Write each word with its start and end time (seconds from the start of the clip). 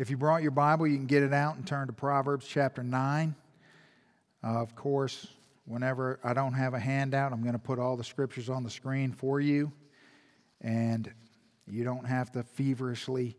If 0.00 0.08
you 0.08 0.16
brought 0.16 0.40
your 0.40 0.50
Bible, 0.50 0.86
you 0.86 0.96
can 0.96 1.04
get 1.04 1.22
it 1.22 1.34
out 1.34 1.56
and 1.56 1.66
turn 1.66 1.88
to 1.88 1.92
Proverbs 1.92 2.46
chapter 2.46 2.82
9. 2.82 3.34
Uh, 4.42 4.46
of 4.46 4.74
course, 4.74 5.26
whenever 5.66 6.18
I 6.24 6.32
don't 6.32 6.54
have 6.54 6.72
a 6.72 6.78
handout, 6.78 7.34
I'm 7.34 7.42
going 7.42 7.52
to 7.52 7.58
put 7.58 7.78
all 7.78 7.98
the 7.98 8.04
scriptures 8.04 8.48
on 8.48 8.62
the 8.64 8.70
screen 8.70 9.12
for 9.12 9.40
you. 9.40 9.70
And 10.62 11.12
you 11.66 11.84
don't 11.84 12.06
have 12.06 12.32
to 12.32 12.42
feverishly 12.42 13.36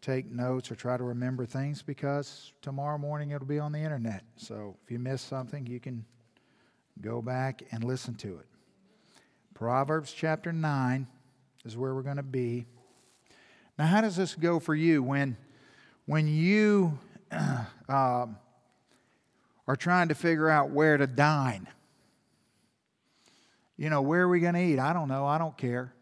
take 0.00 0.28
notes 0.28 0.72
or 0.72 0.74
try 0.74 0.96
to 0.96 1.04
remember 1.04 1.46
things 1.46 1.82
because 1.82 2.50
tomorrow 2.62 2.98
morning 2.98 3.30
it'll 3.30 3.46
be 3.46 3.60
on 3.60 3.70
the 3.70 3.78
internet. 3.78 4.24
So 4.34 4.76
if 4.84 4.90
you 4.90 4.98
miss 4.98 5.22
something, 5.22 5.68
you 5.68 5.78
can 5.78 6.04
go 7.00 7.22
back 7.22 7.62
and 7.70 7.84
listen 7.84 8.16
to 8.16 8.38
it. 8.38 8.46
Proverbs 9.54 10.12
chapter 10.12 10.52
9 10.52 11.06
is 11.64 11.76
where 11.76 11.94
we're 11.94 12.02
going 12.02 12.16
to 12.16 12.24
be. 12.24 12.66
Now, 13.78 13.86
how 13.86 14.00
does 14.00 14.16
this 14.16 14.34
go 14.34 14.58
for 14.58 14.74
you 14.74 15.00
when? 15.04 15.36
When 16.06 16.28
you 16.28 16.98
uh, 17.88 18.26
are 19.66 19.76
trying 19.76 20.08
to 20.08 20.14
figure 20.14 20.48
out 20.48 20.70
where 20.70 20.96
to 20.96 21.06
dine, 21.06 21.68
you 23.76 23.90
know, 23.90 24.02
where 24.02 24.22
are 24.22 24.28
we 24.28 24.40
going 24.40 24.54
to 24.54 24.60
eat? 24.62 24.78
I 24.78 24.92
don't 24.92 25.08
know. 25.08 25.26
I 25.26 25.38
don't 25.38 25.56
care. 25.56 25.92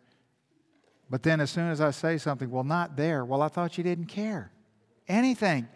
But 1.09 1.23
then 1.23 1.41
as 1.41 1.51
soon 1.51 1.71
as 1.71 1.81
I 1.81 1.91
say 1.91 2.19
something, 2.19 2.51
well, 2.51 2.65
not 2.65 2.97
there. 2.97 3.25
Well, 3.25 3.43
I 3.43 3.49
thought 3.49 3.79
you 3.79 3.85
didn't 3.85 4.07
care. 4.07 4.53
Anything 5.09 5.69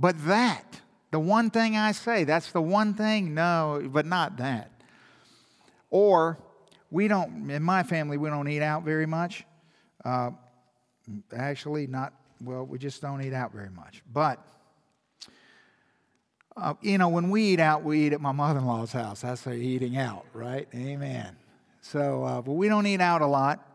but 0.00 0.24
that. 0.26 0.80
The 1.10 1.20
one 1.20 1.50
thing 1.50 1.76
I 1.76 1.92
say, 1.92 2.24
that's 2.24 2.52
the 2.52 2.62
one 2.62 2.94
thing, 2.94 3.34
no, 3.34 3.82
but 3.92 4.06
not 4.06 4.38
that. 4.38 4.70
Or 5.90 6.38
we 6.90 7.08
don't, 7.08 7.50
in 7.50 7.62
my 7.62 7.82
family, 7.82 8.16
we 8.16 8.30
don't 8.30 8.48
eat 8.48 8.62
out 8.62 8.84
very 8.84 9.06
much. 9.06 9.44
Uh, 10.04 10.30
actually, 11.36 11.86
not 11.86 12.14
well, 12.42 12.64
we 12.64 12.78
just 12.78 13.02
don't 13.02 13.22
eat 13.22 13.32
out 13.32 13.52
very 13.52 13.70
much. 13.70 14.02
But, 14.12 14.44
uh, 16.56 16.74
you 16.80 16.98
know, 16.98 17.08
when 17.08 17.30
we 17.30 17.44
eat 17.44 17.60
out, 17.60 17.84
we 17.84 18.06
eat 18.06 18.12
at 18.12 18.20
my 18.20 18.32
mother 18.32 18.58
in 18.58 18.66
law's 18.66 18.92
house. 18.92 19.20
That's 19.22 19.46
eating 19.46 19.96
out, 19.96 20.24
right? 20.32 20.68
Amen. 20.74 21.36
So, 21.80 22.24
uh, 22.24 22.42
but 22.42 22.52
we 22.52 22.68
don't 22.68 22.86
eat 22.86 23.00
out 23.00 23.22
a 23.22 23.26
lot. 23.26 23.66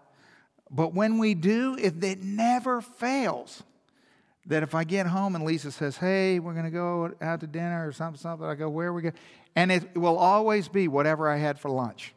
But 0.72 0.94
when 0.94 1.18
we 1.20 1.36
do, 1.36 1.78
if 1.80 2.02
it 2.04 2.24
never 2.24 2.82
fails 2.82 3.64
that 4.48 4.64
if 4.64 4.76
I 4.76 4.84
get 4.84 5.08
home 5.08 5.36
and 5.36 5.44
Lisa 5.44 5.72
says, 5.72 5.98
"Hey, 5.98 6.40
we're 6.40 6.54
going 6.54 6.66
to 6.66 6.72
go 6.72 7.12
out 7.22 7.40
to 7.42 7.48
dinner 7.48 7.88
or 7.88 7.92
something, 7.92 8.20
something," 8.20 8.48
I 8.48 8.56
go, 8.56 8.70
"Where 8.70 8.90
are 8.90 8.94
we 8.94 9.04
going?" 9.04 9.16
And 9.56 9.72
it 9.72 9.96
will 9.98 10.18
always 10.18 10.68
be 10.68 10.88
whatever 10.88 11.30
I 11.30 11.38
had 11.38 11.60
for 11.60 11.70
lunch. 11.70 12.14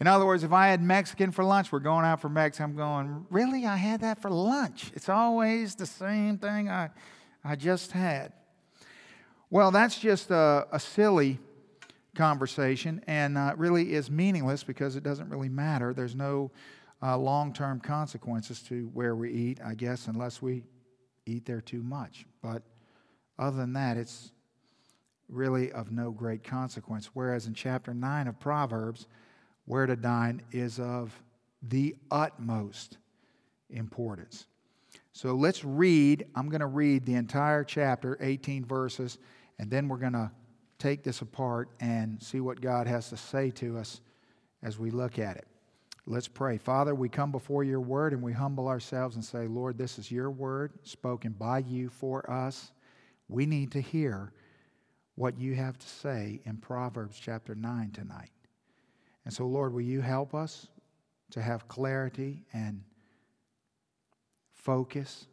In 0.00 0.06
other 0.06 0.24
words, 0.24 0.44
if 0.44 0.52
I 0.52 0.68
had 0.68 0.80
Mexican 0.80 1.32
for 1.32 1.42
lunch, 1.42 1.72
we're 1.72 1.80
going 1.80 2.04
out 2.04 2.20
for 2.20 2.28
Mex. 2.28 2.60
I'm 2.60 2.76
going, 2.76 3.26
really? 3.30 3.66
I 3.66 3.76
had 3.76 4.00
that 4.02 4.22
for 4.22 4.30
lunch. 4.30 4.92
It's 4.94 5.08
always 5.08 5.74
the 5.74 5.86
same 5.86 6.38
thing 6.38 6.68
I, 6.68 6.90
I 7.44 7.56
just 7.56 7.92
had. 7.92 8.32
Well, 9.50 9.70
that's 9.70 9.98
just 9.98 10.30
a, 10.30 10.68
a 10.70 10.78
silly 10.78 11.40
conversation 12.14 13.02
and 13.06 13.36
uh, 13.38 13.54
really 13.56 13.94
is 13.94 14.10
meaningless 14.10 14.62
because 14.62 14.94
it 14.94 15.02
doesn't 15.02 15.30
really 15.30 15.48
matter. 15.48 15.92
There's 15.92 16.14
no 16.14 16.50
uh, 17.02 17.16
long 17.16 17.52
term 17.52 17.80
consequences 17.80 18.60
to 18.64 18.90
where 18.92 19.16
we 19.16 19.32
eat, 19.32 19.60
I 19.64 19.74
guess, 19.74 20.06
unless 20.06 20.40
we 20.40 20.64
eat 21.26 21.44
there 21.44 21.60
too 21.60 21.82
much. 21.82 22.24
But 22.42 22.62
other 23.38 23.56
than 23.56 23.72
that, 23.72 23.96
it's 23.96 24.32
really 25.28 25.72
of 25.72 25.90
no 25.90 26.10
great 26.10 26.44
consequence. 26.44 27.10
Whereas 27.14 27.46
in 27.46 27.54
chapter 27.54 27.94
9 27.94 28.28
of 28.28 28.40
Proverbs, 28.40 29.06
where 29.68 29.84
to 29.84 29.94
dine 29.94 30.40
is 30.50 30.80
of 30.80 31.12
the 31.62 31.94
utmost 32.10 32.96
importance. 33.68 34.46
So 35.12 35.34
let's 35.34 35.62
read. 35.62 36.24
I'm 36.34 36.48
going 36.48 36.62
to 36.62 36.66
read 36.66 37.04
the 37.04 37.16
entire 37.16 37.64
chapter, 37.64 38.16
18 38.20 38.64
verses, 38.64 39.18
and 39.58 39.70
then 39.70 39.86
we're 39.86 39.98
going 39.98 40.14
to 40.14 40.30
take 40.78 41.02
this 41.04 41.20
apart 41.20 41.68
and 41.80 42.20
see 42.22 42.40
what 42.40 42.62
God 42.62 42.86
has 42.86 43.10
to 43.10 43.18
say 43.18 43.50
to 43.52 43.76
us 43.76 44.00
as 44.62 44.78
we 44.78 44.90
look 44.90 45.18
at 45.18 45.36
it. 45.36 45.46
Let's 46.06 46.28
pray. 46.28 46.56
Father, 46.56 46.94
we 46.94 47.10
come 47.10 47.30
before 47.30 47.62
your 47.62 47.80
word 47.82 48.14
and 48.14 48.22
we 48.22 48.32
humble 48.32 48.68
ourselves 48.68 49.16
and 49.16 49.24
say, 49.24 49.46
Lord, 49.46 49.76
this 49.76 49.98
is 49.98 50.10
your 50.10 50.30
word 50.30 50.72
spoken 50.82 51.32
by 51.32 51.58
you 51.58 51.90
for 51.90 52.28
us. 52.30 52.72
We 53.28 53.44
need 53.44 53.72
to 53.72 53.82
hear 53.82 54.32
what 55.16 55.38
you 55.38 55.56
have 55.56 55.78
to 55.78 55.86
say 55.86 56.40
in 56.46 56.56
Proverbs 56.56 57.18
chapter 57.20 57.54
9 57.54 57.90
tonight. 57.90 58.30
And 59.28 59.34
so, 59.34 59.46
Lord, 59.46 59.74
will 59.74 59.82
you 59.82 60.00
help 60.00 60.34
us 60.34 60.68
to 61.32 61.42
have 61.42 61.68
clarity 61.68 62.46
and 62.54 62.82
focus 64.54 65.26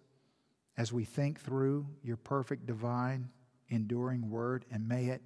as 0.76 0.92
we 0.92 1.06
think 1.06 1.40
through 1.40 1.88
your 2.04 2.18
perfect, 2.18 2.66
divine, 2.66 3.30
enduring 3.70 4.30
word, 4.30 4.66
and 4.70 4.86
may 4.86 5.06
it 5.06 5.22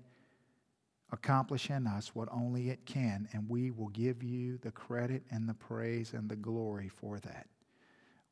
accomplish 1.12 1.72
in 1.72 1.88
us 1.88 2.14
what 2.14 2.30
only 2.32 2.70
it 2.70 2.86
can, 2.86 3.28
and 3.34 3.50
we 3.50 3.72
will 3.72 3.90
give 3.90 4.22
you 4.22 4.60
the 4.60 4.70
credit 4.70 5.24
and 5.32 5.50
the 5.50 5.56
praise 5.56 6.14
and 6.14 6.30
the 6.30 6.36
glory 6.36 6.90
for 6.90 7.18
that. 7.22 7.48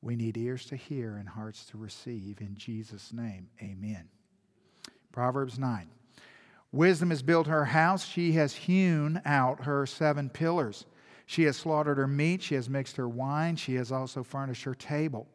We 0.04 0.16
need 0.16 0.38
ears 0.38 0.66
to 0.66 0.76
hear 0.76 1.16
and 1.16 1.28
hearts 1.28 1.66
to 1.72 1.80
receive. 1.80 2.42
In 2.42 2.56
Jesus' 2.56 3.12
name, 3.12 3.50
amen. 3.60 4.08
Proverbs 5.12 5.58
9. 5.58 5.90
Wisdom 6.78 7.10
has 7.10 7.24
built 7.24 7.48
her 7.48 7.66
house. 7.66 8.06
She 8.06 8.34
has 8.34 8.54
hewn 8.54 9.20
out 9.26 9.64
her 9.64 9.88
seven 9.88 10.30
pillars. 10.30 10.86
She 11.26 11.44
has 11.46 11.58
slaughtered 11.58 11.98
her 11.98 12.08
meat. 12.08 12.44
She 12.44 12.54
has 12.54 12.70
mixed 12.70 12.98
her 12.98 13.10
wine. 13.10 13.56
She 13.56 13.74
has 13.76 13.92
also 13.92 14.24
furnished 14.24 14.64
her 14.64 14.76
table. 14.76 15.28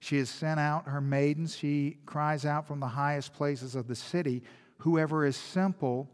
She 0.00 0.18
has 0.18 0.28
sent 0.28 0.58
out 0.58 0.88
her 0.88 1.00
maidens. 1.00 1.56
She 1.56 1.98
cries 2.06 2.44
out 2.44 2.66
from 2.66 2.80
the 2.80 2.88
highest 2.88 3.32
places 3.34 3.76
of 3.76 3.86
the 3.86 3.94
city 3.94 4.42
Whoever 4.78 5.26
is 5.26 5.36
simple, 5.36 6.08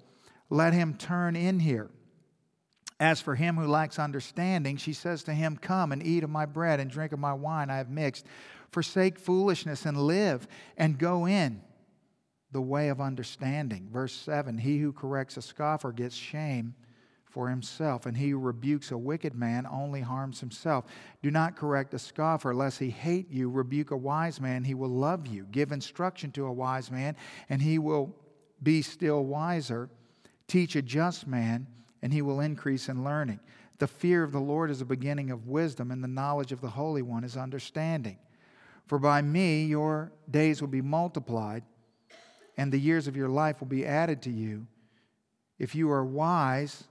let 0.51 0.73
him 0.73 0.95
turn 0.95 1.37
in 1.37 1.61
here. 1.61 1.89
As 2.99 3.21
for 3.21 3.37
him 3.37 3.57
who 3.57 3.69
lacks 3.69 3.97
understanding, 3.97 4.77
she 4.77 4.93
says 4.93 5.23
to 5.23 5.33
him, 5.33 5.57
Come 5.57 5.93
and 5.93 6.05
eat 6.05 6.25
of 6.25 6.31
my 6.31 6.47
bread 6.47 6.81
and 6.81 6.91
drink 6.91 7.13
of 7.13 7.21
my 7.21 7.33
wine 7.33 7.71
I 7.71 7.77
have 7.77 7.89
mixed. 7.89 8.27
Forsake 8.73 9.21
foolishness 9.21 9.87
and 9.87 9.97
live, 9.97 10.49
and 10.77 10.99
go 10.99 11.27
in 11.27 11.63
the 12.56 12.62
way 12.62 12.89
of 12.89 13.03
understanding. 13.03 13.87
Verse 13.93 14.15
7 14.15 14.56
He 14.56 14.78
who 14.78 14.91
corrects 14.91 15.37
a 15.37 15.43
scoffer 15.43 15.93
gets 15.93 16.17
shame 16.17 16.75
for 17.27 17.50
himself, 17.50 18.06
and 18.06 18.17
he 18.17 18.31
who 18.31 18.39
rebukes 18.39 18.91
a 18.93 18.97
wicked 18.97 19.34
man 19.34 19.67
only 19.71 20.00
harms 20.00 20.41
himself. 20.41 20.87
Do 21.22 21.31
not 21.31 21.55
correct 21.55 21.93
a 21.93 21.99
scoffer, 21.99 22.55
lest 22.55 22.78
he 22.78 22.89
hate 22.89 23.31
you. 23.31 23.50
Rebuke 23.50 23.91
a 23.91 23.97
wise 23.97 24.41
man, 24.41 24.65
he 24.65 24.72
will 24.72 24.89
love 24.89 25.27
you. 25.27 25.47
Give 25.53 25.71
instruction 25.71 26.33
to 26.33 26.47
a 26.47 26.53
wise 26.53 26.91
man, 26.91 27.15
and 27.50 27.61
he 27.61 27.78
will 27.78 28.16
be 28.62 28.81
still 28.81 29.27
wiser. 29.27 29.91
Teach 30.49 30.77
a 30.77 30.83
just 30.83 31.27
man, 31.27 31.66
and 32.00 32.11
he 32.11 32.22
will 32.22 32.41
increase 32.41 32.89
in 32.89 33.05
learning. 33.05 33.41
The 33.77 33.87
fear 33.87 34.22
of 34.22 34.33
the 34.33 34.41
Lord 34.41 34.71
is 34.71 34.78
the 34.78 34.87
beginning 34.87 35.31
of 35.31 35.47
wisdom, 35.47 35.91
and 35.91 36.03
the 36.03 36.09
knowledge 36.09 36.53
of 36.53 36.62
the 36.62 36.71
Holy 36.71 37.03
One 37.03 37.22
is 37.22 37.37
understanding. 37.37 38.16
For 38.87 38.99
by 38.99 39.21
me 39.21 39.66
your 39.66 40.11
days 40.31 40.62
will 40.62 40.69
be 40.69 40.81
multiplied 40.81 41.62
and 42.56 42.72
the 42.72 42.78
years 42.78 43.06
of 43.06 43.17
your 43.17 43.28
life 43.28 43.61
will 43.61 43.69
be 43.69 43.87
added 43.87 44.22
to 44.22 44.31
you. 44.31 44.67
If 45.59 45.75
you 45.75 45.91
are 45.91 46.05
wise, 46.05 46.84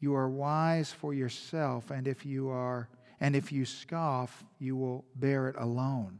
you 0.00 0.14
are 0.14 0.28
wise 0.28 0.92
for 0.92 1.14
yourself, 1.14 1.90
and 1.90 2.08
if 2.08 2.26
you 2.26 2.50
are 2.50 2.88
and 3.20 3.36
if 3.36 3.52
you 3.52 3.64
scoff, 3.64 4.42
you 4.58 4.74
will 4.74 5.04
bear 5.14 5.48
it 5.48 5.54
alone. 5.56 6.18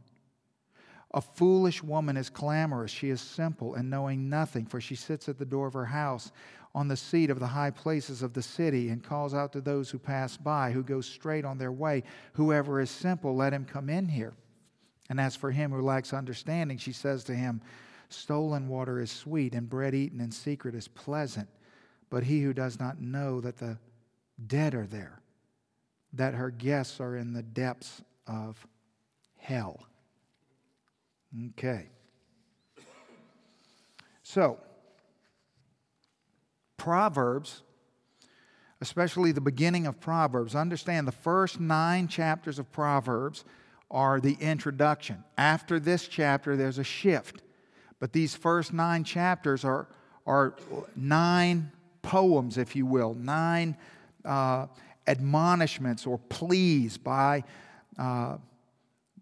A 1.13 1.19
foolish 1.19 1.83
woman 1.83 2.15
is 2.15 2.29
clamorous. 2.29 2.91
She 2.91 3.09
is 3.09 3.19
simple 3.19 3.75
and 3.75 3.89
knowing 3.89 4.29
nothing, 4.29 4.65
for 4.65 4.79
she 4.79 4.95
sits 4.95 5.27
at 5.27 5.37
the 5.37 5.45
door 5.45 5.67
of 5.67 5.73
her 5.73 5.85
house 5.85 6.31
on 6.73 6.87
the 6.87 6.95
seat 6.95 7.29
of 7.29 7.39
the 7.39 7.47
high 7.47 7.71
places 7.71 8.23
of 8.23 8.33
the 8.33 8.41
city 8.41 8.87
and 8.87 9.03
calls 9.03 9.33
out 9.33 9.51
to 9.51 9.61
those 9.61 9.89
who 9.89 9.99
pass 9.99 10.37
by, 10.37 10.71
who 10.71 10.81
go 10.81 11.01
straight 11.01 11.43
on 11.43 11.57
their 11.57 11.73
way. 11.73 12.03
Whoever 12.33 12.79
is 12.79 12.89
simple, 12.89 13.35
let 13.35 13.53
him 13.53 13.65
come 13.65 13.89
in 13.89 14.07
here. 14.07 14.33
And 15.09 15.19
as 15.19 15.35
for 15.35 15.51
him 15.51 15.71
who 15.71 15.81
lacks 15.81 16.13
understanding, 16.13 16.77
she 16.77 16.93
says 16.93 17.25
to 17.25 17.35
him, 17.35 17.61
Stolen 18.13 18.67
water 18.67 18.99
is 18.99 19.11
sweet, 19.11 19.53
and 19.53 19.69
bread 19.69 19.93
eaten 19.93 20.19
in 20.19 20.31
secret 20.31 20.75
is 20.75 20.87
pleasant. 20.87 21.49
But 22.09 22.23
he 22.23 22.41
who 22.41 22.53
does 22.53 22.79
not 22.79 23.01
know 23.01 23.41
that 23.41 23.57
the 23.57 23.77
dead 24.47 24.75
are 24.75 24.85
there, 24.85 25.21
that 26.13 26.33
her 26.33 26.51
guests 26.51 26.99
are 26.99 27.15
in 27.15 27.33
the 27.33 27.43
depths 27.43 28.01
of 28.27 28.65
hell. 29.37 29.79
Okay. 31.49 31.87
So, 34.23 34.59
Proverbs, 36.77 37.61
especially 38.81 39.31
the 39.31 39.41
beginning 39.41 39.85
of 39.85 39.99
Proverbs, 39.99 40.55
understand 40.55 41.07
the 41.07 41.11
first 41.11 41.59
nine 41.59 42.07
chapters 42.07 42.59
of 42.59 42.71
Proverbs 42.71 43.45
are 43.89 44.19
the 44.19 44.37
introduction. 44.39 45.23
After 45.37 45.79
this 45.79 46.07
chapter, 46.07 46.57
there's 46.57 46.79
a 46.79 46.83
shift. 46.83 47.42
But 47.99 48.13
these 48.13 48.35
first 48.35 48.73
nine 48.73 49.03
chapters 49.03 49.63
are, 49.63 49.87
are 50.25 50.55
nine 50.95 51.71
poems, 52.01 52.57
if 52.57 52.75
you 52.75 52.85
will, 52.85 53.13
nine 53.13 53.77
uh, 54.25 54.67
admonishments 55.07 56.05
or 56.05 56.17
pleas 56.17 56.97
by, 56.97 57.43
uh, 57.97 58.37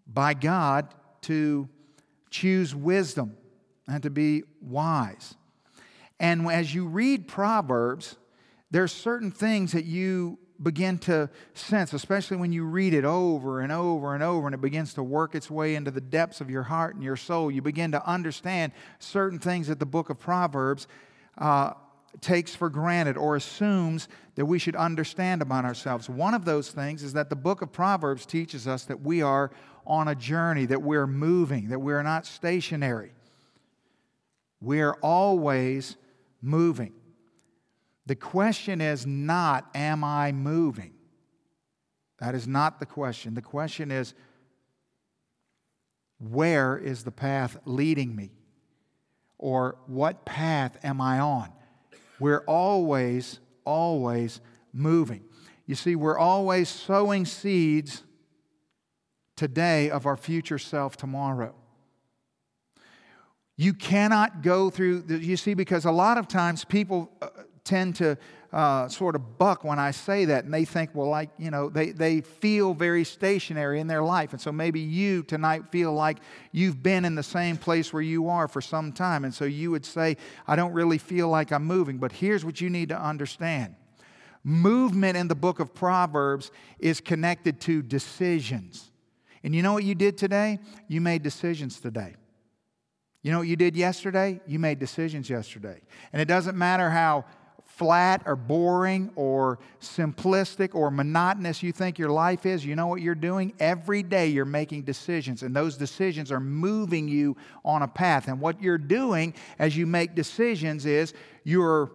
by 0.06 0.34
God 0.34 0.88
to, 1.22 1.68
choose 2.32 2.74
wisdom 2.74 3.36
and 3.86 4.02
to 4.02 4.10
be 4.10 4.42
wise. 4.60 5.34
And 6.18 6.48
as 6.48 6.74
you 6.74 6.86
read 6.86 7.28
Proverbs, 7.28 8.16
there's 8.70 8.90
certain 8.90 9.30
things 9.30 9.72
that 9.72 9.84
you 9.84 10.38
begin 10.62 10.98
to 10.98 11.28
sense, 11.54 11.92
especially 11.92 12.36
when 12.36 12.52
you 12.52 12.64
read 12.64 12.94
it 12.94 13.04
over 13.04 13.60
and 13.60 13.72
over 13.72 14.14
and 14.14 14.22
over, 14.22 14.46
and 14.46 14.54
it 14.54 14.60
begins 14.60 14.94
to 14.94 15.02
work 15.02 15.34
its 15.34 15.50
way 15.50 15.74
into 15.74 15.90
the 15.90 16.00
depths 16.00 16.40
of 16.40 16.48
your 16.50 16.62
heart 16.62 16.94
and 16.94 17.02
your 17.02 17.16
soul. 17.16 17.50
You 17.50 17.62
begin 17.62 17.92
to 17.92 18.06
understand 18.06 18.72
certain 18.98 19.38
things 19.38 19.68
that 19.68 19.78
the 19.78 19.86
book 19.86 20.10
of 20.10 20.18
Proverbs 20.18 20.86
uh, 21.38 21.72
takes 22.20 22.54
for 22.54 22.68
granted 22.68 23.16
or 23.16 23.36
assumes 23.36 24.08
that 24.34 24.46
we 24.46 24.58
should 24.58 24.76
understand 24.76 25.42
about 25.42 25.64
ourselves. 25.64 26.08
One 26.08 26.34
of 26.34 26.44
those 26.44 26.70
things 26.70 27.02
is 27.02 27.14
that 27.14 27.30
the 27.30 27.36
book 27.36 27.62
of 27.62 27.72
Proverbs 27.72 28.26
teaches 28.26 28.68
us 28.68 28.84
that 28.84 29.00
we 29.00 29.22
are 29.22 29.50
on 29.86 30.08
a 30.08 30.14
journey, 30.14 30.66
that 30.66 30.82
we're 30.82 31.06
moving, 31.06 31.68
that 31.68 31.78
we're 31.78 32.02
not 32.02 32.26
stationary. 32.26 33.12
We're 34.60 34.94
always 35.02 35.96
moving. 36.40 36.92
The 38.06 38.16
question 38.16 38.80
is 38.80 39.06
not, 39.06 39.68
Am 39.74 40.02
I 40.02 40.32
moving? 40.32 40.94
That 42.18 42.34
is 42.34 42.46
not 42.46 42.80
the 42.80 42.86
question. 42.86 43.34
The 43.34 43.42
question 43.42 43.90
is, 43.90 44.14
Where 46.18 46.76
is 46.76 47.04
the 47.04 47.12
path 47.12 47.58
leading 47.64 48.14
me? 48.14 48.30
Or 49.38 49.76
what 49.86 50.24
path 50.24 50.78
am 50.84 51.00
I 51.00 51.18
on? 51.18 51.50
We're 52.20 52.44
always, 52.46 53.40
always 53.64 54.40
moving. 54.72 55.24
You 55.66 55.74
see, 55.74 55.96
we're 55.96 56.18
always 56.18 56.68
sowing 56.68 57.24
seeds 57.24 58.02
today 59.36 59.90
of 59.90 60.06
our 60.06 60.16
future 60.16 60.58
self 60.58 60.96
tomorrow. 60.96 61.54
You 63.56 63.74
cannot 63.74 64.42
go 64.42 64.70
through, 64.70 65.04
you 65.08 65.36
see, 65.36 65.54
because 65.54 65.84
a 65.84 65.90
lot 65.90 66.18
of 66.18 66.28
times 66.28 66.64
people 66.64 67.10
uh, 67.20 67.28
tend 67.64 67.96
to 67.96 68.18
uh, 68.52 68.86
sort 68.88 69.14
of 69.14 69.38
buck 69.38 69.64
when 69.64 69.78
I 69.78 69.92
say 69.92 70.26
that, 70.26 70.44
and 70.44 70.52
they 70.52 70.64
think, 70.64 70.90
well, 70.94 71.08
like, 71.08 71.30
you 71.38 71.50
know, 71.50 71.70
they, 71.70 71.90
they 71.90 72.20
feel 72.20 72.74
very 72.74 73.02
stationary 73.04 73.80
in 73.80 73.86
their 73.86 74.02
life. 74.02 74.32
And 74.32 74.40
so 74.40 74.52
maybe 74.52 74.80
you 74.80 75.22
tonight 75.22 75.70
feel 75.70 75.92
like 75.92 76.18
you've 76.52 76.82
been 76.82 77.04
in 77.04 77.14
the 77.14 77.22
same 77.22 77.56
place 77.56 77.92
where 77.92 78.02
you 78.02 78.28
are 78.28 78.48
for 78.48 78.60
some 78.60 78.92
time. 78.92 79.24
And 79.24 79.34
so 79.34 79.46
you 79.46 79.70
would 79.70 79.86
say, 79.86 80.18
I 80.46 80.54
don't 80.56 80.72
really 80.72 80.98
feel 80.98 81.28
like 81.28 81.50
I'm 81.50 81.64
moving. 81.64 81.96
But 81.96 82.12
here's 82.12 82.44
what 82.44 82.60
you 82.60 82.68
need 82.68 82.90
to 82.90 83.00
understand 83.00 83.76
movement 84.44 85.16
in 85.16 85.28
the 85.28 85.36
book 85.36 85.60
of 85.60 85.72
Proverbs 85.72 86.50
is 86.80 87.00
connected 87.00 87.60
to 87.60 87.80
decisions. 87.80 88.90
And 89.44 89.54
you 89.54 89.62
know 89.62 89.72
what 89.72 89.84
you 89.84 89.94
did 89.94 90.18
today? 90.18 90.58
You 90.88 91.00
made 91.00 91.22
decisions 91.22 91.80
today. 91.80 92.16
You 93.22 93.30
know 93.30 93.38
what 93.38 93.46
you 93.46 93.56
did 93.56 93.76
yesterday? 93.76 94.40
You 94.46 94.58
made 94.58 94.80
decisions 94.80 95.30
yesterday. 95.30 95.80
And 96.12 96.20
it 96.20 96.26
doesn't 96.26 96.56
matter 96.56 96.90
how 96.90 97.24
flat 97.76 98.22
or 98.26 98.36
boring 98.36 99.10
or 99.16 99.58
simplistic 99.80 100.74
or 100.74 100.90
monotonous 100.90 101.62
you 101.62 101.72
think 101.72 101.98
your 101.98 102.10
life 102.10 102.44
is, 102.44 102.64
you 102.64 102.76
know 102.76 102.86
what 102.86 103.00
you're 103.00 103.14
doing? 103.14 103.52
Every 103.58 104.02
day 104.02 104.28
you're 104.28 104.44
making 104.44 104.82
decisions, 104.82 105.42
and 105.42 105.56
those 105.56 105.76
decisions 105.76 106.30
are 106.30 106.40
moving 106.40 107.08
you 107.08 107.36
on 107.64 107.82
a 107.82 107.88
path. 107.88 108.28
And 108.28 108.40
what 108.40 108.60
you're 108.62 108.78
doing 108.78 109.34
as 109.58 109.76
you 109.76 109.86
make 109.86 110.14
decisions 110.14 110.84
is 110.86 111.14
you're 111.44 111.90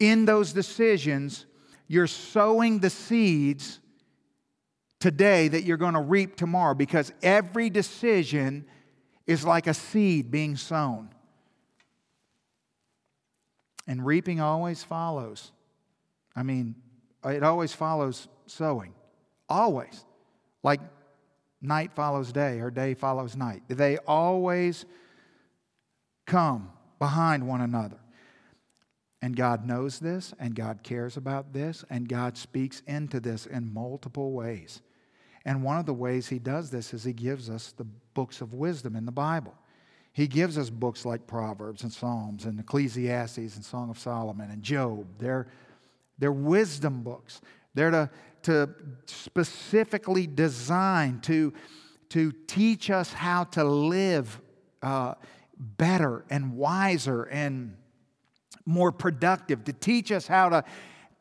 in 0.00 0.24
those 0.24 0.52
decisions, 0.52 1.46
you're 1.86 2.08
sowing 2.08 2.80
the 2.80 2.90
seeds 2.90 3.78
today 4.98 5.48
that 5.48 5.62
you're 5.62 5.76
going 5.76 5.94
to 5.94 6.00
reap 6.00 6.36
tomorrow 6.36 6.74
because 6.74 7.12
every 7.22 7.70
decision 7.70 8.64
is 9.26 9.44
like 9.44 9.68
a 9.68 9.74
seed 9.74 10.30
being 10.30 10.56
sown. 10.56 11.08
And 13.86 14.04
reaping 14.04 14.40
always 14.40 14.84
follows. 14.84 15.52
I 16.36 16.42
mean, 16.42 16.76
it 17.24 17.42
always 17.42 17.72
follows 17.72 18.28
sowing. 18.46 18.94
Always. 19.48 20.04
Like 20.62 20.80
night 21.60 21.92
follows 21.94 22.32
day 22.32 22.60
or 22.60 22.70
day 22.70 22.94
follows 22.94 23.36
night. 23.36 23.62
They 23.68 23.98
always 23.98 24.84
come 26.26 26.70
behind 26.98 27.46
one 27.46 27.60
another. 27.60 27.98
And 29.20 29.36
God 29.36 29.64
knows 29.64 30.00
this, 30.00 30.34
and 30.40 30.54
God 30.54 30.82
cares 30.82 31.16
about 31.16 31.52
this, 31.52 31.84
and 31.88 32.08
God 32.08 32.36
speaks 32.36 32.82
into 32.88 33.20
this 33.20 33.46
in 33.46 33.72
multiple 33.72 34.32
ways. 34.32 34.82
And 35.44 35.62
one 35.62 35.78
of 35.78 35.86
the 35.86 35.94
ways 35.94 36.28
He 36.28 36.40
does 36.40 36.70
this 36.70 36.92
is 36.92 37.04
He 37.04 37.12
gives 37.12 37.48
us 37.48 37.72
the 37.72 37.84
books 37.84 38.40
of 38.40 38.52
wisdom 38.52 38.96
in 38.96 39.06
the 39.06 39.12
Bible. 39.12 39.54
He 40.12 40.26
gives 40.26 40.58
us 40.58 40.68
books 40.68 41.06
like 41.06 41.26
Proverbs 41.26 41.82
and 41.82 41.92
Psalms 41.92 42.44
and 42.44 42.60
Ecclesiastes 42.60 43.56
and 43.56 43.64
Song 43.64 43.88
of 43.88 43.98
Solomon 43.98 44.50
and 44.50 44.62
Job. 44.62 45.06
They're, 45.18 45.46
they're 46.18 46.32
wisdom 46.32 47.02
books. 47.02 47.40
They're 47.74 47.90
to, 47.90 48.10
to 48.42 48.70
specifically 49.06 50.26
designed 50.26 51.22
to, 51.24 51.54
to 52.10 52.32
teach 52.46 52.90
us 52.90 53.12
how 53.12 53.44
to 53.44 53.64
live 53.64 54.40
uh, 54.82 55.14
better 55.58 56.24
and 56.28 56.56
wiser 56.56 57.24
and 57.24 57.76
more 58.66 58.92
productive, 58.92 59.64
to 59.64 59.72
teach 59.72 60.12
us 60.12 60.26
how 60.26 60.50
to, 60.50 60.64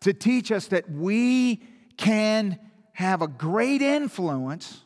to 0.01 0.13
teach 0.13 0.51
us 0.51 0.67
that 0.67 0.91
we 0.91 1.63
can 1.95 2.59
have 2.93 3.21
a 3.21 3.27
great 3.27 3.81
influence 3.81 4.83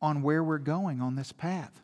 on 0.00 0.22
where 0.22 0.42
we're 0.42 0.58
going 0.58 1.00
on 1.00 1.16
this 1.16 1.32
path. 1.32 1.80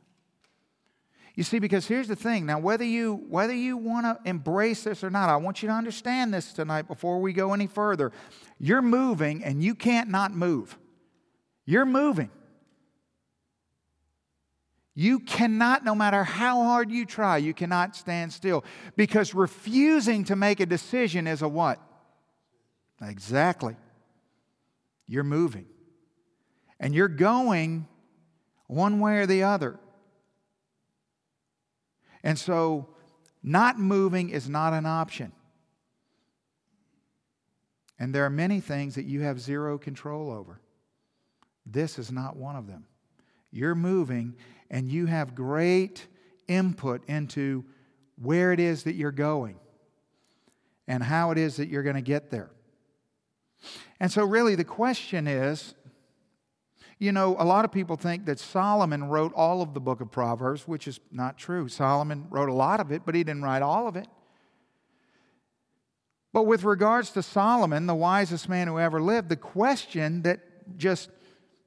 You 1.34 1.42
see, 1.42 1.58
because 1.58 1.86
here's 1.86 2.06
the 2.06 2.14
thing. 2.14 2.46
Now, 2.46 2.60
whether 2.60 2.84
you 2.84 3.24
whether 3.28 3.52
you 3.52 3.76
want 3.76 4.06
to 4.06 4.28
embrace 4.28 4.84
this 4.84 5.02
or 5.02 5.10
not, 5.10 5.28
I 5.28 5.36
want 5.36 5.62
you 5.62 5.68
to 5.68 5.74
understand 5.74 6.32
this 6.32 6.52
tonight 6.52 6.86
before 6.86 7.20
we 7.20 7.32
go 7.32 7.52
any 7.52 7.66
further. 7.66 8.12
You're 8.60 8.82
moving 8.82 9.42
and 9.42 9.62
you 9.62 9.74
can't 9.74 10.10
not 10.10 10.32
move. 10.32 10.78
You're 11.66 11.86
moving. 11.86 12.30
You 14.94 15.18
cannot, 15.18 15.84
no 15.84 15.96
matter 15.96 16.22
how 16.22 16.62
hard 16.62 16.92
you 16.92 17.04
try, 17.04 17.38
you 17.38 17.52
cannot 17.52 17.96
stand 17.96 18.32
still. 18.32 18.64
Because 18.96 19.34
refusing 19.34 20.22
to 20.24 20.36
make 20.36 20.60
a 20.60 20.66
decision 20.66 21.26
is 21.26 21.42
a 21.42 21.48
what? 21.48 21.80
Exactly. 23.02 23.74
You're 25.08 25.24
moving. 25.24 25.66
And 26.78 26.94
you're 26.94 27.08
going 27.08 27.88
one 28.66 29.00
way 29.00 29.18
or 29.18 29.26
the 29.26 29.42
other. 29.42 29.78
And 32.22 32.38
so, 32.38 32.88
not 33.42 33.78
moving 33.78 34.30
is 34.30 34.48
not 34.48 34.72
an 34.72 34.86
option. 34.86 35.32
And 37.98 38.14
there 38.14 38.24
are 38.24 38.30
many 38.30 38.60
things 38.60 38.94
that 38.94 39.04
you 39.04 39.20
have 39.20 39.40
zero 39.40 39.78
control 39.78 40.30
over. 40.30 40.60
This 41.66 41.98
is 41.98 42.10
not 42.10 42.36
one 42.36 42.56
of 42.56 42.66
them. 42.66 42.86
You're 43.50 43.74
moving 43.74 44.34
and 44.70 44.88
you 44.88 45.06
have 45.06 45.34
great 45.34 46.06
input 46.48 47.04
into 47.08 47.64
where 48.20 48.52
it 48.52 48.60
is 48.60 48.84
that 48.84 48.94
you're 48.94 49.12
going 49.12 49.56
and 50.86 51.02
how 51.02 51.30
it 51.30 51.38
is 51.38 51.56
that 51.56 51.68
you're 51.68 51.82
going 51.82 51.96
to 51.96 52.02
get 52.02 52.30
there. 52.30 52.50
And 54.00 54.10
so, 54.10 54.24
really, 54.24 54.54
the 54.54 54.64
question 54.64 55.26
is 55.26 55.74
you 56.98 57.12
know, 57.12 57.36
a 57.38 57.44
lot 57.44 57.64
of 57.64 57.72
people 57.72 57.96
think 57.96 58.26
that 58.26 58.38
Solomon 58.38 59.04
wrote 59.04 59.32
all 59.34 59.62
of 59.62 59.74
the 59.74 59.80
book 59.80 60.00
of 60.00 60.10
Proverbs, 60.10 60.68
which 60.68 60.86
is 60.86 61.00
not 61.10 61.36
true. 61.36 61.68
Solomon 61.68 62.26
wrote 62.30 62.48
a 62.48 62.54
lot 62.54 62.80
of 62.80 62.92
it, 62.92 63.02
but 63.04 63.14
he 63.14 63.24
didn't 63.24 63.42
write 63.42 63.62
all 63.62 63.88
of 63.88 63.96
it. 63.96 64.06
But 66.32 66.44
with 66.44 66.64
regards 66.64 67.10
to 67.10 67.22
Solomon, 67.22 67.86
the 67.86 67.94
wisest 67.94 68.48
man 68.48 68.66
who 68.66 68.78
ever 68.78 69.00
lived, 69.00 69.28
the 69.28 69.36
question 69.36 70.22
that 70.22 70.40
just, 70.76 71.10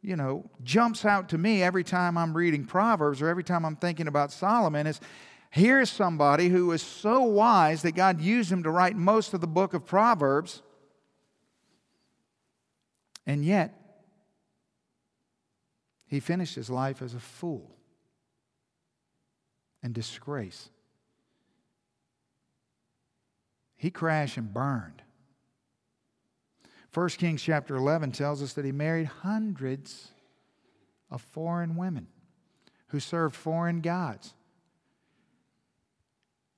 you 0.01 0.15
know, 0.15 0.49
jumps 0.63 1.05
out 1.05 1.29
to 1.29 1.37
me 1.37 1.63
every 1.63 1.83
time 1.83 2.17
I'm 2.17 2.35
reading 2.35 2.65
Proverbs 2.65 3.21
or 3.21 3.29
every 3.29 3.45
time 3.45 3.65
I'm 3.65 3.77
thinking 3.77 4.07
about 4.07 4.31
Solomon 4.31 4.87
is 4.87 4.99
here's 5.51 5.89
somebody 5.89 6.49
who 6.49 6.71
is 6.71 6.81
so 6.81 7.21
wise 7.21 7.81
that 7.83 7.95
God 7.95 8.19
used 8.19 8.51
him 8.51 8.63
to 8.63 8.69
write 8.69 8.97
most 8.97 9.33
of 9.33 9.39
the 9.39 9.47
book 9.47 9.73
of 9.73 9.85
Proverbs, 9.85 10.61
and 13.25 13.45
yet 13.45 13.86
he 16.07 16.19
finished 16.19 16.55
his 16.55 16.69
life 16.69 17.01
as 17.01 17.13
a 17.13 17.19
fool 17.19 17.75
and 19.83 19.93
disgrace. 19.93 20.69
He 23.75 23.91
crashed 23.91 24.37
and 24.37 24.53
burned. 24.53 25.03
1 26.93 27.09
Kings 27.09 27.43
chapter 27.43 27.75
11 27.75 28.11
tells 28.11 28.41
us 28.41 28.53
that 28.53 28.65
he 28.65 28.71
married 28.71 29.05
hundreds 29.05 30.11
of 31.11 31.21
foreign 31.21 31.75
women 31.75 32.07
who 32.87 32.99
served 32.99 33.35
foreign 33.35 33.81
gods. 33.81 34.33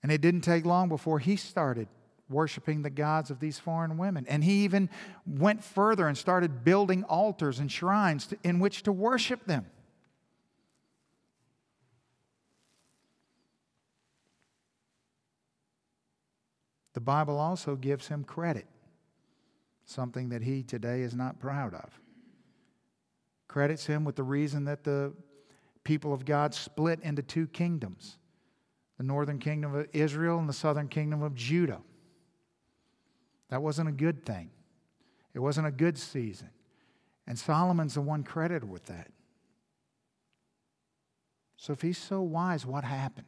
And 0.01 0.11
it 0.11 0.21
didn't 0.21 0.41
take 0.41 0.65
long 0.65 0.87
before 0.87 1.19
he 1.19 1.35
started 1.35 1.87
worshiping 2.29 2.81
the 2.81 2.89
gods 2.89 3.31
of 3.31 3.39
these 3.39 3.57
foreign 3.59 3.97
women. 3.97 4.25
And 4.27 4.43
he 4.43 4.63
even 4.63 4.89
went 5.25 5.63
further 5.63 6.07
and 6.07 6.17
started 6.17 6.63
building 6.63 7.03
altars 7.03 7.59
and 7.59 7.71
shrines 7.71 8.27
to, 8.27 8.37
in 8.43 8.59
which 8.59 8.83
to 8.83 8.91
worship 8.91 9.45
them. 9.45 9.65
The 16.93 17.01
Bible 17.01 17.37
also 17.37 17.75
gives 17.75 18.07
him 18.07 18.23
credit, 18.23 18.67
something 19.85 20.29
that 20.29 20.41
he 20.41 20.63
today 20.63 21.01
is 21.01 21.15
not 21.15 21.39
proud 21.39 21.73
of. 21.73 21.99
Credits 23.47 23.85
him 23.85 24.03
with 24.03 24.15
the 24.15 24.23
reason 24.23 24.65
that 24.65 24.83
the 24.83 25.13
people 25.83 26.13
of 26.13 26.25
God 26.25 26.53
split 26.53 26.99
into 27.01 27.23
two 27.23 27.47
kingdoms 27.47 28.17
the 28.97 29.05
northern 29.05 29.39
kingdom 29.39 29.73
of 29.73 29.87
Israel 29.93 30.39
and 30.39 30.49
the 30.49 30.53
southern 30.53 30.89
kingdom 30.89 31.23
of 31.23 31.33
Judah. 31.33 31.79
That 33.49 33.61
wasn't 33.61 33.89
a 33.89 33.93
good 33.93 34.25
thing, 34.25 34.49
it 35.33 35.39
wasn't 35.39 35.67
a 35.67 35.71
good 35.71 35.97
season. 35.97 36.49
And 37.27 37.37
Solomon's 37.37 37.93
the 37.93 38.01
one 38.01 38.23
credited 38.23 38.67
with 38.67 38.85
that. 38.85 39.11
So 41.57 41.73
if 41.73 41.81
he's 41.81 41.97
so 41.97 42.21
wise, 42.21 42.65
what 42.65 42.83
happened? 42.83 43.27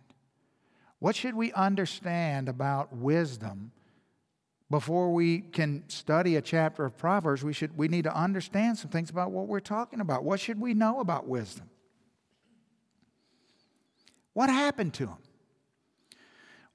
What 0.97 1.15
should 1.15 1.35
we 1.35 1.51
understand 1.53 2.49
about 2.49 2.95
wisdom 2.95 3.71
before 4.71 5.13
we 5.13 5.39
can 5.39 5.83
study 5.87 6.35
a 6.35 6.41
chapter 6.41 6.83
of 6.83 6.97
Proverbs? 6.97 7.43
We, 7.43 7.53
should, 7.53 7.77
we 7.77 7.87
need 7.87 8.05
to 8.05 8.15
understand 8.15 8.79
some 8.79 8.89
things 8.89 9.11
about 9.11 9.31
what 9.31 9.47
we're 9.47 9.59
talking 9.59 9.99
about. 9.99 10.23
What 10.23 10.39
should 10.39 10.59
we 10.59 10.73
know 10.73 10.99
about 10.99 11.27
wisdom? 11.27 11.69
What 14.33 14.49
happened 14.49 14.95
to 14.95 15.07
him? 15.07 15.17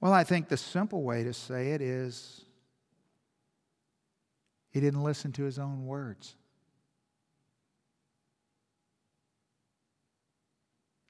Well, 0.01 0.13
I 0.13 0.23
think 0.25 0.49
the 0.49 0.57
simple 0.57 1.03
way 1.03 1.25
to 1.25 1.33
say 1.33 1.71
it 1.71 1.81
is 1.81 2.46
he 4.77 4.81
didn't 4.83 5.03
listen 5.03 5.33
to 5.33 5.45
his 5.45 5.59
own 5.59 5.87
words. 5.87 6.37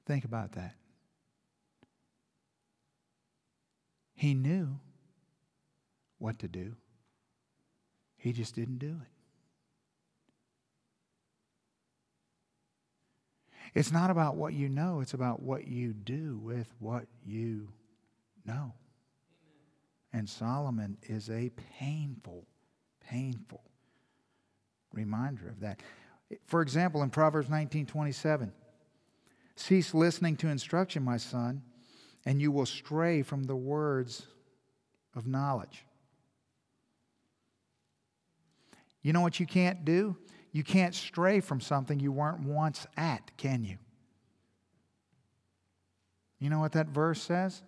Think 0.06 0.24
about 0.24 0.52
that. 0.52 0.76
He 4.14 4.34
knew 4.34 4.78
what 6.18 6.38
to 6.38 6.46
do, 6.46 6.76
he 8.16 8.32
just 8.32 8.54
didn't 8.54 8.78
do 8.78 9.00
it. 9.02 9.08
It's 13.74 13.90
not 13.90 14.10
about 14.10 14.36
what 14.36 14.52
you 14.52 14.68
know, 14.68 15.00
it's 15.00 15.14
about 15.14 15.42
what 15.42 15.66
you 15.66 15.92
do 15.92 16.38
with 16.40 16.72
what 16.78 17.06
you 17.24 17.70
know. 18.44 18.74
And 20.12 20.28
Solomon 20.28 20.98
is 21.02 21.28
a 21.28 21.50
painful, 21.80 22.46
painful 23.08 23.62
reminder 24.92 25.48
of 25.48 25.60
that. 25.60 25.80
For 26.46 26.62
example, 26.62 27.02
in 27.02 27.10
Proverbs 27.10 27.48
19 27.48 27.86
27, 27.86 28.52
cease 29.54 29.94
listening 29.94 30.36
to 30.38 30.48
instruction, 30.48 31.02
my 31.02 31.16
son 31.16 31.62
and 32.26 32.42
you 32.42 32.50
will 32.50 32.66
stray 32.66 33.22
from 33.22 33.44
the 33.44 33.56
words 33.56 34.26
of 35.14 35.26
knowledge. 35.26 35.84
You 39.00 39.12
know 39.12 39.20
what 39.20 39.38
you 39.38 39.46
can't 39.46 39.84
do? 39.84 40.16
You 40.50 40.64
can't 40.64 40.94
stray 40.94 41.38
from 41.38 41.60
something 41.60 42.00
you 42.00 42.10
weren't 42.10 42.40
once 42.40 42.86
at, 42.96 43.30
can 43.36 43.64
you? 43.64 43.78
You 46.40 46.50
know 46.50 46.58
what 46.58 46.72
that 46.72 46.88
verse 46.88 47.22
says? 47.22 47.62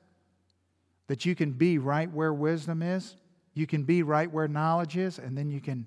That 1.07 1.25
you 1.25 1.37
can 1.37 1.53
be 1.53 1.79
right 1.79 2.13
where 2.13 2.35
wisdom 2.35 2.83
is, 2.83 3.15
you 3.59 3.67
can 3.67 3.83
be 3.83 4.03
right 4.03 4.31
where 4.31 4.49
knowledge 4.49 4.97
is, 4.97 5.19
and 5.19 5.37
then 5.37 5.51
you 5.51 5.61
can 5.61 5.87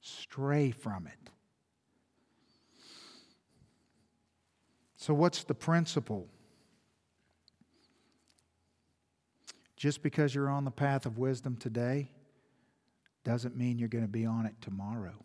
stray 0.00 0.70
from 0.70 1.06
it. 1.06 1.30
So, 4.96 5.14
what's 5.14 5.44
the 5.44 5.54
principle? 5.54 6.28
Just 9.76 10.02
because 10.02 10.34
you're 10.34 10.50
on 10.50 10.64
the 10.66 10.70
path 10.70 11.06
of 11.06 11.16
wisdom 11.16 11.56
today 11.56 12.10
doesn't 13.24 13.56
mean 13.56 13.78
you're 13.78 13.88
going 13.88 14.04
to 14.04 14.08
be 14.08 14.26
on 14.26 14.44
it 14.44 14.54
tomorrow. 14.60 15.24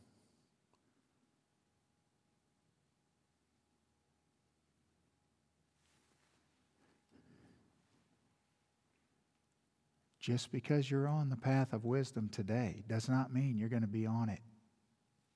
Just 10.26 10.52
because 10.52 10.90
you're 10.90 11.08
on 11.08 11.30
the 11.30 11.36
path 11.36 11.72
of 11.72 11.86
wisdom 11.86 12.30
today 12.30 12.84
does 12.88 13.08
not 13.08 13.32
mean 13.32 13.60
you're 13.60 13.70
going 13.70 13.84
to 13.84 13.88
be 13.88 14.08
on 14.08 14.28
it 14.28 14.40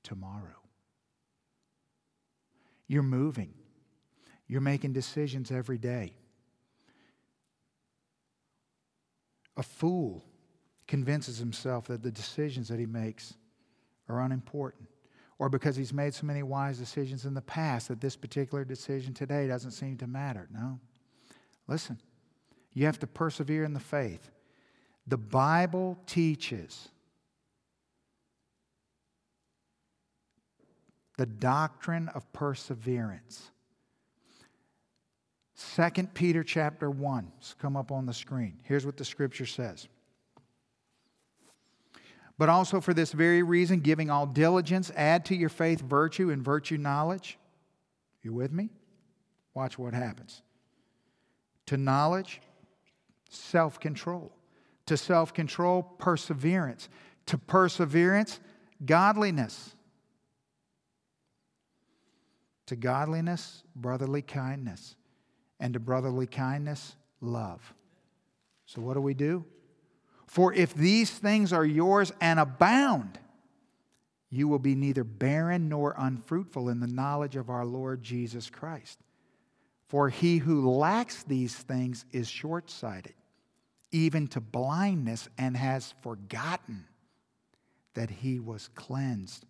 tomorrow. 0.01 0.57
You're 2.87 3.03
moving, 3.03 3.53
you're 4.47 4.61
making 4.61 4.93
decisions 4.93 5.51
every 5.51 5.77
day. 5.77 6.15
A 9.57 9.61
fool 9.61 10.25
convinces 10.87 11.37
himself 11.37 11.85
that 11.85 12.01
the 12.01 12.09
decisions 12.09 12.67
that 12.69 12.79
he 12.79 12.87
makes 12.87 13.35
are 14.07 14.19
unimportant, 14.21 14.89
or 15.37 15.49
because 15.49 15.75
he's 15.75 15.93
made 15.93 16.15
so 16.15 16.25
many 16.25 16.41
wise 16.41 16.79
decisions 16.79 17.25
in 17.25 17.35
the 17.35 17.41
past 17.41 17.89
that 17.89 18.01
this 18.01 18.15
particular 18.15 18.65
decision 18.65 19.13
today 19.13 19.47
doesn't 19.47 19.69
seem 19.69 19.97
to 19.97 20.07
matter. 20.07 20.49
No. 20.51 20.79
Listen, 21.67 21.99
you 22.73 22.87
have 22.87 22.97
to 22.97 23.05
persevere 23.05 23.63
in 23.63 23.73
the 23.75 23.79
faith. 23.79 24.31
The 25.09 25.17
Bible 25.17 25.97
teaches 26.05 26.87
the 31.17 31.25
doctrine 31.25 32.09
of 32.09 32.31
perseverance. 32.31 33.49
2 35.75 35.89
Peter 36.13 36.43
chapter 36.43 36.91
1. 36.91 37.31
It's 37.39 37.55
come 37.55 37.75
up 37.75 37.91
on 37.91 38.05
the 38.05 38.13
screen. 38.13 38.59
Here's 38.63 38.85
what 38.85 38.97
the 38.97 39.03
scripture 39.03 39.47
says. 39.47 39.87
But 42.37 42.49
also 42.49 42.79
for 42.79 42.93
this 42.93 43.11
very 43.11 43.41
reason, 43.41 43.79
giving 43.79 44.11
all 44.11 44.27
diligence, 44.27 44.91
add 44.95 45.25
to 45.25 45.35
your 45.35 45.49
faith 45.49 45.81
virtue, 45.81 46.29
and 46.29 46.43
virtue 46.43 46.77
knowledge. 46.77 47.39
You 48.21 48.31
with 48.31 48.53
me? 48.53 48.69
Watch 49.55 49.79
what 49.79 49.95
happens. 49.95 50.43
To 51.65 51.77
knowledge, 51.77 52.41
self 53.29 53.79
control. 53.79 54.31
To 54.89 54.97
self 54.97 55.33
control, 55.33 55.83
perseverance. 55.83 56.89
To 57.27 57.37
perseverance, 57.37 58.39
godliness. 58.83 59.75
To 62.65 62.75
godliness, 62.75 63.63
brotherly 63.75 64.23
kindness 64.23 64.95
and 65.59 65.73
to 65.73 65.79
brotherly 65.79 66.27
kindness, 66.27 66.95
love. 67.21 67.73
So, 68.65 68.81
what 68.81 68.93
do 68.93 69.01
we 69.01 69.13
do? 69.13 69.45
For 70.27 70.53
if 70.53 70.73
these 70.73 71.11
things 71.11 71.51
are 71.51 71.65
yours 71.65 72.11
and 72.21 72.39
abound, 72.39 73.19
you 74.29 74.47
will 74.47 74.59
be 74.59 74.75
neither 74.75 75.03
barren 75.03 75.69
nor 75.69 75.95
unfruitful 75.97 76.69
in 76.69 76.79
the 76.79 76.87
knowledge 76.87 77.35
of 77.35 77.49
our 77.49 77.65
Lord 77.65 78.03
Jesus 78.03 78.49
Christ. 78.49 78.99
For 79.87 80.09
he 80.09 80.37
who 80.37 80.69
lacks 80.69 81.23
these 81.23 81.55
things 81.55 82.05
is 82.11 82.27
short 82.27 82.69
sighted, 82.69 83.15
even 83.91 84.27
to 84.27 84.41
blindness, 84.41 85.27
and 85.37 85.57
has 85.57 85.93
forgotten 86.01 86.85
that 87.95 88.09
he 88.09 88.39
was 88.39 88.69
cleansed 88.75 89.45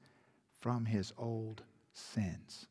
from 0.60 0.86
his 0.86 1.14
old 1.18 1.62
sins 1.94 2.68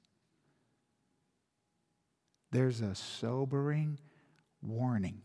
there's 2.50 2.80
a 2.80 2.94
sobering 2.94 3.98
warning 4.62 5.20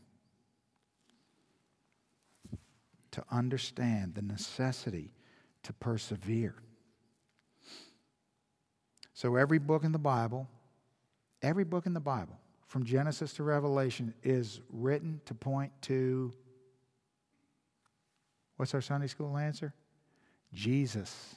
to 3.12 3.24
understand 3.32 4.16
the 4.16 4.22
necessity 4.22 5.14
to 5.64 5.74
persevere. 5.74 6.56
So, 9.14 9.36
every 9.36 9.60
book 9.60 9.84
in 9.84 9.92
the 9.92 10.00
Bible, 10.00 10.50
every 11.42 11.64
book 11.64 11.86
in 11.86 11.94
the 11.94 12.00
Bible, 12.00 12.38
from 12.74 12.86
Genesis 12.86 13.34
to 13.34 13.44
Revelation, 13.44 14.16
is 14.24 14.60
written 14.72 15.22
to 15.26 15.36
point 15.36 15.72
to 15.84 16.34
what's 18.58 18.74
our 18.74 18.82
Sunday 18.82 19.06
school 19.06 19.38
answer? 19.38 19.76
Jesus. 20.52 21.36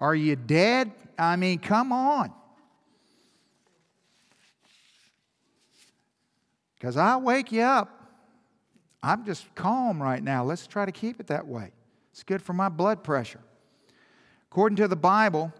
Are 0.00 0.14
you 0.14 0.36
dead? 0.36 0.90
I 1.18 1.36
mean, 1.36 1.58
come 1.58 1.92
on. 1.92 2.32
Because 6.78 6.96
I'll 6.96 7.20
wake 7.20 7.52
you 7.52 7.60
up. 7.60 8.10
I'm 9.02 9.26
just 9.26 9.54
calm 9.54 10.02
right 10.02 10.22
now. 10.22 10.44
Let's 10.44 10.66
try 10.66 10.86
to 10.86 10.92
keep 10.92 11.20
it 11.20 11.26
that 11.26 11.46
way. 11.46 11.72
It's 12.12 12.22
good 12.22 12.40
for 12.40 12.54
my 12.54 12.70
blood 12.70 13.04
pressure. 13.04 13.40
According 14.50 14.76
to 14.76 14.88
the 14.88 14.96
Bible, 14.96 15.52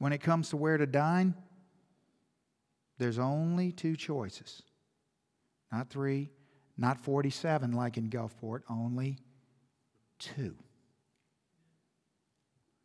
when 0.00 0.14
it 0.14 0.22
comes 0.22 0.48
to 0.48 0.56
where 0.56 0.78
to 0.78 0.86
dine, 0.86 1.34
there's 2.98 3.18
only 3.18 3.70
two 3.70 3.94
choices. 3.94 4.62
Not 5.70 5.90
three, 5.90 6.30
not 6.78 6.98
47 6.98 7.72
like 7.72 7.98
in 7.98 8.08
Gulfport, 8.08 8.62
only 8.70 9.18
two. 10.18 10.56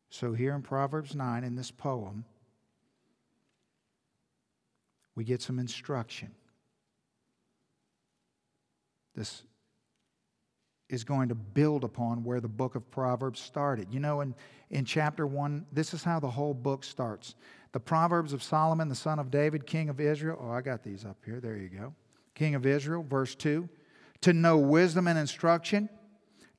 So 0.10 0.34
here 0.34 0.54
in 0.54 0.62
Proverbs 0.62 1.16
9, 1.16 1.46
in 1.46 1.56
this 1.56 1.72
poem, 1.72 2.26
we 5.16 5.24
get 5.24 5.42
some 5.42 5.58
instruction. 5.58 6.32
this 9.16 9.44
is 10.96 11.04
going 11.04 11.30
to 11.30 11.36
build 11.36 11.84
upon 11.84 12.24
where 12.24 12.42
the 12.42 12.48
book 12.48 12.74
of 12.74 12.90
Proverbs 12.90 13.40
started. 13.40 13.88
You 13.92 14.00
know, 14.00 14.22
in, 14.22 14.34
in 14.72 14.86
chapter 14.86 15.28
1, 15.28 15.68
this 15.72 15.94
is 15.94 16.04
how 16.04 16.20
the 16.20 16.30
whole 16.30 16.56
book 16.56 16.84
starts. 16.84 17.36
The 17.74 17.80
Proverbs 17.80 18.34
of 18.34 18.42
Solomon, 18.42 18.90
the 18.90 18.96
son 18.96 19.20
of 19.20 19.30
David, 19.30 19.68
king 19.68 19.90
of 19.90 20.00
Israel. 20.00 20.40
Oh, 20.42 20.50
I 20.50 20.62
got 20.62 20.84
these 20.84 21.06
up 21.06 21.18
here. 21.24 21.40
There 21.40 21.58
you 21.58 21.70
go. 21.70 21.94
King 22.34 22.56
of 22.56 22.66
Israel, 22.66 23.06
verse 23.08 23.36
2. 23.36 23.70
To 24.22 24.34
know 24.34 24.58
wisdom 24.58 25.08
and 25.08 25.20
instruction, 25.20 25.90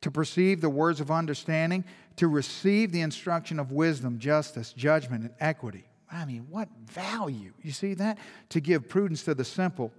to 0.02 0.10
perceive 0.10 0.60
the 0.60 0.70
words 0.70 1.00
of 1.00 1.10
understanding, 1.10 1.84
to 2.16 2.28
receive 2.28 2.92
the 2.92 3.00
instruction 3.00 3.58
of 3.58 3.72
wisdom, 3.72 4.18
justice, 4.18 4.72
judgment, 4.72 5.22
and 5.22 5.34
equity. 5.40 5.88
I 6.12 6.24
mean, 6.24 6.46
what 6.48 6.68
value? 6.84 7.52
You 7.62 7.72
see 7.72 7.94
that? 7.94 8.18
To 8.50 8.60
give 8.60 8.88
prudence 8.88 9.24
to 9.24 9.34
the 9.34 9.44
simple, 9.44 9.92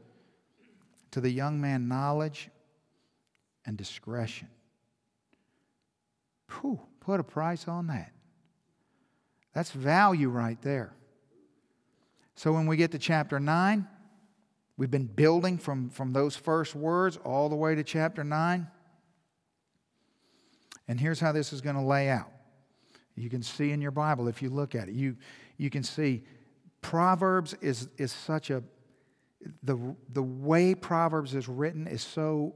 to 1.11 1.19
the 1.19 1.29
young 1.29 1.59
man, 1.59 1.87
knowledge 1.87 2.49
and 3.67 3.77
discretion. 3.77 4.47
Whew, 6.49 6.79
put 7.01 7.19
a 7.19 7.23
price 7.23 7.67
on 7.67 7.87
that. 7.87 8.11
That's 9.53 9.71
value 9.71 10.29
right 10.29 10.59
there. 10.61 10.93
So 12.35 12.53
when 12.53 12.65
we 12.65 12.77
get 12.77 12.91
to 12.91 12.99
chapter 12.99 13.39
9, 13.39 13.87
we've 14.77 14.91
been 14.91 15.07
building 15.07 15.57
from, 15.57 15.89
from 15.89 16.13
those 16.13 16.35
first 16.35 16.73
words 16.73 17.17
all 17.17 17.49
the 17.49 17.55
way 17.55 17.75
to 17.75 17.83
chapter 17.83 18.23
9. 18.23 18.67
And 20.87 20.99
here's 20.99 21.19
how 21.19 21.31
this 21.31 21.51
is 21.51 21.61
going 21.61 21.75
to 21.75 21.81
lay 21.81 22.09
out. 22.09 22.31
You 23.15 23.29
can 23.29 23.41
see 23.41 23.71
in 23.71 23.81
your 23.81 23.91
Bible 23.91 24.27
if 24.27 24.41
you 24.41 24.49
look 24.49 24.75
at 24.75 24.87
it. 24.87 24.93
You, 24.93 25.17
you 25.57 25.69
can 25.69 25.83
see 25.83 26.23
Proverbs 26.81 27.55
is, 27.59 27.89
is 27.97 28.11
such 28.11 28.51
a, 28.51 28.63
the, 29.63 29.95
the 30.13 30.23
way 30.23 30.75
Proverbs 30.75 31.33
is 31.33 31.49
written 31.49 31.87
is 31.87 32.03
so 32.03 32.53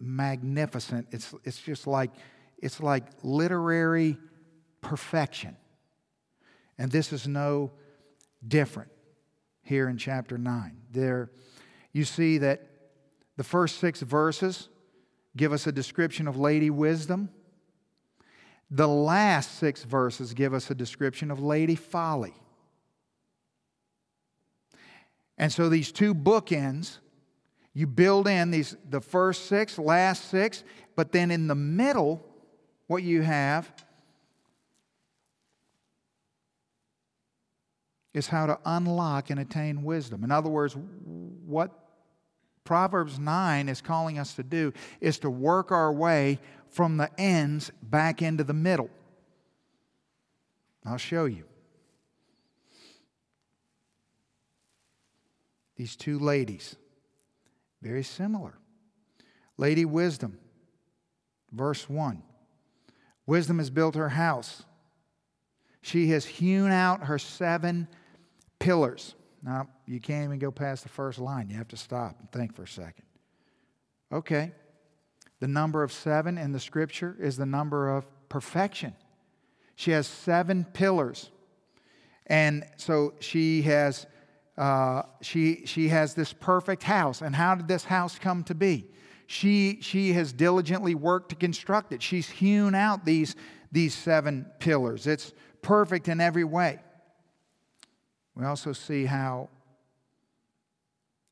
magnificent. 0.00 1.08
It's, 1.10 1.34
it's 1.44 1.58
just 1.58 1.86
like, 1.86 2.10
it's 2.58 2.80
like 2.80 3.04
literary 3.22 4.18
perfection. 4.80 5.56
And 6.78 6.90
this 6.90 7.12
is 7.12 7.26
no 7.26 7.72
different 8.46 8.90
here 9.62 9.88
in 9.88 9.96
chapter 9.96 10.38
9. 10.38 10.76
There, 10.90 11.30
you 11.92 12.04
see 12.04 12.38
that 12.38 12.68
the 13.36 13.44
first 13.44 13.78
six 13.78 14.00
verses 14.00 14.68
give 15.36 15.52
us 15.52 15.66
a 15.66 15.72
description 15.72 16.28
of 16.28 16.36
Lady 16.36 16.70
Wisdom. 16.70 17.30
The 18.70 18.88
last 18.88 19.58
six 19.58 19.84
verses 19.84 20.34
give 20.34 20.54
us 20.54 20.70
a 20.70 20.74
description 20.74 21.30
of 21.30 21.40
Lady 21.40 21.74
Folly. 21.74 22.34
And 25.36 25.52
so 25.52 25.68
these 25.68 25.90
two 25.90 26.14
bookends 26.14 26.98
you 27.74 27.88
build 27.88 28.28
in 28.28 28.52
these 28.52 28.76
the 28.88 29.00
first 29.00 29.46
six, 29.46 29.78
last 29.78 30.30
six, 30.30 30.62
but 30.94 31.10
then 31.10 31.32
in 31.32 31.48
the 31.48 31.56
middle, 31.56 32.24
what 32.86 33.02
you 33.02 33.22
have 33.22 33.70
is 38.14 38.28
how 38.28 38.46
to 38.46 38.58
unlock 38.64 39.30
and 39.30 39.40
attain 39.40 39.82
wisdom. 39.82 40.22
In 40.22 40.30
other 40.30 40.48
words, 40.48 40.76
what 41.46 41.72
Proverbs 42.62 43.18
9 43.18 43.68
is 43.68 43.80
calling 43.80 44.18
us 44.18 44.34
to 44.34 44.44
do 44.44 44.72
is 45.00 45.18
to 45.18 45.28
work 45.28 45.72
our 45.72 45.92
way 45.92 46.38
from 46.70 46.96
the 46.96 47.10
ends 47.20 47.72
back 47.82 48.22
into 48.22 48.44
the 48.44 48.54
middle. 48.54 48.88
I'll 50.86 50.96
show 50.96 51.24
you. 51.24 51.44
These 55.76 55.96
two 55.96 56.20
ladies 56.20 56.76
very 57.84 58.02
similar. 58.02 58.54
Lady 59.58 59.84
Wisdom, 59.84 60.38
verse 61.52 61.88
1. 61.88 62.22
Wisdom 63.26 63.58
has 63.58 63.68
built 63.70 63.94
her 63.94 64.08
house. 64.08 64.64
She 65.82 66.08
has 66.08 66.24
hewn 66.24 66.72
out 66.72 67.04
her 67.04 67.18
seven 67.18 67.86
pillars. 68.58 69.14
Now, 69.42 69.68
you 69.86 70.00
can't 70.00 70.24
even 70.24 70.38
go 70.38 70.50
past 70.50 70.82
the 70.82 70.88
first 70.88 71.18
line. 71.18 71.50
You 71.50 71.56
have 71.58 71.68
to 71.68 71.76
stop 71.76 72.18
and 72.18 72.32
think 72.32 72.54
for 72.54 72.62
a 72.62 72.68
second. 72.68 73.04
Okay. 74.10 74.52
The 75.40 75.48
number 75.48 75.82
of 75.82 75.92
seven 75.92 76.38
in 76.38 76.52
the 76.52 76.60
scripture 76.60 77.14
is 77.20 77.36
the 77.36 77.44
number 77.44 77.94
of 77.94 78.06
perfection. 78.30 78.94
She 79.76 79.90
has 79.90 80.06
seven 80.06 80.64
pillars. 80.72 81.30
And 82.26 82.64
so 82.78 83.12
she 83.20 83.62
has 83.62 84.06
uh, 84.56 85.02
she, 85.20 85.66
she 85.66 85.88
has 85.88 86.14
this 86.14 86.32
perfect 86.32 86.82
house. 86.82 87.22
And 87.22 87.34
how 87.34 87.54
did 87.54 87.68
this 87.68 87.84
house 87.84 88.18
come 88.18 88.44
to 88.44 88.54
be? 88.54 88.86
She, 89.26 89.78
she 89.80 90.12
has 90.12 90.32
diligently 90.32 90.94
worked 90.94 91.30
to 91.30 91.34
construct 91.34 91.92
it. 91.92 92.02
She's 92.02 92.28
hewn 92.28 92.74
out 92.74 93.04
these, 93.04 93.36
these 93.72 93.94
seven 93.94 94.46
pillars. 94.58 95.06
It's 95.06 95.32
perfect 95.62 96.08
in 96.08 96.20
every 96.20 96.44
way. 96.44 96.80
We 98.34 98.44
also 98.44 98.72
see 98.72 99.06
how 99.06 99.48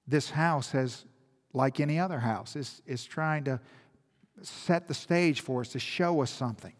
this 0.06 0.30
house 0.30 0.70
has, 0.72 1.04
like 1.52 1.80
any 1.80 1.98
other 1.98 2.18
house, 2.18 2.56
is, 2.56 2.82
is 2.86 3.04
trying 3.04 3.44
to 3.44 3.60
set 4.42 4.88
the 4.88 4.94
stage 4.94 5.40
for 5.40 5.60
us 5.60 5.68
to 5.68 5.78
show 5.78 6.22
us 6.22 6.30
something. 6.30 6.72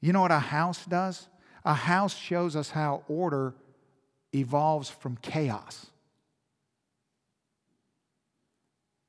You 0.00 0.12
know 0.12 0.22
what 0.22 0.32
a 0.32 0.38
house 0.38 0.84
does? 0.84 1.28
A 1.64 1.74
house 1.74 2.16
shows 2.16 2.56
us 2.56 2.70
how 2.70 3.04
order 3.08 3.54
evolves 4.34 4.90
from 4.90 5.16
chaos. 5.16 5.86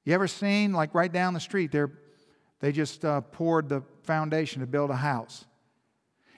You 0.05 0.13
ever 0.13 0.27
seen, 0.27 0.71
like 0.73 0.93
right 0.93 1.11
down 1.11 1.33
the 1.33 1.39
street, 1.39 1.71
they 1.71 1.85
they 2.59 2.71
just 2.71 3.03
uh, 3.03 3.21
poured 3.21 3.69
the 3.69 3.83
foundation 4.03 4.61
to 4.61 4.67
build 4.67 4.89
a 4.89 4.95
house. 4.95 5.45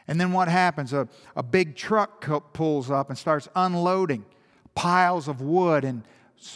And 0.07 0.19
then 0.19 0.31
what 0.31 0.47
happens? 0.47 0.93
A, 0.93 1.07
a 1.35 1.43
big 1.43 1.75
truck 1.75 2.25
pulls 2.53 2.89
up 2.89 3.09
and 3.09 3.17
starts 3.17 3.47
unloading 3.55 4.25
piles 4.73 5.27
of 5.27 5.41
wood 5.41 5.83
and 5.83 6.03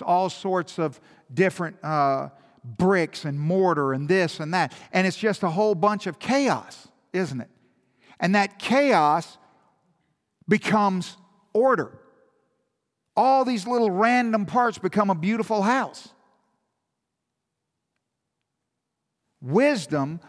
all 0.01 0.29
sorts 0.29 0.79
of 0.79 0.99
different 1.33 1.81
uh, 1.83 2.29
bricks 2.63 3.25
and 3.25 3.39
mortar 3.39 3.93
and 3.93 4.07
this 4.07 4.39
and 4.39 4.53
that. 4.53 4.73
And 4.93 5.05
it's 5.05 5.17
just 5.17 5.43
a 5.43 5.49
whole 5.49 5.75
bunch 5.75 6.07
of 6.07 6.19
chaos, 6.19 6.87
isn't 7.13 7.41
it? 7.41 7.49
And 8.19 8.35
that 8.35 8.59
chaos 8.59 9.37
becomes 10.47 11.17
order 11.53 11.97
all 13.15 13.45
these 13.45 13.67
little 13.67 13.91
random 13.91 14.45
parts 14.45 14.77
become 14.77 15.09
a 15.09 15.15
beautiful 15.15 15.61
house. 15.61 16.09
Wisdom 19.41 20.19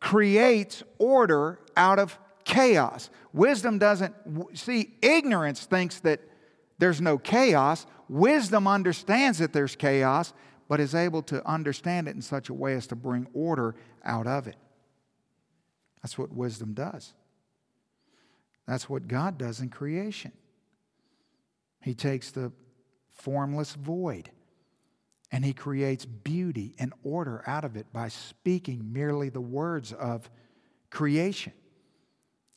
creates 0.00 0.82
order 0.98 1.58
out 1.76 1.98
of 1.98 2.18
chaos. 2.44 3.10
Wisdom 3.32 3.78
doesn't, 3.78 4.14
see, 4.54 4.94
ignorance 5.02 5.66
thinks 5.66 6.00
that 6.00 6.20
there's 6.78 7.00
no 7.00 7.18
chaos. 7.18 7.86
Wisdom 8.08 8.66
understands 8.66 9.38
that 9.38 9.52
there's 9.52 9.76
chaos, 9.76 10.32
but 10.68 10.80
is 10.80 10.94
able 10.94 11.22
to 11.22 11.46
understand 11.46 12.08
it 12.08 12.14
in 12.14 12.22
such 12.22 12.48
a 12.48 12.54
way 12.54 12.74
as 12.74 12.86
to 12.86 12.96
bring 12.96 13.26
order 13.34 13.74
out 14.04 14.26
of 14.26 14.46
it. 14.46 14.56
That's 16.02 16.16
what 16.16 16.32
wisdom 16.32 16.72
does. 16.72 17.12
That's 18.66 18.88
what 18.88 19.08
God 19.08 19.36
does 19.36 19.60
in 19.60 19.68
creation. 19.68 20.32
He 21.80 21.94
takes 21.94 22.30
the 22.30 22.52
formless 23.12 23.74
void 23.74 24.30
and 25.32 25.44
he 25.44 25.52
creates 25.52 26.04
beauty 26.04 26.74
and 26.78 26.92
order 27.02 27.42
out 27.46 27.64
of 27.64 27.76
it 27.76 27.86
by 27.92 28.08
speaking 28.08 28.92
merely 28.92 29.28
the 29.28 29.40
words 29.40 29.92
of 29.92 30.28
creation. 30.90 31.52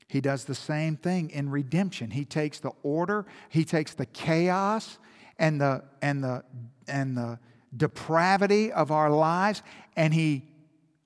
He 0.07 0.21
does 0.21 0.45
the 0.45 0.55
same 0.55 0.97
thing 0.97 1.29
in 1.29 1.49
redemption. 1.49 2.11
He 2.11 2.25
takes 2.25 2.59
the 2.59 2.71
order, 2.83 3.25
he 3.49 3.63
takes 3.65 3.93
the 3.93 4.05
chaos 4.07 4.97
and 5.37 5.59
the 5.59 5.83
and 6.01 6.23
the 6.23 6.43
and 6.87 7.17
the 7.17 7.39
depravity 7.75 8.71
of 8.71 8.91
our 8.91 9.09
lives 9.09 9.63
and 9.95 10.13
he 10.13 10.43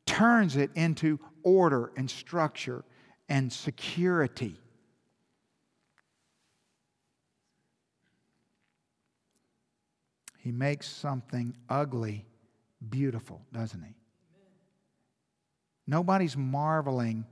turns 0.06 0.58
it 0.58 0.70
into 0.76 1.20
order 1.44 1.92
and 1.96 2.10
structure 2.10 2.84
and 3.30 3.52
security. 3.52 4.60
He 10.48 10.54
makes 10.54 10.88
something 10.88 11.58
ugly 11.68 12.26
beautiful, 12.90 13.42
doesn't 13.52 13.84
he? 13.84 13.96
Nobody's 15.86 16.38
marveling 16.38 17.26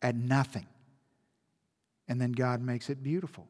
at 0.00 0.14
nothing. 0.14 0.66
And 2.08 2.18
then 2.18 2.32
God 2.32 2.62
makes 2.62 2.88
it 2.88 3.02
beautiful. 3.02 3.46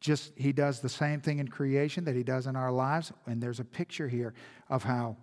Just, 0.00 0.32
he 0.34 0.52
does 0.52 0.80
the 0.80 0.88
same 0.88 1.20
thing 1.20 1.38
in 1.38 1.46
creation 1.46 2.02
that 2.06 2.16
he 2.16 2.24
does 2.24 2.48
in 2.48 2.56
our 2.56 2.72
lives. 2.72 3.12
And 3.28 3.40
there's 3.40 3.60
a 3.60 3.64
picture 3.64 4.08
here 4.08 4.34
of 4.68 4.82
how 4.82 5.16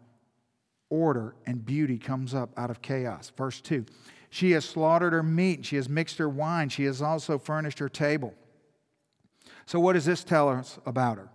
order 0.89 1.35
and 1.45 1.65
beauty 1.65 1.97
comes 1.97 2.33
up 2.33 2.51
out 2.55 2.69
of 2.69 2.81
chaos. 2.81 3.29
Verse 3.35 3.59
2 3.59 3.85
She 4.29 4.51
has 4.51 4.63
slaughtered 4.63 5.11
her 5.11 5.21
meat, 5.21 5.65
she 5.65 5.75
has 5.75 5.89
mixed 5.89 6.17
her 6.17 6.29
wine, 6.29 6.69
she 6.69 6.85
has 6.85 7.01
also 7.01 7.37
furnished 7.37 7.79
her 7.79 7.89
table. 7.89 8.33
So, 9.65 9.81
what 9.81 9.93
does 9.93 10.05
this 10.05 10.23
tell 10.23 10.47
us 10.47 10.79
about 10.85 11.17
her? 11.17 11.29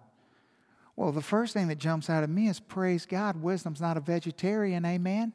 Well, 0.97 1.13
the 1.13 1.23
first 1.23 1.55
thing 1.55 1.69
that 1.69 1.79
jumps 1.79 2.11
out 2.11 2.23
at 2.23 2.31
me 2.31 2.49
is 2.49 2.61
praise 2.61 3.07
God, 3.07 3.43
wisdom's 3.43 3.81
not 3.81 3.97
a 3.97 4.01
vegetarian, 4.01 4.85
amen? 4.85 5.33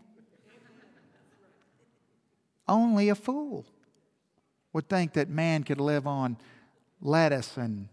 Only 2.67 3.09
a 3.09 3.15
fool 3.15 3.65
would 4.73 4.89
think 4.89 5.13
that 5.13 5.29
man 5.29 5.63
could 5.63 5.79
live 5.79 6.05
on 6.05 6.37
lettuce 7.01 7.57
and 7.57 7.87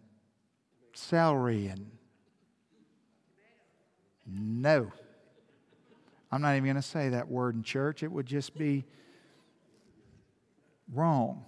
celery 0.93 1.69
and 1.69 1.91
no. 4.27 4.91
I'm 6.33 6.43
not 6.43 6.53
even 6.53 6.65
going 6.65 6.77
to 6.77 6.83
say 6.83 7.11
that 7.11 7.29
word 7.29 7.55
in 7.55 7.63
church. 7.63 8.03
It 8.03 8.11
would 8.11 8.27
just 8.27 8.57
be 8.57 8.85
wrong. 10.93 11.45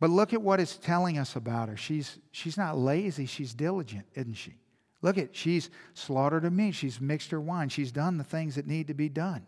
But 0.00 0.10
look 0.10 0.32
at 0.32 0.42
what 0.42 0.60
it's 0.60 0.76
telling 0.76 1.18
us 1.18 1.34
about 1.34 1.68
her. 1.68 1.76
She's, 1.76 2.18
she's 2.30 2.56
not 2.56 2.78
lazy, 2.78 3.26
she's 3.26 3.52
diligent, 3.52 4.06
isn't 4.14 4.34
she? 4.34 4.54
Look 5.02 5.18
at, 5.18 5.34
she's 5.34 5.70
slaughtered 5.94 6.44
a 6.44 6.50
meat, 6.50 6.74
she's 6.74 7.00
mixed 7.00 7.30
her 7.30 7.40
wine, 7.40 7.68
she's 7.68 7.92
done 7.92 8.18
the 8.18 8.24
things 8.24 8.54
that 8.56 8.66
need 8.66 8.88
to 8.88 8.94
be 8.94 9.08
done. 9.08 9.46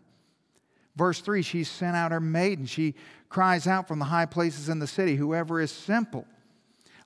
Verse 0.95 1.21
3 1.21 1.41
She 1.41 1.63
sent 1.63 1.95
out 1.95 2.11
her 2.11 2.19
maiden. 2.19 2.65
She 2.65 2.95
cries 3.29 3.67
out 3.67 3.87
from 3.87 3.99
the 3.99 4.05
high 4.05 4.25
places 4.25 4.69
in 4.69 4.79
the 4.79 4.87
city 4.87 5.15
Whoever 5.15 5.61
is 5.61 5.71
simple, 5.71 6.25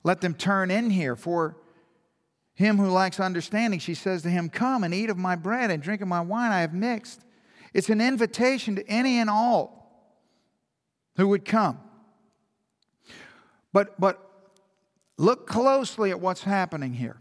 let 0.02 0.20
them 0.20 0.34
turn 0.34 0.70
in 0.70 0.90
here. 0.90 1.16
For 1.16 1.56
him 2.54 2.78
who 2.78 2.90
lacks 2.90 3.20
understanding, 3.20 3.78
she 3.80 3.94
says 3.94 4.22
to 4.22 4.30
him, 4.30 4.48
Come 4.48 4.82
and 4.82 4.94
eat 4.94 5.10
of 5.10 5.18
my 5.18 5.36
bread 5.36 5.70
and 5.70 5.82
drink 5.82 6.00
of 6.00 6.08
my 6.08 6.20
wine 6.20 6.52
I 6.52 6.60
have 6.60 6.74
mixed. 6.74 7.22
It's 7.74 7.90
an 7.90 8.00
invitation 8.00 8.76
to 8.76 8.88
any 8.88 9.18
and 9.18 9.28
all 9.28 9.76
who 11.16 11.28
would 11.28 11.44
come. 11.44 11.78
But, 13.76 14.00
but 14.00 14.18
look 15.18 15.46
closely 15.46 16.10
at 16.10 16.18
what's 16.18 16.42
happening 16.42 16.94
here. 16.94 17.20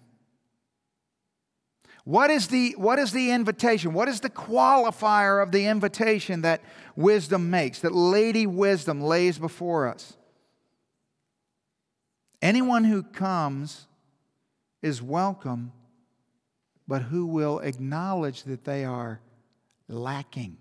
What 2.05 2.29
is, 2.29 2.47
the, 2.47 2.75
what 2.77 2.97
is 2.97 3.11
the 3.11 3.31
invitation? 3.31 3.93
What 3.93 4.07
is 4.07 4.21
the 4.21 4.29
qualifier 4.29 5.43
of 5.43 5.51
the 5.51 5.65
invitation 5.65 6.43
that 6.43 6.61
wisdom 6.95 7.49
makes, 7.49 7.79
that 7.79 7.93
Lady 7.93 8.47
Wisdom 8.47 9.01
lays 9.01 9.37
before 9.37 9.89
us? 9.89 10.15
Anyone 12.41 12.85
who 12.85 13.03
comes 13.03 13.87
is 14.81 15.01
welcome, 15.01 15.73
but 16.87 17.01
who 17.01 17.25
will 17.25 17.59
acknowledge 17.59 18.43
that 18.43 18.63
they 18.63 18.85
are 18.85 19.19
lacking. 19.89 20.55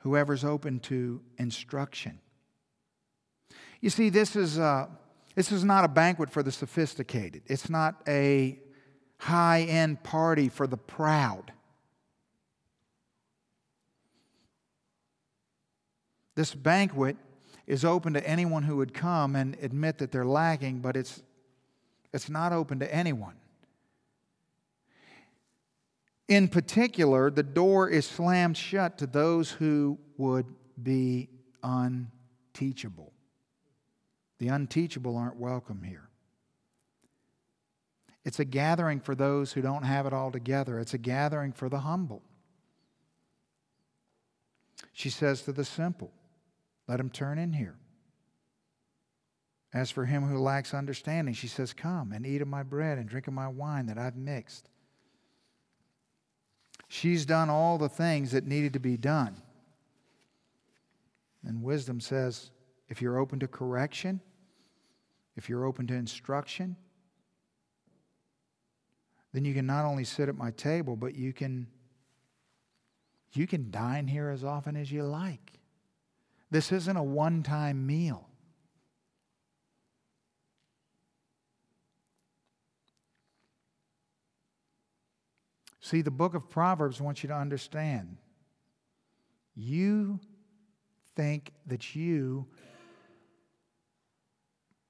Whoever's 0.00 0.44
open 0.44 0.80
to 0.80 1.22
instruction. 1.38 2.20
You 3.80 3.90
see, 3.90 4.08
this 4.10 4.34
is, 4.34 4.58
uh, 4.58 4.86
this 5.34 5.52
is 5.52 5.64
not 5.64 5.84
a 5.84 5.88
banquet 5.88 6.30
for 6.30 6.42
the 6.42 6.52
sophisticated, 6.52 7.42
it's 7.46 7.70
not 7.70 8.02
a 8.06 8.58
high 9.18 9.62
end 9.62 10.02
party 10.02 10.48
for 10.48 10.66
the 10.66 10.76
proud. 10.76 11.52
This 16.34 16.54
banquet 16.54 17.16
is 17.66 17.84
open 17.84 18.14
to 18.14 18.24
anyone 18.26 18.62
who 18.62 18.76
would 18.76 18.94
come 18.94 19.34
and 19.34 19.56
admit 19.60 19.98
that 19.98 20.12
they're 20.12 20.24
lacking, 20.24 20.78
but 20.78 20.96
it's, 20.96 21.20
it's 22.12 22.30
not 22.30 22.52
open 22.52 22.78
to 22.78 22.94
anyone. 22.94 23.34
In 26.28 26.46
particular, 26.46 27.30
the 27.30 27.42
door 27.42 27.88
is 27.88 28.06
slammed 28.06 28.56
shut 28.56 28.98
to 28.98 29.06
those 29.06 29.50
who 29.50 29.98
would 30.16 30.46
be 30.80 31.28
unteachable. 31.62 33.12
The 34.38 34.48
unteachable 34.48 35.16
aren't 35.16 35.36
welcome 35.36 35.82
here. 35.82 36.08
It's 38.24 38.38
a 38.38 38.44
gathering 38.44 39.00
for 39.00 39.14
those 39.14 39.52
who 39.52 39.62
don't 39.62 39.84
have 39.84 40.06
it 40.06 40.12
all 40.12 40.30
together, 40.30 40.78
it's 40.78 40.94
a 40.94 40.98
gathering 40.98 41.52
for 41.52 41.68
the 41.68 41.80
humble. 41.80 42.22
She 44.92 45.10
says 45.10 45.42
to 45.42 45.52
the 45.52 45.64
simple, 45.64 46.12
Let 46.86 47.00
him 47.00 47.10
turn 47.10 47.38
in 47.38 47.52
here. 47.52 47.76
As 49.72 49.90
for 49.90 50.06
him 50.06 50.24
who 50.24 50.38
lacks 50.38 50.72
understanding, 50.72 51.34
she 51.34 51.46
says, 51.46 51.72
Come 51.72 52.12
and 52.12 52.26
eat 52.26 52.42
of 52.42 52.48
my 52.48 52.62
bread 52.62 52.98
and 52.98 53.08
drink 53.08 53.28
of 53.28 53.34
my 53.34 53.48
wine 53.48 53.86
that 53.86 53.98
I've 53.98 54.16
mixed. 54.16 54.68
She's 56.88 57.26
done 57.26 57.50
all 57.50 57.76
the 57.76 57.88
things 57.88 58.30
that 58.32 58.46
needed 58.46 58.72
to 58.72 58.80
be 58.80 58.96
done. 58.96 59.36
And 61.44 61.62
wisdom 61.62 62.00
says, 62.00 62.50
if 62.88 63.02
you're 63.02 63.18
open 63.18 63.38
to 63.40 63.48
correction, 63.48 64.20
if 65.38 65.48
you're 65.48 65.64
open 65.64 65.86
to 65.86 65.94
instruction, 65.94 66.76
then 69.32 69.44
you 69.44 69.54
can 69.54 69.66
not 69.66 69.84
only 69.84 70.02
sit 70.02 70.28
at 70.28 70.34
my 70.34 70.50
table, 70.50 70.96
but 70.96 71.14
you 71.14 71.32
can 71.32 71.68
you 73.34 73.46
can 73.46 73.70
dine 73.70 74.08
here 74.08 74.30
as 74.30 74.42
often 74.42 74.74
as 74.74 74.90
you 74.90 75.04
like. 75.04 75.60
This 76.50 76.72
isn't 76.72 76.96
a 76.96 77.02
one-time 77.02 77.86
meal. 77.86 78.26
See, 85.80 86.02
the 86.02 86.10
book 86.10 86.34
of 86.34 86.50
Proverbs 86.50 87.00
wants 87.00 87.22
you 87.22 87.28
to 87.28 87.36
understand. 87.36 88.16
You 89.54 90.18
think 91.14 91.52
that 91.66 91.94
you 91.94 92.46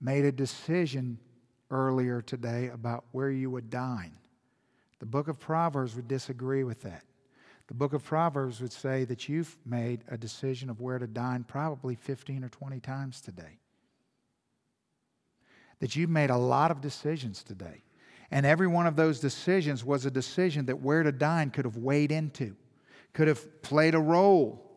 made 0.01 0.25
a 0.25 0.33
decision 0.33 1.19
earlier 1.71 2.23
today 2.23 2.69
about 2.69 3.05
where 3.13 3.31
you 3.31 3.51
would 3.51 3.71
dine. 3.71 4.13
The 5.01 5.07
book 5.07 5.29
of 5.29 5.39
Proverbs 5.39 5.95
would 5.97 6.09
disagree 6.09 6.65
with 6.65 6.83
that. 6.83 7.05
The 7.69 7.75
book 7.75 7.93
of 7.93 8.03
Proverbs 8.03 8.61
would 8.61 8.73
say 8.73 9.05
that 9.05 9.29
you've 9.29 9.57
made 9.65 10.03
a 10.09 10.17
decision 10.17 10.71
of 10.71 10.81
where 10.81 10.99
to 10.99 11.07
dine 11.07 11.45
probably 11.45 11.95
15 11.95 12.43
or 12.43 12.49
20 12.49 12.81
times 12.81 13.21
today. 13.21 13.59
That 15.81 15.95
you've 15.95 16.11
made 16.11 16.31
a 16.31 16.37
lot 16.37 16.71
of 16.71 16.81
decisions 16.81 17.43
today. 17.43 17.83
And 18.31 18.45
every 18.45 18.67
one 18.67 18.87
of 18.87 18.97
those 18.97 19.21
decisions 19.21 19.85
was 19.85 20.07
a 20.07 20.11
decision 20.11 20.67
that 20.67 20.81
where 20.81 21.03
to 21.03 21.13
dine 21.13 21.51
could 21.51 21.65
have 21.65 21.77
weighed 21.77 22.11
into, 22.11 22.57
could 23.13 23.29
have 23.29 23.63
played 23.63 23.95
a 23.95 24.01
role 24.01 24.68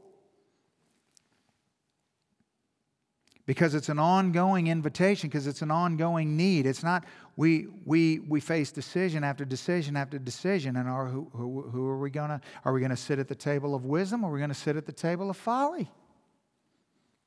because 3.52 3.76
it's 3.76 3.90
an 3.90 4.00
ongoing 4.00 4.68
invitation, 4.68 5.28
because 5.28 5.46
it's 5.46 5.62
an 5.62 5.72
ongoing 5.72 6.38
need. 6.38 6.66
It's 6.66 6.84
not 6.84 7.04
we 7.36 7.68
we 7.84 8.20
we 8.20 8.40
face 8.40 8.72
decision 8.72 9.26
after 9.26 9.44
decision 9.44 9.98
after 9.98 10.18
decision, 10.18 10.78
and 10.78 10.88
are 10.88 11.06
who 11.08 11.30
who, 11.34 11.64
who 11.64 11.86
are 11.86 12.00
we 12.00 12.10
gonna 12.12 12.40
are 12.64 12.72
we 12.72 12.80
gonna 12.80 12.96
sit 12.96 13.20
at 13.20 13.28
the 13.28 13.36
table 13.36 13.76
of 13.76 13.84
wisdom 13.84 14.24
or 14.24 14.30
are 14.30 14.34
we 14.34 14.40
gonna 14.40 14.54
sit 14.54 14.78
at 14.78 14.86
the 14.86 14.94
table 14.94 15.30
of 15.30 15.36
folly? 15.36 15.92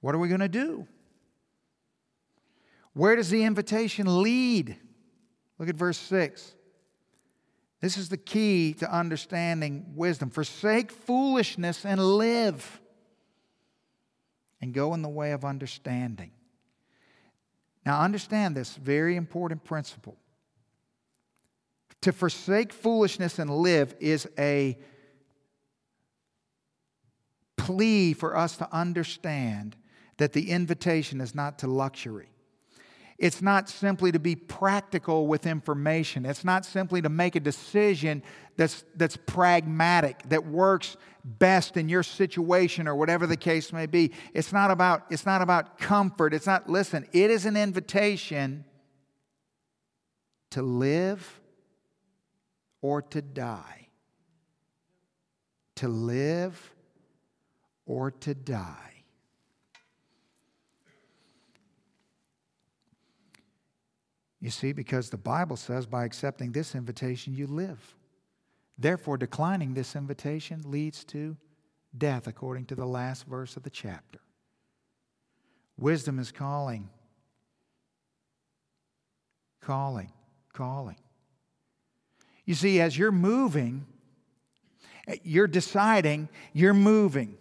What 0.00 0.14
are 0.14 0.18
we 0.18 0.28
gonna 0.28 0.48
do? 0.48 0.88
Where 2.94 3.16
does 3.16 3.28
the 3.28 3.44
invitation 3.44 4.22
lead? 4.22 4.78
Look 5.58 5.68
at 5.68 5.76
verse 5.76 5.98
6. 5.98 6.54
This 7.82 7.98
is 7.98 8.08
the 8.08 8.16
key 8.16 8.72
to 8.78 8.90
understanding 8.90 9.92
wisdom. 9.94 10.30
Forsake 10.30 10.90
foolishness 10.90 11.84
and 11.84 12.00
live 12.00 12.80
and 14.64 14.72
go 14.72 14.94
in 14.94 15.02
the 15.02 15.10
way 15.10 15.32
of 15.32 15.44
understanding. 15.44 16.30
Now, 17.84 18.00
understand 18.00 18.56
this 18.56 18.76
very 18.76 19.14
important 19.14 19.62
principle. 19.62 20.16
To 22.00 22.12
forsake 22.12 22.72
foolishness 22.72 23.38
and 23.38 23.50
live 23.50 23.94
is 24.00 24.26
a 24.38 24.78
plea 27.58 28.14
for 28.14 28.34
us 28.34 28.56
to 28.56 28.74
understand 28.74 29.76
that 30.16 30.32
the 30.32 30.50
invitation 30.50 31.20
is 31.20 31.34
not 31.34 31.58
to 31.58 31.66
luxury. 31.66 32.30
It's 33.18 33.42
not 33.42 33.68
simply 33.68 34.12
to 34.12 34.18
be 34.18 34.34
practical 34.34 35.26
with 35.26 35.46
information. 35.46 36.24
It's 36.24 36.42
not 36.42 36.64
simply 36.64 37.02
to 37.02 37.10
make 37.10 37.36
a 37.36 37.40
decision 37.40 38.22
that's, 38.56 38.82
that's 38.96 39.18
pragmatic, 39.18 40.22
that 40.30 40.46
works 40.46 40.96
best 41.24 41.76
in 41.76 41.88
your 41.88 42.02
situation 42.02 42.86
or 42.86 42.94
whatever 42.94 43.26
the 43.26 43.36
case 43.36 43.72
may 43.72 43.86
be. 43.86 44.12
It's 44.34 44.52
not 44.52 44.70
about, 44.70 45.04
it's 45.10 45.24
not 45.24 45.40
about 45.40 45.78
comfort. 45.78 46.34
It's 46.34 46.46
not, 46.46 46.68
listen, 46.68 47.06
it 47.12 47.30
is 47.30 47.46
an 47.46 47.56
invitation 47.56 48.64
to 50.50 50.62
live 50.62 51.40
or 52.82 53.00
to 53.02 53.22
die. 53.22 53.88
To 55.76 55.88
live 55.88 56.74
or 57.86 58.10
to 58.10 58.34
die. 58.34 58.92
You 64.40 64.50
see, 64.50 64.72
because 64.72 65.08
the 65.08 65.16
Bible 65.16 65.56
says 65.56 65.86
by 65.86 66.04
accepting 66.04 66.52
this 66.52 66.74
invitation, 66.74 67.34
you 67.34 67.46
live. 67.46 67.96
Therefore, 68.76 69.16
declining 69.16 69.74
this 69.74 69.94
invitation 69.94 70.62
leads 70.64 71.04
to 71.06 71.36
death, 71.96 72.26
according 72.26 72.66
to 72.66 72.74
the 72.74 72.86
last 72.86 73.26
verse 73.26 73.56
of 73.56 73.62
the 73.62 73.70
chapter. 73.70 74.20
Wisdom 75.76 76.18
is 76.18 76.32
calling 76.32 76.90
calling, 79.64 80.12
calling. 80.52 80.96
You 82.44 82.54
see, 82.54 82.80
as 82.80 82.96
you're 82.96 83.12
moving, 83.12 83.86
you're 85.22 85.46
deciding, 85.46 86.28
you're 86.52 86.74
moving. 86.74 87.36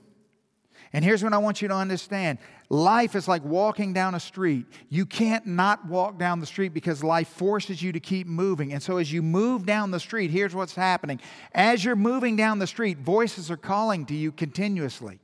And 0.94 1.04
here's 1.04 1.24
what 1.24 1.34
I 1.34 1.38
want 1.38 1.62
you 1.62 1.68
to 1.68 1.76
understand 1.76 2.40
life 2.74 3.16
is 3.16 3.28
like 3.28 3.46
walking 3.46 3.94
down 3.94 4.16
a 4.16 4.20
street. 4.20 4.66
You 4.90 5.06
can't 5.06 5.46
not 5.46 5.86
walk 5.86 6.18
down 6.18 6.40
the 6.40 6.46
street 6.46 6.74
because 6.74 7.04
life 7.04 7.28
forces 7.28 7.82
you 7.82 7.92
to 7.92 8.00
keep 8.00 8.26
moving. 8.26 8.74
And 8.74 8.82
so, 8.82 8.98
as 8.98 9.14
you 9.14 9.22
move 9.22 9.66
down 9.66 9.92
the 9.92 10.00
street, 10.00 10.32
here's 10.32 10.56
what's 10.56 10.76
happening. 10.76 11.22
As 11.54 11.86
you're 11.86 11.96
moving 11.96 12.36
down 12.36 12.60
the 12.60 12.68
street, 12.68 12.98
voices 12.98 13.52
are 13.52 13.58
calling 13.58 14.06
to 14.08 14.16
you 14.16 14.32
continuously. 14.32 15.20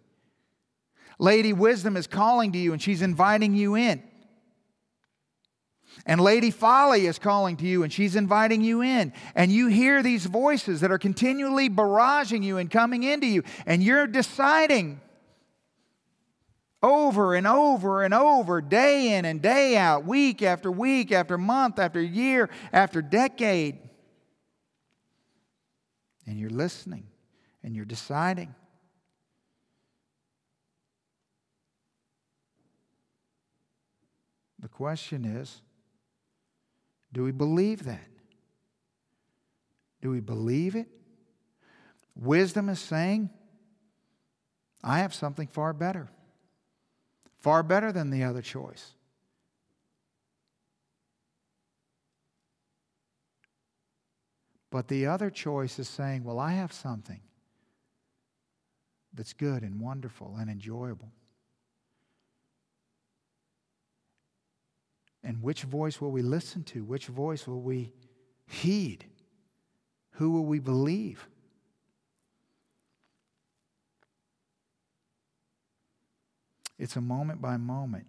Lady 1.18 1.52
Wisdom 1.52 1.98
is 1.98 2.08
calling 2.08 2.52
to 2.54 2.58
you 2.58 2.72
and 2.72 2.82
she's 2.82 3.02
inviting 3.02 3.56
you 3.56 3.76
in. 3.76 4.02
And 6.06 6.22
Lady 6.22 6.52
Folly 6.52 7.08
is 7.08 7.20
calling 7.20 7.58
to 7.58 7.66
you 7.66 7.84
and 7.84 7.92
she's 7.92 8.16
inviting 8.16 8.62
you 8.62 8.82
in. 8.82 9.12
And 9.36 9.52
you 9.52 9.68
hear 9.68 10.02
these 10.02 10.28
voices 10.28 10.80
that 10.82 10.92
are 10.92 11.00
continually 11.00 11.70
barraging 11.70 12.44
you 12.44 12.58
and 12.58 12.70
coming 12.72 13.04
into 13.04 13.28
you. 13.28 13.44
And 13.66 13.84
you're 13.84 14.08
deciding 14.08 15.02
over 16.82 17.36
and 17.36 17.46
over 17.46 18.04
and 18.04 18.14
over, 18.14 18.62
day 18.62 19.14
in 19.18 19.26
and 19.26 19.42
day 19.42 19.78
out, 19.78 20.06
week 20.06 20.42
after 20.42 20.72
week, 20.72 21.12
after 21.12 21.38
month, 21.38 21.80
after 21.80 22.02
year, 22.02 22.50
after 22.72 23.02
decade. 23.02 23.78
And 26.26 26.40
you're 26.40 26.50
listening 26.50 27.08
and 27.64 27.76
you're 27.76 27.86
deciding. 27.86 28.56
The 34.60 34.68
question 34.68 35.26
is 35.26 35.62
do 37.12 37.24
we 37.24 37.32
believe 37.32 37.86
that? 37.86 38.08
Do 40.02 40.12
we 40.12 40.20
believe 40.20 40.76
it? 40.76 40.88
Wisdom 42.16 42.70
is 42.70 42.80
saying, 42.80 43.30
I 44.84 45.00
have 45.00 45.14
something 45.14 45.48
far 45.48 45.74
better, 45.74 46.10
far 47.40 47.64
better 47.64 47.92
than 47.92 48.10
the 48.10 48.24
other 48.24 48.42
choice. 48.42 48.94
But 54.72 54.88
the 54.88 55.08
other 55.08 55.30
choice 55.30 55.80
is 55.80 55.90
saying, 55.90 56.24
Well, 56.24 56.40
I 56.40 56.52
have 56.52 56.72
something 56.72 57.22
that's 59.14 59.34
good 59.34 59.64
and 59.64 59.82
wonderful 59.82 60.36
and 60.40 60.50
enjoyable. 60.50 61.12
And 65.24 65.42
which 65.42 65.64
voice 65.64 66.00
will 66.00 66.12
we 66.12 66.22
listen 66.22 66.64
to? 66.66 66.84
Which 66.84 67.08
voice 67.08 67.48
will 67.48 67.62
we 67.62 67.92
heed? 68.46 69.06
Who 70.12 70.32
will 70.32 70.46
we 70.46 70.60
believe? 70.60 71.28
It's 76.80 76.96
a 76.96 77.02
moment 77.02 77.42
by 77.42 77.58
moment 77.58 78.08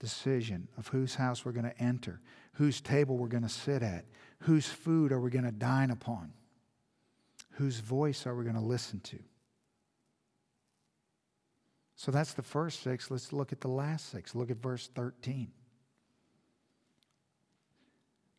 decision 0.00 0.66
of 0.78 0.88
whose 0.88 1.14
house 1.14 1.44
we're 1.44 1.52
going 1.52 1.70
to 1.70 1.78
enter, 1.78 2.20
whose 2.54 2.80
table 2.80 3.18
we're 3.18 3.28
going 3.28 3.42
to 3.42 3.50
sit 3.50 3.82
at, 3.82 4.06
whose 4.40 4.66
food 4.66 5.12
are 5.12 5.20
we 5.20 5.30
going 5.30 5.44
to 5.44 5.52
dine 5.52 5.90
upon, 5.90 6.32
whose 7.50 7.80
voice 7.80 8.26
are 8.26 8.34
we 8.34 8.44
going 8.44 8.56
to 8.56 8.62
listen 8.62 8.98
to. 9.00 9.18
So 11.96 12.10
that's 12.10 12.32
the 12.32 12.42
first 12.42 12.82
six. 12.82 13.10
Let's 13.10 13.30
look 13.30 13.52
at 13.52 13.60
the 13.60 13.68
last 13.68 14.10
six. 14.10 14.34
Look 14.34 14.50
at 14.50 14.56
verse 14.56 14.88
13. 14.94 15.52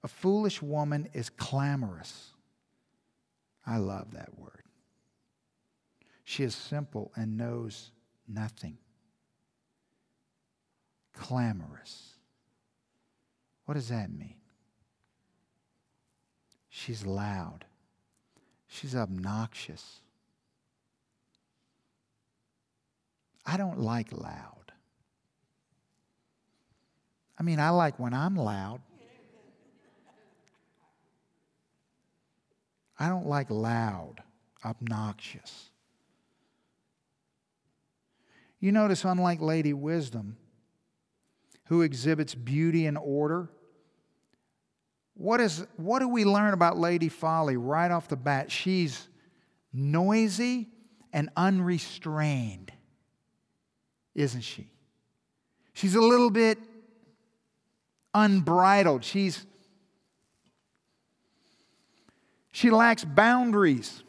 A 0.03 0.07
foolish 0.07 0.63
woman 0.63 1.07
is 1.13 1.29
clamorous. 1.29 2.31
I 3.67 3.77
love 3.77 4.13
that 4.13 4.39
word. 4.39 4.63
She 6.23 6.43
is 6.43 6.55
simple 6.55 7.11
and 7.15 7.37
knows 7.37 7.91
nothing. 8.27 8.79
Clamorous. 11.13 12.15
What 13.65 13.75
does 13.75 13.89
that 13.89 14.11
mean? 14.11 14.35
She's 16.69 17.05
loud. 17.05 17.65
She's 18.67 18.95
obnoxious. 18.95 19.99
I 23.45 23.57
don't 23.57 23.79
like 23.79 24.11
loud. 24.11 24.71
I 27.37 27.43
mean, 27.43 27.59
I 27.59 27.69
like 27.69 27.99
when 27.99 28.13
I'm 28.13 28.35
loud. 28.35 28.81
I 32.99 33.09
don't 33.09 33.25
like 33.25 33.49
loud, 33.49 34.21
obnoxious. 34.63 35.71
You 38.59 38.71
notice, 38.71 39.03
unlike 39.03 39.41
Lady 39.41 39.73
Wisdom, 39.73 40.37
who 41.71 41.83
exhibits 41.83 42.35
beauty 42.35 42.85
and 42.85 42.97
order, 42.97 43.49
what, 45.13 45.39
is, 45.39 45.65
what 45.77 45.99
do 45.99 46.09
we 46.09 46.25
learn 46.25 46.53
about 46.53 46.77
Lady 46.77 47.07
Folly 47.07 47.55
right 47.55 47.89
off 47.89 48.09
the 48.09 48.17
bat? 48.17 48.51
She's 48.51 49.07
noisy 49.71 50.67
and 51.13 51.29
unrestrained, 51.37 52.73
isn't 54.13 54.41
she? 54.41 54.69
She's 55.71 55.95
a 55.95 56.01
little 56.01 56.29
bit 56.29 56.59
unbridled. 58.13 59.05
She's 59.05 59.45
she 62.51 62.69
lacks 62.69 63.05
boundaries. 63.05 64.03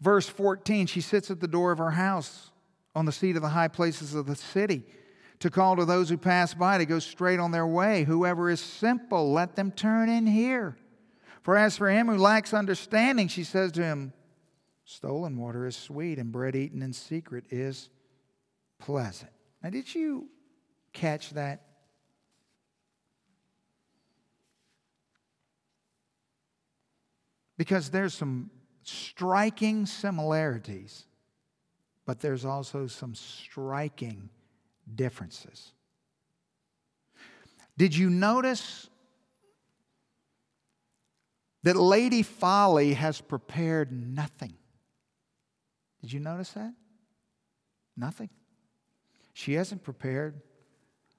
Verse 0.00 0.28
14, 0.28 0.88
she 0.88 1.00
sits 1.00 1.30
at 1.30 1.38
the 1.38 1.46
door 1.46 1.70
of 1.70 1.78
her 1.78 1.92
house 1.92 2.50
on 2.94 3.04
the 3.04 3.12
seat 3.12 3.36
of 3.36 3.42
the 3.42 3.48
high 3.48 3.68
places 3.68 4.14
of 4.14 4.26
the 4.26 4.36
city 4.36 4.84
to 5.40 5.50
call 5.50 5.76
to 5.76 5.84
those 5.84 6.08
who 6.08 6.16
pass 6.16 6.54
by 6.54 6.78
to 6.78 6.86
go 6.86 6.98
straight 6.98 7.40
on 7.40 7.50
their 7.50 7.66
way. 7.66 8.04
Whoever 8.04 8.48
is 8.48 8.60
simple, 8.60 9.32
let 9.32 9.56
them 9.56 9.72
turn 9.72 10.08
in 10.08 10.26
here. 10.26 10.76
For 11.42 11.56
as 11.56 11.76
for 11.76 11.90
him 11.90 12.06
who 12.06 12.16
lacks 12.16 12.54
understanding, 12.54 13.28
she 13.28 13.44
says 13.44 13.72
to 13.72 13.82
him, 13.82 14.12
Stolen 14.86 15.36
water 15.36 15.66
is 15.66 15.76
sweet, 15.76 16.18
and 16.18 16.30
bread 16.30 16.54
eaten 16.54 16.82
in 16.82 16.92
secret 16.92 17.44
is 17.50 17.88
pleasant. 18.78 19.30
Now, 19.62 19.70
did 19.70 19.94
you 19.94 20.28
catch 20.92 21.30
that? 21.30 21.62
Because 27.56 27.90
there's 27.90 28.14
some 28.14 28.50
striking 28.82 29.86
similarities, 29.86 31.06
but 32.06 32.20
there's 32.20 32.44
also 32.44 32.86
some 32.86 33.14
striking 33.14 34.28
differences. 34.94 35.72
Did 37.76 37.96
you 37.96 38.10
notice 38.10 38.88
that 41.62 41.76
Lady 41.76 42.22
Folly 42.22 42.94
has 42.94 43.20
prepared 43.20 43.90
nothing? 43.90 44.54
Did 46.02 46.12
you 46.12 46.20
notice 46.20 46.50
that? 46.50 46.74
Nothing. 47.96 48.28
She 49.32 49.54
hasn't 49.54 49.82
prepared 49.82 50.40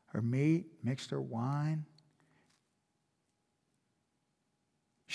her 0.07 0.21
meat, 0.21 0.67
mixed 0.83 1.09
her 1.09 1.21
wine, 1.21 1.85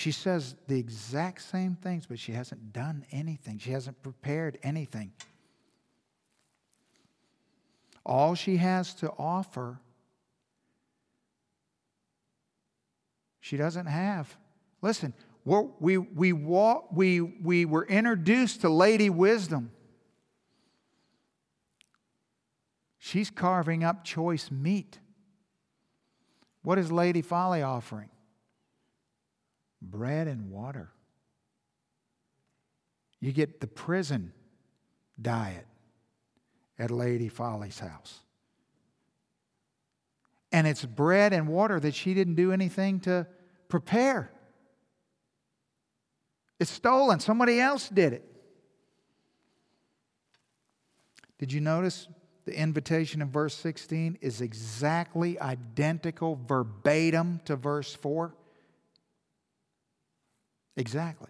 She 0.01 0.11
says 0.11 0.55
the 0.67 0.79
exact 0.79 1.43
same 1.43 1.75
things, 1.75 2.07
but 2.07 2.17
she 2.17 2.31
hasn't 2.31 2.73
done 2.73 3.05
anything. 3.11 3.59
She 3.59 3.69
hasn't 3.69 4.01
prepared 4.01 4.57
anything. 4.63 5.11
All 8.05 8.35
she 8.35 8.57
has 8.57 8.93
to 8.95 9.11
offer, 9.17 9.79
she 13.39 13.57
doesn't 13.57 13.85
have. 13.85 14.35
Listen, 14.81 15.13
we, 15.45 15.97
we, 15.97 16.33
walk, 16.33 16.87
we, 16.91 17.21
we 17.21 17.65
were 17.65 17.85
introduced 17.85 18.61
to 18.61 18.69
Lady 18.69 19.09
Wisdom. 19.09 19.71
She's 22.97 23.29
carving 23.29 23.83
up 23.83 24.03
choice 24.03 24.51
meat. 24.51 24.99
What 26.63 26.77
is 26.77 26.91
Lady 26.91 27.21
Folly 27.21 27.61
offering? 27.61 28.09
bread 29.81 30.27
and 30.27 30.51
water. 30.51 30.91
You 33.19 33.31
get 33.31 33.59
the 33.59 33.67
prison 33.67 34.33
diet 35.19 35.65
at 36.81 36.89
Lady 36.89 37.29
Folly's 37.29 37.77
house. 37.77 38.19
And 40.51 40.65
it's 40.65 40.83
bread 40.83 41.31
and 41.31 41.47
water 41.47 41.79
that 41.79 41.93
she 41.93 42.15
didn't 42.15 42.35
do 42.35 42.51
anything 42.51 42.99
to 43.01 43.27
prepare. 43.69 44.31
It's 46.59 46.71
stolen. 46.71 47.19
Somebody 47.19 47.59
else 47.59 47.87
did 47.87 48.13
it. 48.13 48.25
Did 51.37 51.53
you 51.53 51.61
notice 51.61 52.07
the 52.45 52.59
invitation 52.59 53.21
in 53.21 53.29
verse 53.29 53.55
16 53.55 54.17
is 54.19 54.41
exactly 54.41 55.39
identical, 55.39 56.39
verbatim 56.47 57.41
to 57.45 57.55
verse 57.55 57.93
4? 57.93 58.33
Exactly. 60.75 61.29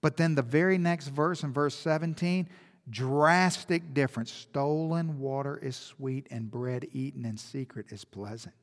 But 0.00 0.16
then 0.16 0.34
the 0.34 0.42
very 0.42 0.76
next 0.76 1.08
verse 1.08 1.44
in 1.44 1.52
verse 1.52 1.76
17, 1.76 2.48
drastic 2.90 3.94
difference. 3.94 4.32
Stolen 4.32 5.18
water 5.18 5.58
is 5.58 5.76
sweet, 5.76 6.26
and 6.30 6.50
bread 6.50 6.86
eaten 6.92 7.24
in 7.24 7.36
secret 7.36 7.86
is 7.90 8.04
pleasant. 8.04 8.54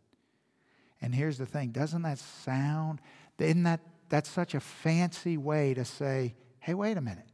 And 1.01 1.15
here's 1.15 1.38
the 1.38 1.45
thing 1.45 1.69
doesn't 1.69 2.01
that 2.01 2.19
sound, 2.19 2.99
isn't 3.38 3.63
that 3.63 3.79
that's 4.10 4.29
such 4.29 4.55
a 4.55 4.60
fancy 4.60 5.38
way 5.38 5.73
to 5.73 5.86
say, 5.86 6.36
hey, 6.60 6.73
wait 6.73 6.97
a 6.97 7.01
minute, 7.01 7.27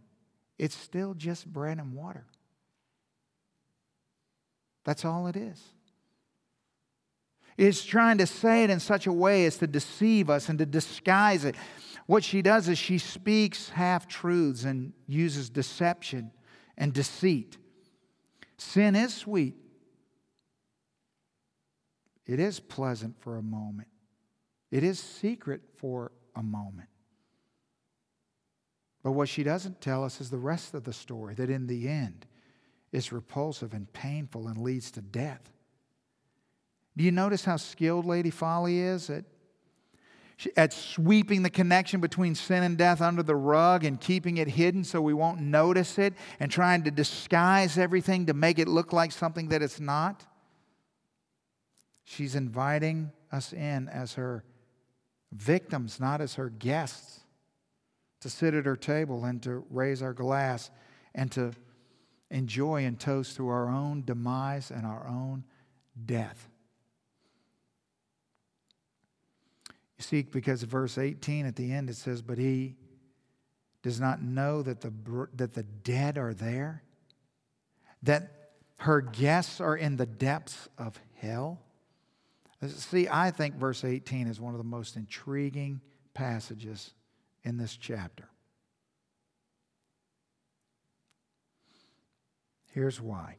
it's 0.60 0.76
still 0.76 1.14
just 1.14 1.52
bread 1.52 1.80
and 1.80 1.94
water. 1.94 2.26
That's 4.84 5.04
all 5.04 5.28
it 5.28 5.36
is. 5.36 5.62
It's 7.58 7.84
trying 7.84 8.18
to 8.20 8.28
say 8.28 8.66
it 8.66 8.70
in 8.70 8.80
such 8.80 9.08
a 9.08 9.14
way 9.14 9.46
as 9.46 9.58
to 9.58 9.68
deceive 9.68 10.30
us 10.30 10.50
and 10.50 10.60
to 10.60 10.66
disguise 10.66 11.46
it. 11.46 11.56
What 12.06 12.24
she 12.24 12.42
does 12.42 12.68
is 12.70 12.78
she 12.78 12.98
speaks 12.98 13.70
half 13.70 14.08
truths 14.08 14.66
and 14.66 14.94
uses 15.08 15.50
deception 15.50 16.32
and 16.78 16.94
deceit. 16.94 17.58
Sin 18.58 18.96
is 18.96 19.14
sweet, 19.14 19.56
it 22.26 22.40
is 22.40 22.60
pleasant 22.60 23.20
for 23.20 23.38
a 23.38 23.42
moment, 23.42 23.90
it 24.72 24.84
is 24.84 25.00
secret 25.00 25.62
for 25.78 26.12
a 26.36 26.44
moment. 26.44 26.90
But 29.04 29.12
what 29.12 29.30
she 29.30 29.44
doesn't 29.44 29.82
tell 29.82 30.04
us 30.04 30.20
is 30.20 30.32
the 30.32 30.38
rest 30.38 30.74
of 30.74 30.84
the 30.84 30.94
story 30.94 31.36
that 31.36 31.50
in 31.50 31.68
the 31.68 31.88
end, 31.88 32.26
is 32.96 33.12
repulsive 33.12 33.74
and 33.74 33.92
painful 33.92 34.48
and 34.48 34.58
leads 34.58 34.90
to 34.92 35.02
death. 35.02 35.52
Do 36.96 37.04
you 37.04 37.12
notice 37.12 37.44
how 37.44 37.58
skilled 37.58 38.06
Lady 38.06 38.30
Folly 38.30 38.80
is 38.80 39.10
at, 39.10 39.26
at 40.58 40.74
sweeping 40.74 41.44
the 41.44 41.50
connection 41.50 42.02
between 42.02 42.36
sin 42.36 42.64
and 42.64 42.78
death 42.78 43.02
under 43.02 43.24
the 43.24 43.36
rug 43.36 43.84
and 43.86 44.00
keeping 44.00 44.38
it 44.38 44.48
hidden 44.48 44.84
so 44.84 45.02
we 45.02 45.14
won't 45.14 45.40
notice 45.40 45.98
it 45.98 46.14
and 46.40 46.52
trying 46.52 46.84
to 46.84 46.92
disguise 46.92 47.78
everything 47.78 48.26
to 48.26 48.34
make 48.34 48.60
it 48.60 48.68
look 48.68 48.92
like 48.92 49.12
something 49.12 49.50
that 49.50 49.62
it's 49.62 49.80
not? 49.80 50.26
She's 52.04 52.36
inviting 52.36 53.12
us 53.32 53.54
in 53.54 53.90
as 53.90 54.14
her 54.14 54.44
victims, 55.32 56.00
not 56.00 56.22
as 56.22 56.36
her 56.36 56.50
guests, 56.50 57.22
to 58.22 58.30
sit 58.30 58.54
at 58.54 58.66
her 58.66 58.76
table 58.76 59.26
and 59.26 59.42
to 59.44 59.66
raise 59.70 60.02
our 60.02 60.14
glass 60.14 60.70
and 61.14 61.32
to 61.32 61.54
enjoy 62.30 62.86
and 62.86 63.00
toast 63.00 63.38
to 63.38 63.48
our 63.48 63.70
own 63.70 64.04
demise 64.04 64.72
and 64.72 64.86
our 64.86 65.08
own 65.08 65.44
death. 66.06 66.50
You 69.98 70.04
see, 70.04 70.22
because 70.24 70.64
verse 70.64 70.98
18 70.98 71.46
at 71.46 71.56
the 71.56 71.72
end 71.72 71.90
it 71.90 71.96
says, 71.96 72.22
But 72.22 72.38
he 72.38 72.76
does 73.82 74.00
not 74.00 74.22
know 74.22 74.62
that 74.62 74.82
the, 74.82 74.92
that 75.36 75.54
the 75.54 75.64
dead 75.64 76.18
are 76.18 76.34
there, 76.34 76.84
that 78.04 78.32
her 78.78 79.02
guests 79.02 79.62
are 79.62 79.76
in 79.76 79.96
the 79.96 80.06
depths 80.06 80.70
of 80.78 81.00
hell. 81.16 81.62
Uh, 82.62 82.68
see, 82.68 83.08
I 83.10 83.32
think 83.32 83.56
verse 83.56 83.84
18 83.84 84.28
is 84.28 84.40
one 84.40 84.54
of 84.54 84.58
the 84.58 84.64
most 84.64 84.96
intriguing 84.96 85.82
passages 86.14 86.94
in 87.44 87.58
this 87.58 87.78
chapter. 87.78 88.28
Here's 92.72 93.00
why. 93.00 93.38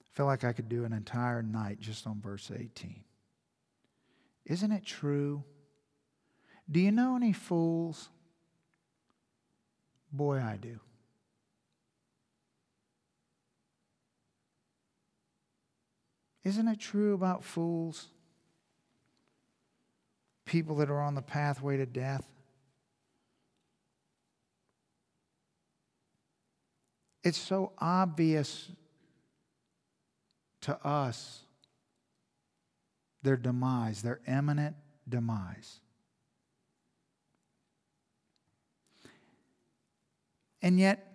I 0.00 0.16
feel 0.16 0.26
like 0.26 0.44
I 0.44 0.52
could 0.52 0.68
do 0.68 0.84
an 0.84 0.92
entire 0.92 1.42
night 1.42 1.80
just 1.80 2.06
on 2.06 2.20
verse 2.20 2.50
18. 2.54 3.04
Isn't 4.44 4.72
it 4.72 4.84
true? 4.84 5.44
Do 6.70 6.80
you 6.80 6.90
know 6.92 7.16
any 7.16 7.32
fools? 7.32 8.08
Boy, 10.12 10.38
I 10.40 10.56
do. 10.60 10.80
Isn't 16.44 16.66
it 16.68 16.80
true 16.80 17.14
about 17.14 17.44
fools? 17.44 18.08
People 20.44 20.76
that 20.76 20.90
are 20.90 21.00
on 21.00 21.14
the 21.14 21.22
pathway 21.22 21.76
to 21.76 21.86
death? 21.86 22.26
It's 27.22 27.38
so 27.38 27.72
obvious 27.78 28.70
to 30.62 30.84
us 30.84 31.44
their 33.22 33.36
demise, 33.36 34.02
their 34.02 34.20
imminent 34.26 34.76
demise. 35.08 35.80
And 40.60 40.78
yet, 40.78 41.12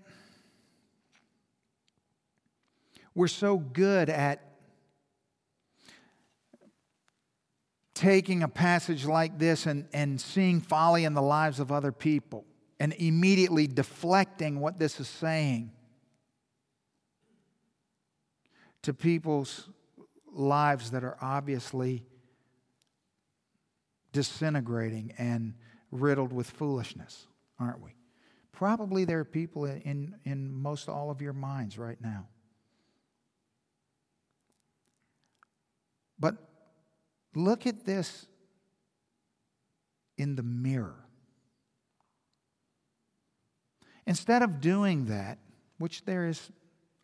we're 3.16 3.28
so 3.28 3.58
good 3.58 4.10
at 4.10 4.44
taking 7.94 8.44
a 8.44 8.48
passage 8.48 9.06
like 9.06 9.40
this 9.40 9.66
and, 9.66 9.88
and 9.92 10.22
seeing 10.22 10.62
folly 10.62 11.04
in 11.04 11.14
the 11.14 11.22
lives 11.22 11.60
of 11.60 11.72
other 11.72 11.92
people 11.92 12.46
and 12.80 12.94
immediately 12.94 13.66
deflecting 13.66 14.60
what 14.60 14.78
this 14.78 15.00
is 15.00 15.08
saying 15.08 15.72
to 18.84 18.94
people's 18.94 19.68
lives 20.38 20.92
that 20.92 21.04
are 21.04 21.18
obviously 21.22 22.04
disintegrating 24.12 25.14
and 25.18 25.54
riddled 25.92 26.34
with 26.34 26.50
foolishness, 26.50 27.28
aren't 27.60 27.82
we? 27.82 27.96
Probably 28.52 29.06
there 29.06 29.20
are 29.20 29.26
people 29.26 29.66
in, 29.66 30.16
in 30.24 30.52
most 30.52 30.90
all 30.90 31.12
of 31.12 31.22
your 31.22 31.34
minds 31.34 31.78
right 31.78 32.00
now. 32.02 32.28
But 36.20 36.36
look 37.36 37.68
at 37.68 37.86
this 37.86 38.26
in 40.18 40.36
the 40.36 40.44
mirror. 40.44 41.06
Instead 44.08 44.42
of 44.42 44.62
doing 44.62 45.06
that, 45.06 45.38
which 45.78 46.06
there 46.06 46.28
is 46.28 46.50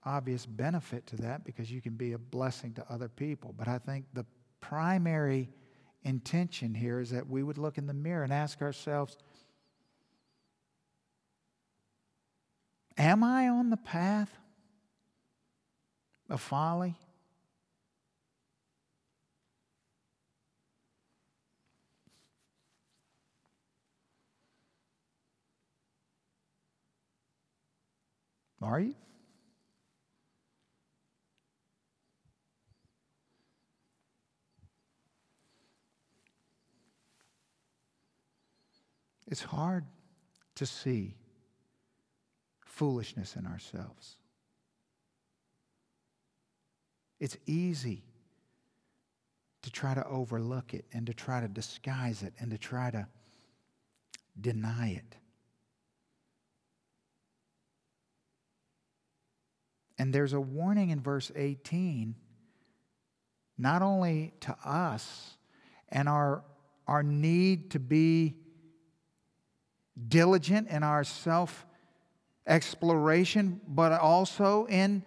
obvious 0.06 0.46
benefit 0.46 1.08
to 1.08 1.16
that 1.18 1.44
because 1.44 1.72
you 1.72 1.82
can 1.82 1.94
be 1.94 2.14
a 2.14 2.18
blessing 2.18 2.74
to 2.74 2.86
other 2.90 3.08
people. 3.08 3.54
But 3.58 3.68
I 3.68 3.78
think 3.78 4.06
the 4.14 4.26
primary 4.60 5.50
intention 6.04 6.74
here 6.74 7.00
is 7.00 7.12
that 7.12 7.30
we 7.30 7.44
would 7.44 7.58
look 7.58 7.78
in 7.78 7.88
the 7.88 7.94
mirror 7.94 8.24
and 8.24 8.34
ask 8.34 8.62
ourselves 8.62 9.18
Am 12.96 13.24
I 13.24 13.48
on 13.48 13.72
the 13.72 13.78
path 13.78 14.30
of 16.30 16.40
folly? 16.40 16.96
Are 28.62 28.80
you? 28.80 28.96
It's 39.34 39.42
hard 39.42 39.86
to 40.58 40.68
see 40.68 41.16
foolishness 42.68 43.36
in 43.36 43.48
ourselves. 43.48 44.18
It's 47.20 47.36
easy 47.48 48.04
to 49.64 49.72
try 49.72 49.96
to 49.96 50.06
overlook 50.06 50.76
it 50.76 50.86
and 50.94 51.08
to 51.08 51.16
try 51.16 51.42
to 51.42 51.48
disguise 51.48 52.22
it 52.22 52.36
and 52.38 52.52
to 52.52 52.60
try 52.60 52.92
to 52.92 53.08
deny 54.40 54.90
it. 54.90 55.16
And 59.98 60.14
there's 60.14 60.34
a 60.34 60.42
warning 60.42 60.92
in 60.92 61.02
verse 61.02 61.32
18, 61.36 62.14
not 63.58 63.82
only 63.82 64.36
to 64.42 64.56
us 64.64 65.38
and 65.90 66.08
our, 66.08 66.44
our 66.86 67.02
need 67.02 67.72
to 67.72 67.80
be 67.80 68.36
diligent 70.08 70.70
in 70.70 70.84
our 70.84 71.04
self 71.04 71.66
exploration, 72.46 73.62
but 73.68 73.92
also 73.94 74.66
in 74.66 75.04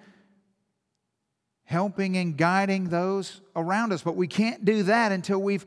helping 1.65 2.17
and 2.17 2.37
guiding 2.37 2.89
those 2.89 3.41
around 3.55 3.93
us. 3.93 4.03
But 4.03 4.17
we 4.17 4.29
can't 4.29 4.65
do 4.65 4.85
that 4.85 5.13
until 5.13 5.41
we've 5.43 5.67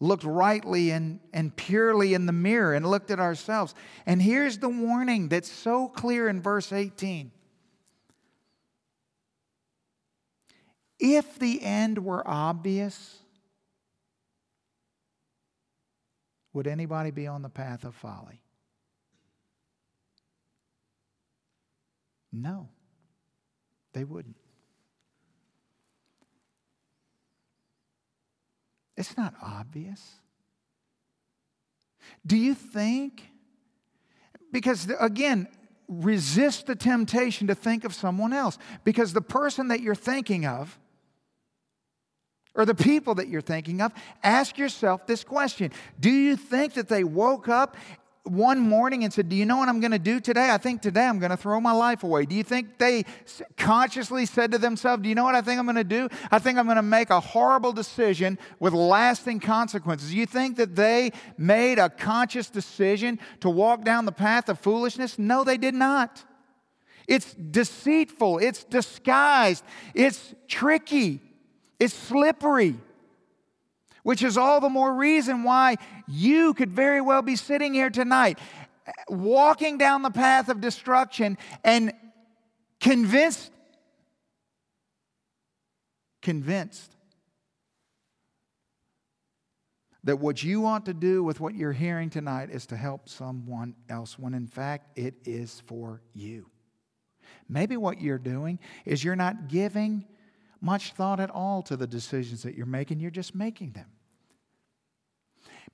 looked 0.00 0.24
rightly 0.24 0.90
and, 0.90 1.20
and 1.32 1.54
purely 1.54 2.14
in 2.14 2.26
the 2.26 2.32
mirror 2.32 2.74
and 2.74 2.84
looked 2.84 3.10
at 3.10 3.20
ourselves. 3.20 3.74
And 4.06 4.20
here's 4.20 4.58
the 4.58 4.68
warning 4.68 5.28
that's 5.28 5.50
so 5.50 5.88
clear 5.88 6.28
in 6.28 6.42
verse 6.42 6.72
18 6.72 7.30
If 10.98 11.38
the 11.38 11.62
end 11.62 12.04
were 12.04 12.26
obvious, 12.26 13.18
would 16.54 16.66
anybody 16.66 17.10
be 17.10 17.26
on 17.26 17.42
the 17.42 17.50
path 17.50 17.84
of 17.84 17.94
folly? 17.94 18.40
No, 22.32 22.68
they 23.92 24.04
wouldn't. 24.04 24.36
It's 28.96 29.16
not 29.16 29.34
obvious. 29.42 30.00
Do 32.24 32.36
you 32.36 32.54
think? 32.54 33.28
Because 34.52 34.90
again, 35.00 35.48
resist 35.88 36.66
the 36.66 36.76
temptation 36.76 37.48
to 37.48 37.54
think 37.54 37.84
of 37.84 37.92
someone 37.94 38.32
else. 38.32 38.58
Because 38.84 39.12
the 39.12 39.20
person 39.20 39.68
that 39.68 39.80
you're 39.80 39.94
thinking 39.94 40.46
of, 40.46 40.78
or 42.54 42.64
the 42.64 42.74
people 42.74 43.16
that 43.16 43.28
you're 43.28 43.40
thinking 43.40 43.80
of, 43.80 43.92
ask 44.22 44.58
yourself 44.58 45.06
this 45.06 45.24
question 45.24 45.72
Do 45.98 46.10
you 46.10 46.36
think 46.36 46.74
that 46.74 46.88
they 46.88 47.04
woke 47.04 47.48
up 47.48 47.76
one 48.24 48.58
morning 48.58 49.04
and 49.04 49.12
said, 49.12 49.28
Do 49.28 49.36
you 49.36 49.44
know 49.44 49.58
what 49.58 49.68
I'm 49.68 49.80
going 49.80 49.92
to 49.92 49.98
do 49.98 50.18
today? 50.18 50.50
I 50.50 50.58
think 50.58 50.80
today 50.80 51.06
I'm 51.06 51.18
going 51.18 51.30
to 51.30 51.36
throw 51.36 51.60
my 51.60 51.72
life 51.72 52.02
away. 52.02 52.24
Do 52.24 52.34
you 52.34 52.42
think 52.42 52.78
they 52.78 53.04
consciously 53.56 54.24
said 54.26 54.52
to 54.52 54.58
themselves, 54.58 55.02
Do 55.02 55.08
you 55.08 55.14
know 55.14 55.24
what 55.24 55.34
I 55.34 55.42
think 55.42 55.58
I'm 55.58 55.66
going 55.66 55.76
to 55.76 55.84
do? 55.84 56.08
I 56.30 56.38
think 56.38 56.58
I'm 56.58 56.64
going 56.64 56.76
to 56.76 56.82
make 56.82 57.10
a 57.10 57.20
horrible 57.20 57.72
decision 57.72 58.38
with 58.58 58.72
lasting 58.72 59.40
consequences. 59.40 60.10
Do 60.10 60.16
you 60.16 60.26
think 60.26 60.56
that 60.56 60.74
they 60.74 61.12
made 61.36 61.78
a 61.78 61.90
conscious 61.90 62.48
decision 62.48 63.18
to 63.40 63.50
walk 63.50 63.84
down 63.84 64.06
the 64.06 64.12
path 64.12 64.48
of 64.48 64.58
foolishness? 64.58 65.18
No, 65.18 65.44
they 65.44 65.58
did 65.58 65.74
not. 65.74 66.24
It's 67.06 67.34
deceitful, 67.34 68.38
it's 68.38 68.64
disguised, 68.64 69.62
it's 69.94 70.34
tricky, 70.48 71.20
it's 71.84 71.94
slippery 71.94 72.76
which 74.04 74.22
is 74.22 74.38
all 74.38 74.60
the 74.60 74.68
more 74.68 74.94
reason 74.94 75.42
why 75.42 75.76
you 76.06 76.54
could 76.54 76.70
very 76.70 77.00
well 77.00 77.22
be 77.22 77.34
sitting 77.34 77.74
here 77.74 77.90
tonight, 77.90 78.38
walking 79.08 79.76
down 79.78 80.02
the 80.02 80.10
path 80.10 80.48
of 80.48 80.60
destruction 80.60 81.36
and 81.64 81.92
convinced, 82.80 83.50
convinced 86.20 86.94
that 90.04 90.18
what 90.18 90.42
you 90.42 90.60
want 90.60 90.84
to 90.84 90.92
do 90.92 91.24
with 91.24 91.40
what 91.40 91.54
you're 91.54 91.72
hearing 91.72 92.10
tonight 92.10 92.50
is 92.50 92.66
to 92.66 92.76
help 92.76 93.08
someone 93.08 93.74
else, 93.88 94.18
when 94.18 94.34
in 94.34 94.46
fact 94.46 94.98
it 94.98 95.14
is 95.24 95.62
for 95.66 96.02
you. 96.12 96.50
Maybe 97.48 97.78
what 97.78 98.02
you're 98.02 98.18
doing 98.18 98.58
is 98.84 99.02
you're 99.02 99.16
not 99.16 99.48
giving 99.48 100.04
much 100.64 100.92
thought 100.92 101.20
at 101.20 101.30
all 101.30 101.62
to 101.62 101.76
the 101.76 101.86
decisions 101.86 102.42
that 102.42 102.54
you're 102.54 102.64
making, 102.64 102.98
you're 102.98 103.10
just 103.10 103.34
making 103.34 103.72
them. 103.72 103.86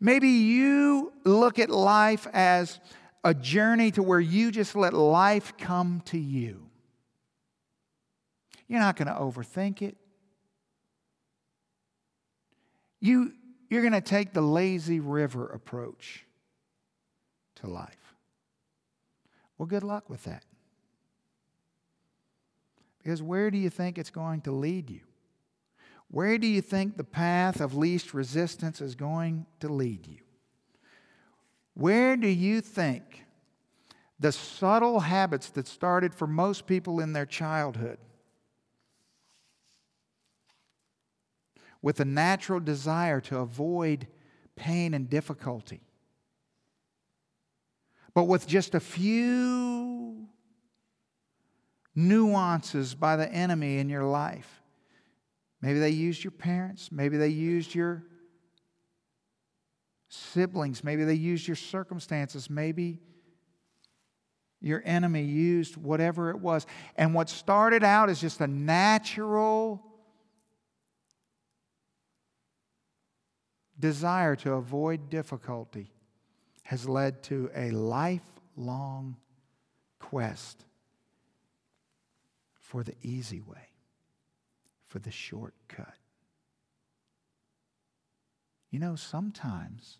Maybe 0.00 0.28
you 0.28 1.12
look 1.24 1.58
at 1.58 1.70
life 1.70 2.26
as 2.32 2.80
a 3.22 3.32
journey 3.32 3.90
to 3.92 4.02
where 4.02 4.20
you 4.20 4.50
just 4.50 4.74
let 4.74 4.92
life 4.92 5.52
come 5.58 6.02
to 6.06 6.18
you. 6.18 6.66
You're 8.66 8.80
not 8.80 8.96
going 8.96 9.08
to 9.08 9.14
overthink 9.14 9.82
it. 9.82 9.96
You, 13.00 13.32
you're 13.68 13.82
going 13.82 13.92
to 13.92 14.00
take 14.00 14.32
the 14.32 14.40
lazy 14.40 15.00
river 15.00 15.46
approach 15.46 16.24
to 17.56 17.66
life. 17.66 18.14
Well, 19.58 19.66
good 19.66 19.82
luck 19.84 20.08
with 20.08 20.24
that. 20.24 20.44
Because 23.02 23.22
where 23.22 23.50
do 23.50 23.58
you 23.58 23.70
think 23.70 23.98
it's 23.98 24.10
going 24.10 24.42
to 24.42 24.52
lead 24.52 24.90
you? 24.90 25.00
Where 26.08 26.38
do 26.38 26.46
you 26.46 26.60
think 26.60 26.96
the 26.96 27.04
path 27.04 27.60
of 27.60 27.74
least 27.74 28.12
resistance 28.12 28.80
is 28.80 28.94
going 28.94 29.46
to 29.60 29.68
lead 29.68 30.06
you? 30.06 30.18
Where 31.74 32.16
do 32.16 32.28
you 32.28 32.60
think 32.60 33.24
the 34.18 34.32
subtle 34.32 35.00
habits 35.00 35.48
that 35.50 35.66
started 35.66 36.14
for 36.14 36.26
most 36.26 36.66
people 36.66 37.00
in 37.00 37.12
their 37.12 37.26
childhood 37.26 37.98
with 41.82 42.00
a 42.00 42.04
natural 42.04 42.60
desire 42.60 43.20
to 43.20 43.38
avoid 43.38 44.06
pain 44.56 44.92
and 44.92 45.08
difficulty, 45.08 45.80
but 48.12 48.24
with 48.24 48.46
just 48.46 48.74
a 48.74 48.80
few 48.80 50.28
nuances 51.94 52.94
by 52.94 53.16
the 53.16 53.30
enemy 53.30 53.78
in 53.78 53.88
your 53.88 54.04
life? 54.04 54.62
Maybe 55.60 55.78
they 55.78 55.90
used 55.90 56.24
your 56.24 56.30
parents. 56.30 56.90
Maybe 56.90 57.16
they 57.16 57.28
used 57.28 57.74
your 57.74 58.04
siblings. 60.08 60.82
Maybe 60.82 61.04
they 61.04 61.14
used 61.14 61.46
your 61.46 61.56
circumstances. 61.56 62.48
Maybe 62.48 62.98
your 64.60 64.82
enemy 64.84 65.22
used 65.22 65.76
whatever 65.76 66.30
it 66.30 66.38
was. 66.38 66.66
And 66.96 67.14
what 67.14 67.28
started 67.28 67.84
out 67.84 68.08
as 68.08 68.20
just 68.20 68.40
a 68.40 68.46
natural 68.46 69.82
desire 73.78 74.36
to 74.36 74.52
avoid 74.52 75.08
difficulty 75.08 75.90
has 76.62 76.88
led 76.88 77.22
to 77.24 77.50
a 77.54 77.70
lifelong 77.70 79.16
quest 79.98 80.64
for 82.70 82.84
the 82.84 82.94
easy 83.02 83.40
way 83.40 83.68
for 84.86 85.00
the 85.00 85.10
shortcut. 85.10 85.96
You 88.70 88.78
know, 88.78 88.94
sometimes 88.94 89.98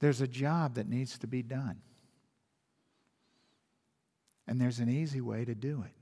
there's 0.00 0.20
a 0.20 0.26
job 0.26 0.74
that 0.74 0.88
needs 0.88 1.16
to 1.18 1.28
be 1.28 1.44
done, 1.44 1.80
and 4.48 4.60
there's 4.60 4.80
an 4.80 4.88
easy 4.88 5.20
way 5.20 5.44
to 5.44 5.54
do 5.54 5.84
it. 5.86 5.94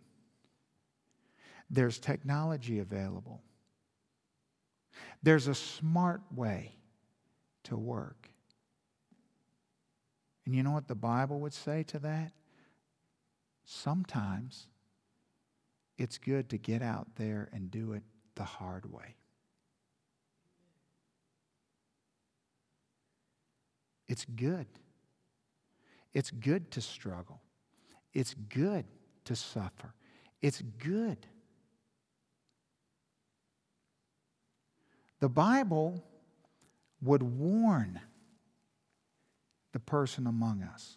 There's 1.68 1.98
technology 1.98 2.78
available. 2.78 3.42
There's 5.22 5.48
a 5.48 5.54
smart 5.54 6.22
way 6.34 6.76
to 7.64 7.76
work. 7.76 8.30
And 10.46 10.54
you 10.54 10.62
know 10.62 10.70
what 10.70 10.88
the 10.88 10.94
Bible 10.94 11.40
would 11.40 11.52
say 11.52 11.82
to 11.88 11.98
that? 11.98 12.32
Sometimes 13.68 14.66
it's 15.98 16.16
good 16.16 16.48
to 16.48 16.56
get 16.56 16.80
out 16.80 17.06
there 17.16 17.50
and 17.52 17.70
do 17.70 17.92
it 17.92 18.02
the 18.34 18.44
hard 18.44 18.90
way. 18.90 19.16
It's 24.08 24.24
good. 24.24 24.66
It's 26.14 26.30
good 26.30 26.70
to 26.70 26.80
struggle. 26.80 27.42
It's 28.14 28.32
good 28.32 28.86
to 29.26 29.36
suffer. 29.36 29.92
It's 30.40 30.62
good. 30.78 31.18
The 35.20 35.28
Bible 35.28 36.02
would 37.02 37.22
warn 37.22 38.00
the 39.72 39.80
person 39.80 40.26
among 40.26 40.62
us 40.62 40.96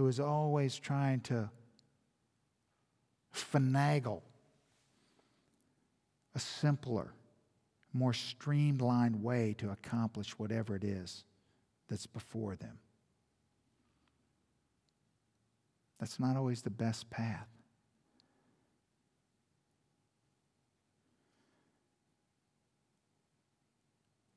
who 0.00 0.08
is 0.08 0.18
always 0.18 0.78
trying 0.78 1.20
to 1.20 1.50
finagle 3.34 4.22
a 6.34 6.38
simpler, 6.38 7.12
more 7.92 8.14
streamlined 8.14 9.22
way 9.22 9.54
to 9.58 9.68
accomplish 9.68 10.30
whatever 10.38 10.74
it 10.74 10.84
is 10.84 11.24
that's 11.86 12.06
before 12.06 12.56
them. 12.56 12.78
That's 15.98 16.18
not 16.18 16.34
always 16.34 16.62
the 16.62 16.70
best 16.70 17.10
path. 17.10 17.48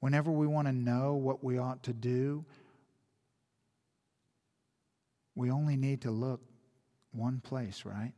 Whenever 0.02 0.30
we 0.30 0.46
want 0.46 0.68
to 0.68 0.74
know 0.74 1.14
what 1.14 1.42
we 1.42 1.58
ought 1.58 1.84
to 1.84 1.94
do, 1.94 2.44
we 5.36 5.52
only 5.52 5.76
need 5.76 6.02
to 6.02 6.12
look 6.12 6.42
one 7.12 7.40
place, 7.40 7.84
right? 7.86 8.14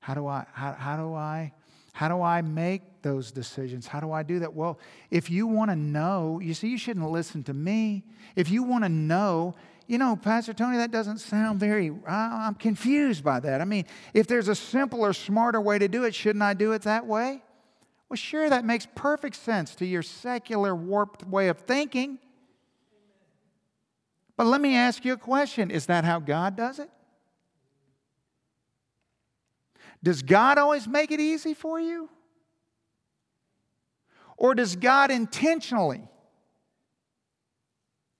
How 0.00 0.14
do 0.14 0.26
I 0.26 0.46
how, 0.52 0.72
how 0.72 0.96
do 0.96 1.14
I 1.14 1.52
how 1.92 2.08
do 2.08 2.22
I 2.22 2.40
make 2.40 3.02
those 3.02 3.30
decisions? 3.30 3.86
How 3.86 4.00
do 4.00 4.12
I 4.12 4.22
do 4.22 4.38
that? 4.40 4.54
Well, 4.54 4.78
if 5.10 5.30
you 5.30 5.46
want 5.46 5.70
to 5.70 5.76
know, 5.76 6.40
you 6.40 6.54
see, 6.54 6.68
you 6.68 6.78
shouldn't 6.78 7.08
listen 7.10 7.42
to 7.44 7.54
me. 7.54 8.04
If 8.34 8.50
you 8.50 8.62
want 8.62 8.84
to 8.84 8.88
know, 8.88 9.54
you 9.86 9.98
know, 9.98 10.16
Pastor 10.16 10.54
Tony, 10.54 10.78
that 10.78 10.90
doesn't 10.90 11.18
sound 11.18 11.60
very, 11.60 11.92
I'm 12.06 12.54
confused 12.54 13.22
by 13.22 13.40
that. 13.40 13.60
I 13.60 13.66
mean, 13.66 13.84
if 14.14 14.26
there's 14.26 14.48
a 14.48 14.54
simpler, 14.54 15.12
smarter 15.12 15.60
way 15.60 15.78
to 15.78 15.86
do 15.86 16.04
it, 16.04 16.14
shouldn't 16.14 16.42
I 16.42 16.54
do 16.54 16.72
it 16.72 16.82
that 16.82 17.06
way? 17.06 17.42
Well, 18.08 18.16
sure, 18.16 18.48
that 18.48 18.64
makes 18.64 18.86
perfect 18.94 19.36
sense 19.36 19.74
to 19.76 19.86
your 19.86 20.02
secular, 20.02 20.74
warped 20.74 21.26
way 21.26 21.48
of 21.48 21.58
thinking. 21.58 22.18
But 24.42 24.48
let 24.48 24.60
me 24.60 24.74
ask 24.74 25.04
you 25.04 25.12
a 25.12 25.16
question 25.16 25.70
Is 25.70 25.86
that 25.86 26.04
how 26.04 26.18
God 26.18 26.56
does 26.56 26.80
it? 26.80 26.90
Does 30.02 30.20
God 30.20 30.58
always 30.58 30.88
make 30.88 31.12
it 31.12 31.20
easy 31.20 31.54
for 31.54 31.78
you? 31.78 32.10
Or 34.36 34.56
does 34.56 34.74
God 34.74 35.12
intentionally 35.12 36.02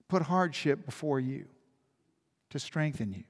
put 0.07 0.23
hardship 0.23 0.87
before 0.87 1.19
you 1.19 1.47
to 2.51 2.61
strengthen 2.61 3.13
you, 3.13 3.25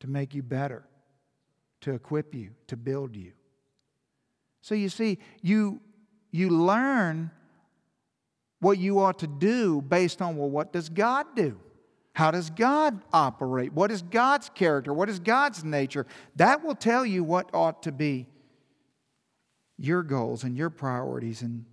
to 0.00 0.08
make 0.08 0.34
you 0.34 0.42
better, 0.42 0.82
to 1.82 1.92
equip 1.92 2.34
you, 2.34 2.50
to 2.66 2.76
build 2.76 3.14
you? 3.14 3.30
So 4.62 4.74
you 4.74 4.88
see, 4.88 5.18
you, 5.42 5.80
you 6.32 6.50
learn 6.50 7.30
what 8.66 8.78
you 8.78 8.98
ought 8.98 9.20
to 9.20 9.28
do 9.28 9.80
based 9.80 10.20
on, 10.20 10.36
well, 10.36 10.50
what 10.50 10.72
does 10.72 10.88
God 10.88 11.36
do? 11.36 11.56
How 12.14 12.32
does 12.32 12.50
God 12.50 13.00
operate? 13.12 13.72
What 13.72 13.92
is 13.92 14.02
God's 14.02 14.48
character? 14.48 14.92
What 14.92 15.08
is 15.08 15.20
God's 15.20 15.62
nature? 15.62 16.04
That 16.34 16.64
will 16.64 16.74
tell 16.74 17.06
you 17.06 17.22
what 17.22 17.48
ought 17.54 17.84
to 17.84 17.92
be 17.92 18.26
your 19.78 20.02
goals 20.02 20.42
and 20.42 20.56
your 20.56 20.70
priorities 20.70 21.42
and 21.42 21.64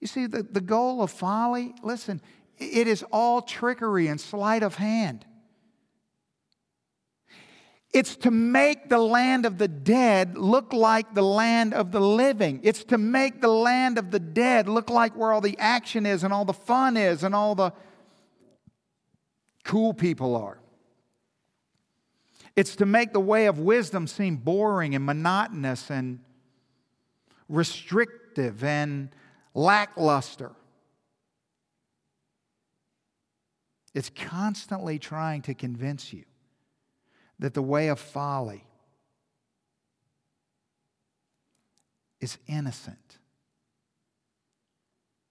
You 0.00 0.08
see, 0.08 0.26
the, 0.26 0.42
the 0.42 0.60
goal 0.60 1.00
of 1.00 1.12
folly, 1.12 1.76
listen, 1.84 2.20
it 2.58 2.88
is 2.88 3.04
all 3.12 3.40
trickery 3.40 4.08
and 4.08 4.20
sleight 4.20 4.64
of 4.64 4.74
hand. 4.74 5.24
It's 7.92 8.16
to 8.16 8.30
make 8.30 8.88
the 8.88 8.98
land 8.98 9.44
of 9.44 9.58
the 9.58 9.68
dead 9.68 10.38
look 10.38 10.72
like 10.72 11.14
the 11.14 11.22
land 11.22 11.74
of 11.74 11.92
the 11.92 12.00
living. 12.00 12.60
It's 12.62 12.84
to 12.84 12.96
make 12.96 13.42
the 13.42 13.48
land 13.48 13.98
of 13.98 14.10
the 14.10 14.18
dead 14.18 14.66
look 14.66 14.88
like 14.88 15.14
where 15.14 15.30
all 15.30 15.42
the 15.42 15.58
action 15.58 16.06
is 16.06 16.24
and 16.24 16.32
all 16.32 16.46
the 16.46 16.54
fun 16.54 16.96
is 16.96 17.22
and 17.22 17.34
all 17.34 17.54
the 17.54 17.72
cool 19.64 19.92
people 19.92 20.36
are. 20.36 20.58
It's 22.56 22.76
to 22.76 22.86
make 22.86 23.12
the 23.12 23.20
way 23.20 23.46
of 23.46 23.58
wisdom 23.58 24.06
seem 24.06 24.36
boring 24.36 24.94
and 24.94 25.04
monotonous 25.04 25.90
and 25.90 26.20
restrictive 27.48 28.64
and 28.64 29.10
lackluster. 29.54 30.52
It's 33.94 34.10
constantly 34.10 34.98
trying 34.98 35.42
to 35.42 35.54
convince 35.54 36.10
you 36.14 36.24
that 37.42 37.54
the 37.54 37.62
way 37.62 37.88
of 37.88 37.98
folly 37.98 38.64
is 42.20 42.38
innocent, 42.46 43.18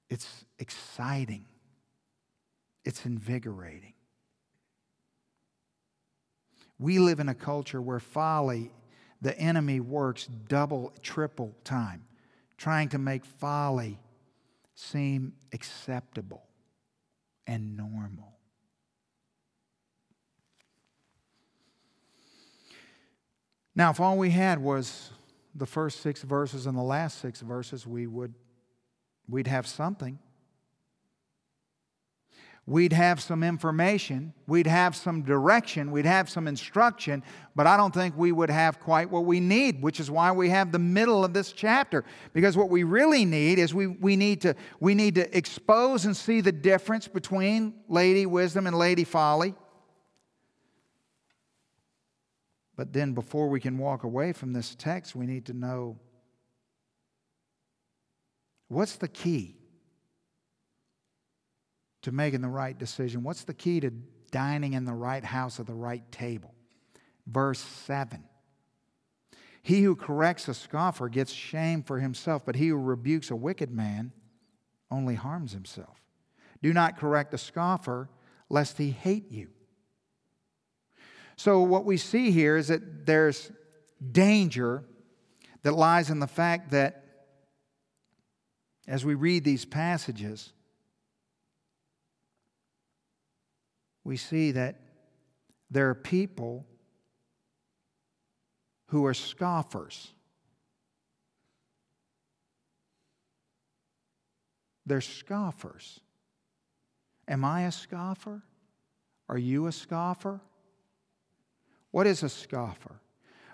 it's 0.09 0.43
exciting, 0.59 1.45
it's 2.83 3.05
invigorating. 3.05 3.93
We 6.77 6.99
live 6.99 7.21
in 7.21 7.29
a 7.29 7.33
culture 7.33 7.81
where 7.81 8.01
folly, 8.01 8.73
the 9.21 9.37
enemy 9.39 9.79
works 9.79 10.25
double, 10.49 10.91
triple 11.01 11.55
time, 11.63 12.03
trying 12.57 12.89
to 12.89 12.97
make 12.97 13.23
folly 13.23 13.97
seem 14.75 15.31
acceptable 15.53 16.43
and 17.47 17.77
normal. 17.77 18.33
Now, 23.75 23.91
if 23.91 23.99
all 23.99 24.17
we 24.17 24.31
had 24.31 24.59
was 24.59 25.11
the 25.55 25.65
first 25.65 26.01
six 26.01 26.21
verses 26.23 26.65
and 26.65 26.77
the 26.77 26.81
last 26.81 27.19
six 27.19 27.41
verses, 27.41 27.87
we 27.87 28.07
would 28.07 28.33
we'd 29.27 29.47
have 29.47 29.67
something. 29.67 30.19
We'd 32.67 32.93
have 32.93 33.19
some 33.19 33.43
information, 33.43 34.33
we'd 34.45 34.67
have 34.67 34.95
some 34.95 35.23
direction, 35.23 35.91
we'd 35.91 36.05
have 36.05 36.29
some 36.29 36.47
instruction, 36.47 37.23
but 37.55 37.65
I 37.65 37.75
don't 37.75 37.93
think 37.93 38.15
we 38.15 38.31
would 38.31 38.51
have 38.51 38.79
quite 38.79 39.09
what 39.09 39.25
we 39.25 39.39
need, 39.39 39.81
which 39.81 39.99
is 39.99 40.11
why 40.11 40.31
we 40.31 40.49
have 40.49 40.71
the 40.71 40.79
middle 40.79 41.25
of 41.25 41.33
this 41.33 41.51
chapter. 41.51 42.05
Because 42.33 42.55
what 42.55 42.69
we 42.69 42.83
really 42.83 43.25
need 43.25 43.57
is 43.57 43.73
we, 43.73 43.87
we, 43.87 44.15
need, 44.15 44.41
to, 44.41 44.55
we 44.79 44.93
need 44.93 45.15
to 45.15 45.35
expose 45.35 46.05
and 46.05 46.15
see 46.15 46.39
the 46.39 46.51
difference 46.51 47.07
between 47.07 47.73
Lady 47.89 48.27
Wisdom 48.27 48.67
and 48.67 48.77
Lady 48.77 49.05
Folly. 49.05 49.55
But 52.81 52.93
then, 52.93 53.13
before 53.13 53.47
we 53.47 53.59
can 53.59 53.77
walk 53.77 54.05
away 54.05 54.33
from 54.33 54.53
this 54.53 54.73
text, 54.73 55.15
we 55.15 55.27
need 55.27 55.45
to 55.45 55.53
know 55.53 55.99
what's 58.69 58.95
the 58.95 59.07
key 59.07 59.55
to 62.01 62.11
making 62.11 62.41
the 62.41 62.49
right 62.49 62.75
decision? 62.75 63.21
What's 63.21 63.43
the 63.43 63.53
key 63.53 63.81
to 63.81 63.91
dining 64.31 64.73
in 64.73 64.85
the 64.85 64.95
right 64.95 65.23
house 65.23 65.59
at 65.59 65.67
the 65.67 65.75
right 65.75 66.11
table? 66.11 66.55
Verse 67.27 67.59
7. 67.59 68.23
He 69.61 69.83
who 69.83 69.95
corrects 69.95 70.47
a 70.47 70.55
scoffer 70.55 71.07
gets 71.07 71.31
shame 71.31 71.83
for 71.83 71.99
himself, 71.99 72.43
but 72.43 72.55
he 72.55 72.69
who 72.69 72.77
rebukes 72.77 73.29
a 73.29 73.35
wicked 73.35 73.69
man 73.69 74.11
only 74.89 75.13
harms 75.13 75.51
himself. 75.51 76.01
Do 76.63 76.73
not 76.73 76.97
correct 76.97 77.31
a 77.35 77.37
scoffer, 77.37 78.09
lest 78.49 78.79
he 78.79 78.89
hate 78.89 79.31
you. 79.31 79.49
So, 81.43 81.61
what 81.61 81.85
we 81.85 81.97
see 81.97 82.29
here 82.29 82.55
is 82.55 82.67
that 82.67 83.07
there's 83.07 83.51
danger 84.11 84.83
that 85.63 85.71
lies 85.71 86.11
in 86.11 86.19
the 86.19 86.27
fact 86.27 86.69
that 86.69 87.03
as 88.87 89.03
we 89.03 89.15
read 89.15 89.43
these 89.43 89.65
passages, 89.65 90.53
we 94.03 94.17
see 94.17 94.51
that 94.51 94.81
there 95.71 95.89
are 95.89 95.95
people 95.95 96.67
who 98.89 99.07
are 99.07 99.15
scoffers. 99.15 100.11
They're 104.85 105.01
scoffers. 105.01 106.01
Am 107.27 107.43
I 107.43 107.61
a 107.63 107.71
scoffer? 107.71 108.43
Are 109.27 109.39
you 109.39 109.65
a 109.65 109.71
scoffer? 109.71 110.39
What 111.91 112.07
is 112.07 112.23
a 112.23 112.29
scoffer? 112.29 113.01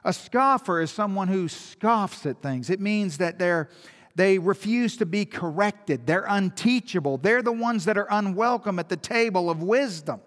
A 0.04 0.14
scoffer 0.14 0.80
is 0.80 0.92
someone 0.92 1.28
who 1.28 1.48
scoffs 1.48 2.26
at 2.26 2.42
things. 2.42 2.70
It 2.70 2.80
means 2.80 3.18
that 3.18 3.40
they're, 3.40 3.70
they 4.16 4.40
refuse 4.40 4.96
to 4.98 5.06
be 5.06 5.26
corrected. 5.26 6.08
They're 6.08 6.26
unteachable. 6.28 7.18
They're 7.18 7.42
the 7.42 7.52
ones 7.52 7.86
that 7.86 7.98
are 7.98 8.08
unwelcome 8.10 8.80
at 8.80 8.90
the 8.90 8.96
table 8.96 9.50
of 9.50 9.62
wisdom. 9.62 10.22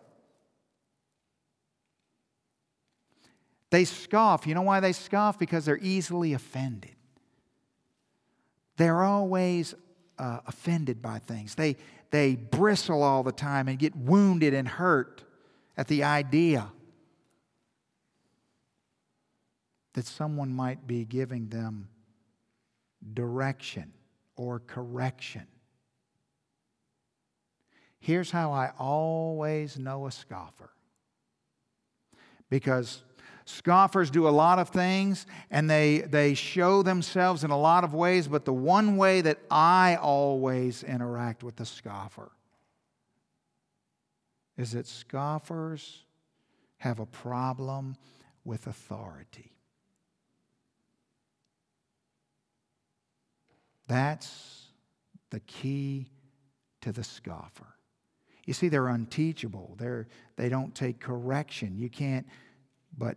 They 3.71 3.85
scoff. 3.85 4.47
You 4.47 4.55
know 4.55 4.63
why 4.63 4.81
they 4.81 4.93
scoff? 4.93 5.39
Because 5.39 5.65
they're 5.65 5.79
easily 5.79 6.33
offended. 6.33 6.97
They're 8.77 9.03
always 9.03 9.75
uh, 10.19 10.41
offended 10.47 11.01
by 11.01 11.21
things. 11.21 11.55
They, 11.55 11.77
they 12.11 12.35
bristle 12.35 13.03
all 13.03 13.23
the 13.23 13.33
time 13.33 13.69
and 13.69 13.79
get 13.79 13.95
wounded 13.95 14.53
and 14.55 14.67
hurt 14.67 15.23
at 15.77 15.87
the 15.87 16.03
idea 16.03 16.67
that 19.95 20.07
someone 20.07 20.53
might 20.53 20.87
be 20.87 21.05
giving 21.05 21.49
them 21.49 21.89
direction 23.13 23.93
or 24.37 24.61
correction. 24.61 25.47
Here's 27.99 28.31
how 28.31 28.53
I 28.53 28.73
always 28.79 29.79
know 29.79 30.07
a 30.07 30.11
scoffer. 30.11 30.71
Because 32.49 33.03
scoffers 33.45 34.11
do 34.11 34.27
a 34.27 34.31
lot 34.31 34.59
of 34.59 34.71
things 34.71 35.27
and 35.51 35.69
they, 35.69 35.99
they 35.99 36.35
show 36.35 36.83
themselves 36.83 37.45
in 37.45 37.51
a 37.51 37.59
lot 37.59 37.85
of 37.85 37.95
ways, 37.95 38.27
but 38.27 38.45
the 38.45 38.53
one 38.53 38.97
way 38.97 39.21
that 39.21 39.39
I 39.51 39.97
always 39.97 40.83
interact 40.83 41.43
with 41.43 41.57
the 41.57 41.67
scoffer 41.67 42.31
is 44.57 44.73
that 44.73 44.87
scoffers 44.87 46.05
have 46.79 47.01
a 47.01 47.07
problem 47.07 47.97
with 48.45 48.67
authority. 48.67 49.53
That's 53.91 54.69
the 55.31 55.41
key 55.41 56.07
to 56.83 56.93
the 56.93 57.03
scoffer. 57.03 57.67
You 58.47 58.55
see, 58.55 58.69
they're 58.69 58.87
unteachable. 58.87 59.75
They're, 59.81 60.07
they 60.37 60.49
don't 60.49 60.73
take 60.73 61.01
correction. 61.01 61.77
You 61.77 61.91
can't, 61.91 62.25
but 62.97 63.17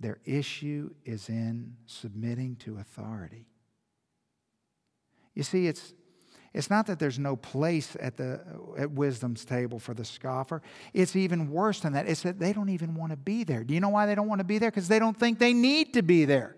their 0.00 0.18
issue 0.24 0.90
is 1.04 1.28
in 1.28 1.76
submitting 1.86 2.56
to 2.56 2.78
authority. 2.78 3.46
You 5.36 5.44
see, 5.44 5.68
it's, 5.68 5.94
it's 6.52 6.70
not 6.70 6.88
that 6.88 6.98
there's 6.98 7.20
no 7.20 7.36
place 7.36 7.96
at, 8.00 8.16
the, 8.16 8.40
at 8.76 8.90
wisdom's 8.90 9.44
table 9.44 9.78
for 9.78 9.94
the 9.94 10.04
scoffer. 10.04 10.60
It's 10.92 11.14
even 11.14 11.52
worse 11.52 11.78
than 11.78 11.92
that. 11.92 12.08
It's 12.08 12.22
that 12.22 12.40
they 12.40 12.52
don't 12.52 12.70
even 12.70 12.96
want 12.96 13.12
to 13.12 13.16
be 13.16 13.44
there. 13.44 13.62
Do 13.62 13.74
you 13.74 13.80
know 13.80 13.90
why 13.90 14.06
they 14.06 14.16
don't 14.16 14.28
want 14.28 14.40
to 14.40 14.44
be 14.44 14.58
there? 14.58 14.72
Because 14.72 14.88
they 14.88 14.98
don't 14.98 15.16
think 15.16 15.38
they 15.38 15.52
need 15.52 15.94
to 15.94 16.02
be 16.02 16.24
there 16.24 16.56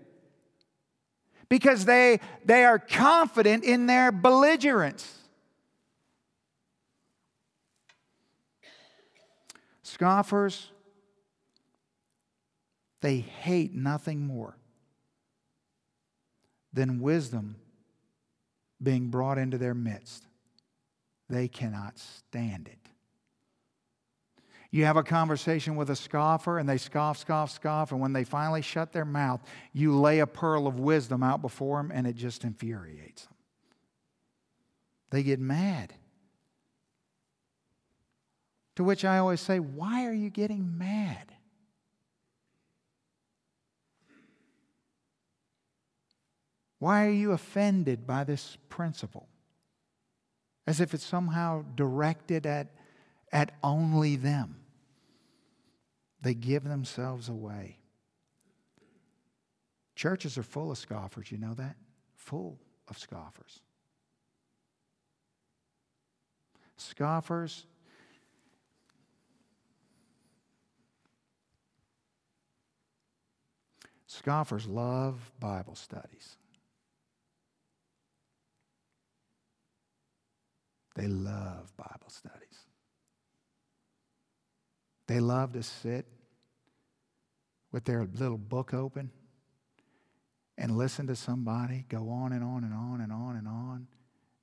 because 1.52 1.84
they, 1.84 2.18
they 2.46 2.64
are 2.64 2.78
confident 2.78 3.62
in 3.62 3.84
their 3.84 4.10
belligerence. 4.10 5.18
Scoffers, 9.82 10.70
they 13.02 13.18
hate 13.18 13.74
nothing 13.74 14.26
more 14.26 14.56
than 16.72 17.02
wisdom 17.02 17.56
being 18.82 19.08
brought 19.10 19.36
into 19.36 19.58
their 19.58 19.74
midst. 19.74 20.24
They 21.28 21.48
cannot 21.48 21.98
stand 21.98 22.66
it. 22.66 22.81
You 24.72 24.86
have 24.86 24.96
a 24.96 25.02
conversation 25.02 25.76
with 25.76 25.90
a 25.90 25.96
scoffer 25.96 26.58
and 26.58 26.66
they 26.66 26.78
scoff, 26.78 27.18
scoff, 27.18 27.50
scoff, 27.50 27.92
and 27.92 28.00
when 28.00 28.14
they 28.14 28.24
finally 28.24 28.62
shut 28.62 28.90
their 28.90 29.04
mouth, 29.04 29.42
you 29.74 29.94
lay 29.94 30.20
a 30.20 30.26
pearl 30.26 30.66
of 30.66 30.80
wisdom 30.80 31.22
out 31.22 31.42
before 31.42 31.76
them 31.76 31.92
and 31.94 32.06
it 32.06 32.16
just 32.16 32.42
infuriates 32.42 33.26
them. 33.26 33.34
They 35.10 35.22
get 35.22 35.38
mad. 35.38 35.92
To 38.76 38.84
which 38.84 39.04
I 39.04 39.18
always 39.18 39.42
say, 39.42 39.58
Why 39.58 40.06
are 40.06 40.14
you 40.14 40.30
getting 40.30 40.78
mad? 40.78 41.34
Why 46.78 47.04
are 47.06 47.10
you 47.10 47.32
offended 47.32 48.06
by 48.06 48.24
this 48.24 48.56
principle? 48.70 49.28
As 50.66 50.80
if 50.80 50.94
it's 50.94 51.04
somehow 51.04 51.62
directed 51.74 52.46
at, 52.46 52.68
at 53.30 53.52
only 53.62 54.16
them. 54.16 54.61
They 56.22 56.34
give 56.34 56.64
themselves 56.64 57.28
away. 57.28 57.78
Churches 59.96 60.38
are 60.38 60.42
full 60.42 60.70
of 60.70 60.78
scoffers, 60.78 61.30
you 61.30 61.38
know 61.38 61.54
that? 61.54 61.76
Full 62.14 62.58
of 62.88 62.98
scoffers. 62.98 63.60
Scoffers 66.76 67.66
Scoffers 74.12 74.66
love 74.66 75.32
Bible 75.40 75.74
studies. 75.74 76.36
They 80.94 81.06
love 81.06 81.74
Bible 81.78 82.08
studies. 82.08 82.66
They 85.06 85.20
love 85.20 85.52
to 85.54 85.62
sit 85.62 86.06
with 87.70 87.84
their 87.84 88.04
little 88.04 88.38
book 88.38 88.72
open 88.74 89.10
and 90.58 90.76
listen 90.76 91.06
to 91.06 91.16
somebody 91.16 91.86
go 91.88 92.10
on 92.10 92.32
and 92.32 92.44
on 92.44 92.64
and 92.64 92.74
on 92.74 93.00
and 93.00 93.12
on 93.12 93.36
and 93.36 93.48
on, 93.48 93.86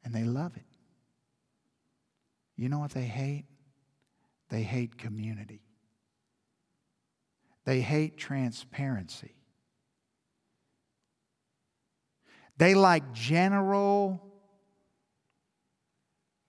and 0.03 0.13
they 0.13 0.23
love 0.23 0.57
it. 0.57 0.65
You 2.55 2.67
know 2.67 2.79
what 2.79 2.91
they 2.91 3.03
hate? 3.03 3.45
They 4.49 4.63
hate 4.63 4.97
community. 4.97 5.61
They 7.65 7.81
hate 7.81 8.17
transparency. 8.17 9.35
They 12.57 12.73
like 12.73 13.13
general 13.13 14.21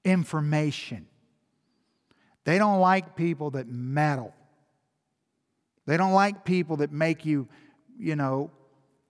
information. 0.04 1.06
They 2.44 2.58
don't 2.58 2.80
like 2.80 3.16
people 3.16 3.50
that 3.52 3.68
meddle. 3.68 4.34
They 5.86 5.96
don't 5.96 6.12
like 6.12 6.44
people 6.44 6.76
that 6.78 6.92
make 6.92 7.24
you, 7.24 7.48
you 7.98 8.16
know, 8.16 8.50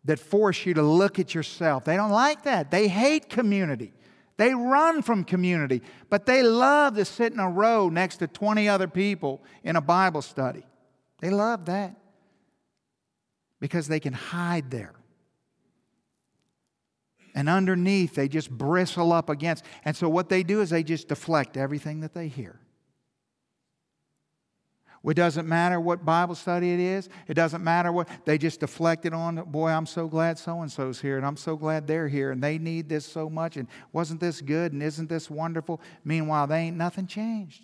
that 0.05 0.19
force 0.19 0.65
you 0.65 0.75
to 0.75 0.83
look 0.83 1.19
at 1.19 1.35
yourself. 1.35 1.85
They 1.85 1.97
don't 1.97 2.11
like 2.11 2.45
that. 2.45 2.71
They 2.71 2.89
hate 2.89 3.29
community. 3.29 3.93
They 4.37 4.55
run 4.55 5.03
from 5.03 5.25
community, 5.25 5.83
but 6.09 6.25
they 6.25 6.43
love 6.43 6.97
to 6.97 7.05
sit 7.05 7.33
in 7.33 7.41
a 7.41 7.51
row 7.51 7.91
next 7.91 8.17
to 8.19 8.27
20 8.27 8.69
other 8.69 8.89
people 8.89 9.43
in 9.63 9.77
a 9.77 9.83
Bible 9.83 10.23
study. 10.23 10.65
They 11.19 11.29
love 11.29 11.67
that 11.67 11.95
because 13.61 13.87
they 13.87 14.01
can 14.01 14.15
hide 14.15 14.71
there 14.71 14.95
and 17.35 17.49
underneath 17.49 18.15
they 18.15 18.29
just 18.29 18.51
bristle 18.51 19.13
up 19.13 19.29
against. 19.29 19.65
And 19.85 19.97
so 19.97 20.09
what 20.09 20.29
they 20.29 20.43
do 20.43 20.61
is 20.61 20.71
they 20.71 20.83
just 20.83 21.09
deflect 21.09 21.57
everything 21.57 22.01
that 22.01 22.15
they 22.15 22.29
hear. 22.29 22.60
It 25.03 25.15
doesn't 25.15 25.49
matter 25.49 25.81
what 25.81 26.05
Bible 26.05 26.35
study 26.35 26.73
it 26.73 26.81
is. 26.81 27.09
It 27.27 27.35
doesn't 27.35 27.65
matter 27.65 27.91
what, 27.91 28.09
they 28.27 28.37
just 28.37 28.61
deflect 28.61 29.07
it 29.07 29.15
on, 29.15 29.37
boy, 29.51 29.71
I'm 29.71 29.87
so 29.87 30.09
glad 30.09 30.39
so 30.39 30.61
and 30.61 30.71
so's 30.71 31.01
here, 31.01 31.17
and 31.17 31.25
I'm 31.25 31.39
so 31.39 31.57
glad 31.57 31.87
they're 31.87 32.09
here, 32.09 32.33
and 32.33 32.43
they 32.43 32.59
need 32.59 32.89
this 32.89 33.07
so 33.07 33.31
much, 33.31 33.57
and 33.57 33.67
wasn't 33.93 34.21
this 34.21 34.41
good, 34.41 34.73
and 34.73 34.83
isn't 34.83 35.09
this 35.09 35.31
wonderful? 35.31 35.81
Meanwhile, 36.05 36.49
they 36.49 36.59
ain't 36.59 36.77
nothing 36.77 37.07
changed. 37.07 37.63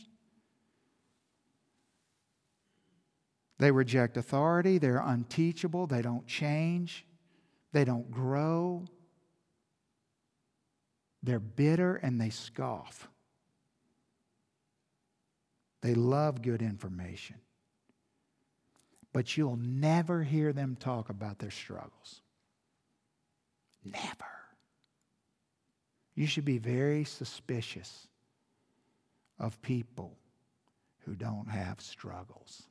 They 3.58 3.70
reject 3.70 4.16
authority, 4.16 4.78
they're 4.78 5.02
unteachable, 5.04 5.86
they 5.86 6.02
don't 6.02 6.26
change, 6.26 7.06
they 7.72 7.84
don't 7.84 8.10
grow. 8.10 8.84
They're 11.22 11.40
bitter 11.40 11.96
and 11.96 12.20
they 12.20 12.30
scoff. 12.30 13.08
They 15.86 15.94
love 15.94 16.42
good 16.42 16.62
information. 16.62 17.36
But 19.12 19.36
you'll 19.36 19.54
never 19.56 20.24
hear 20.24 20.52
them 20.52 20.74
talk 20.74 21.10
about 21.10 21.38
their 21.38 21.52
struggles. 21.52 22.22
Never. 23.84 24.26
You 26.16 26.26
should 26.26 26.44
be 26.44 26.58
very 26.58 27.04
suspicious 27.04 28.08
of 29.38 29.62
people 29.62 30.18
who 31.04 31.14
don't 31.14 31.48
have 31.48 31.80
struggles 31.80 32.64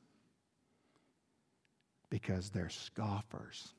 because 2.10 2.50
they're 2.50 2.68
scoffers. 2.68 3.72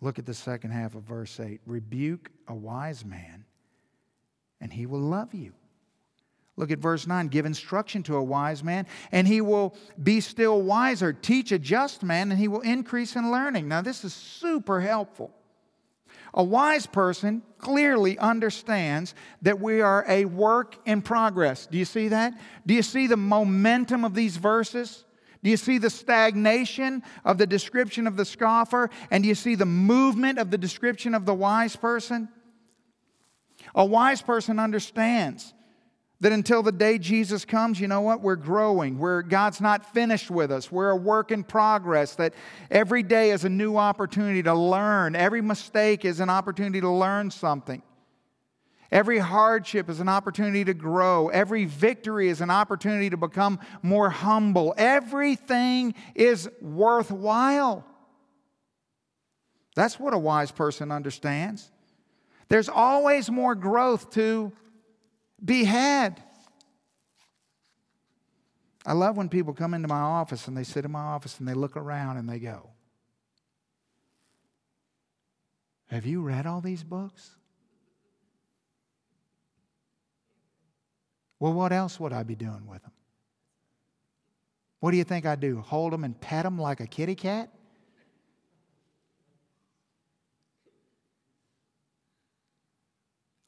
Look 0.00 0.20
at 0.20 0.26
the 0.26 0.34
second 0.34 0.70
half 0.70 0.94
of 0.94 1.02
verse 1.02 1.40
8. 1.40 1.62
Rebuke 1.66 2.30
a 2.46 2.54
wise 2.54 3.04
man, 3.04 3.44
and 4.60 4.72
he 4.72 4.86
will 4.86 5.00
love 5.00 5.34
you. 5.34 5.52
Look 6.56 6.70
at 6.70 6.78
verse 6.78 7.06
9. 7.06 7.28
Give 7.28 7.44
instruction 7.44 8.02
to 8.04 8.16
a 8.16 8.22
wise 8.22 8.64
man, 8.64 8.86
and 9.12 9.28
he 9.28 9.40
will 9.40 9.76
be 10.02 10.20
still 10.20 10.62
wiser. 10.62 11.12
Teach 11.12 11.52
a 11.52 11.58
just 11.58 12.02
man, 12.02 12.30
and 12.30 12.40
he 12.40 12.48
will 12.48 12.62
increase 12.62 13.14
in 13.14 13.30
learning. 13.30 13.68
Now, 13.68 13.82
this 13.82 14.04
is 14.04 14.14
super 14.14 14.80
helpful. 14.80 15.34
A 16.32 16.42
wise 16.42 16.86
person 16.86 17.42
clearly 17.58 18.18
understands 18.18 19.14
that 19.42 19.60
we 19.60 19.80
are 19.80 20.04
a 20.08 20.24
work 20.24 20.76
in 20.86 21.02
progress. 21.02 21.66
Do 21.66 21.78
you 21.78 21.84
see 21.84 22.08
that? 22.08 22.34
Do 22.66 22.74
you 22.74 22.82
see 22.82 23.06
the 23.06 23.16
momentum 23.16 24.04
of 24.04 24.14
these 24.14 24.36
verses? 24.36 25.04
Do 25.42 25.50
you 25.50 25.56
see 25.56 25.78
the 25.78 25.90
stagnation 25.90 27.02
of 27.24 27.38
the 27.38 27.46
description 27.46 28.06
of 28.06 28.16
the 28.16 28.24
scoffer? 28.24 28.90
And 29.10 29.22
do 29.22 29.28
you 29.28 29.34
see 29.34 29.54
the 29.54 29.66
movement 29.66 30.38
of 30.38 30.50
the 30.50 30.58
description 30.58 31.14
of 31.14 31.24
the 31.24 31.34
wise 31.34 31.76
person? 31.76 32.28
A 33.74 33.84
wise 33.84 34.20
person 34.22 34.58
understands 34.58 35.54
that 36.20 36.32
until 36.32 36.62
the 36.62 36.72
day 36.72 36.98
Jesus 36.98 37.44
comes, 37.44 37.78
you 37.78 37.88
know 37.88 38.00
what? 38.00 38.22
We're 38.22 38.36
growing. 38.36 38.98
We're, 38.98 39.22
God's 39.22 39.60
not 39.60 39.92
finished 39.92 40.30
with 40.30 40.50
us. 40.50 40.72
We're 40.72 40.90
a 40.90 40.96
work 40.96 41.30
in 41.30 41.44
progress. 41.44 42.14
That 42.14 42.32
every 42.70 43.02
day 43.02 43.30
is 43.32 43.44
a 43.44 43.50
new 43.50 43.76
opportunity 43.76 44.42
to 44.44 44.54
learn. 44.54 45.14
Every 45.14 45.42
mistake 45.42 46.04
is 46.04 46.20
an 46.20 46.30
opportunity 46.30 46.80
to 46.80 46.90
learn 46.90 47.30
something. 47.30 47.82
Every 48.90 49.18
hardship 49.18 49.90
is 49.90 50.00
an 50.00 50.08
opportunity 50.08 50.64
to 50.64 50.74
grow. 50.74 51.28
Every 51.28 51.64
victory 51.64 52.28
is 52.28 52.40
an 52.40 52.50
opportunity 52.50 53.10
to 53.10 53.16
become 53.16 53.58
more 53.82 54.08
humble. 54.08 54.74
Everything 54.78 55.94
is 56.14 56.48
worthwhile. 56.62 57.84
That's 59.74 60.00
what 60.00 60.14
a 60.14 60.18
wise 60.18 60.52
person 60.52 60.90
understands. 60.90 61.70
There's 62.48 62.68
always 62.68 63.28
more 63.28 63.54
growth 63.54 64.10
to 64.12 64.52
be 65.44 65.64
had. 65.64 66.22
I 68.84 68.92
love 68.92 69.16
when 69.16 69.28
people 69.28 69.52
come 69.52 69.74
into 69.74 69.88
my 69.88 70.00
office 70.00 70.46
and 70.46 70.56
they 70.56 70.62
sit 70.64 70.84
in 70.84 70.92
my 70.92 71.00
office 71.00 71.38
and 71.38 71.48
they 71.48 71.54
look 71.54 71.76
around 71.76 72.18
and 72.18 72.28
they 72.28 72.38
go, 72.38 72.70
Have 75.86 76.04
you 76.06 76.20
read 76.20 76.46
all 76.46 76.60
these 76.60 76.82
books? 76.82 77.36
Well, 81.38 81.52
what 81.52 81.72
else 81.72 82.00
would 82.00 82.12
I 82.12 82.22
be 82.22 82.34
doing 82.34 82.66
with 82.66 82.82
them? 82.82 82.92
What 84.80 84.90
do 84.90 84.96
you 84.96 85.04
think 85.04 85.26
I 85.26 85.36
do? 85.36 85.60
Hold 85.60 85.92
them 85.92 86.04
and 86.04 86.18
pet 86.20 86.44
them 86.44 86.58
like 86.58 86.80
a 86.80 86.86
kitty 86.86 87.14
cat? 87.14 87.50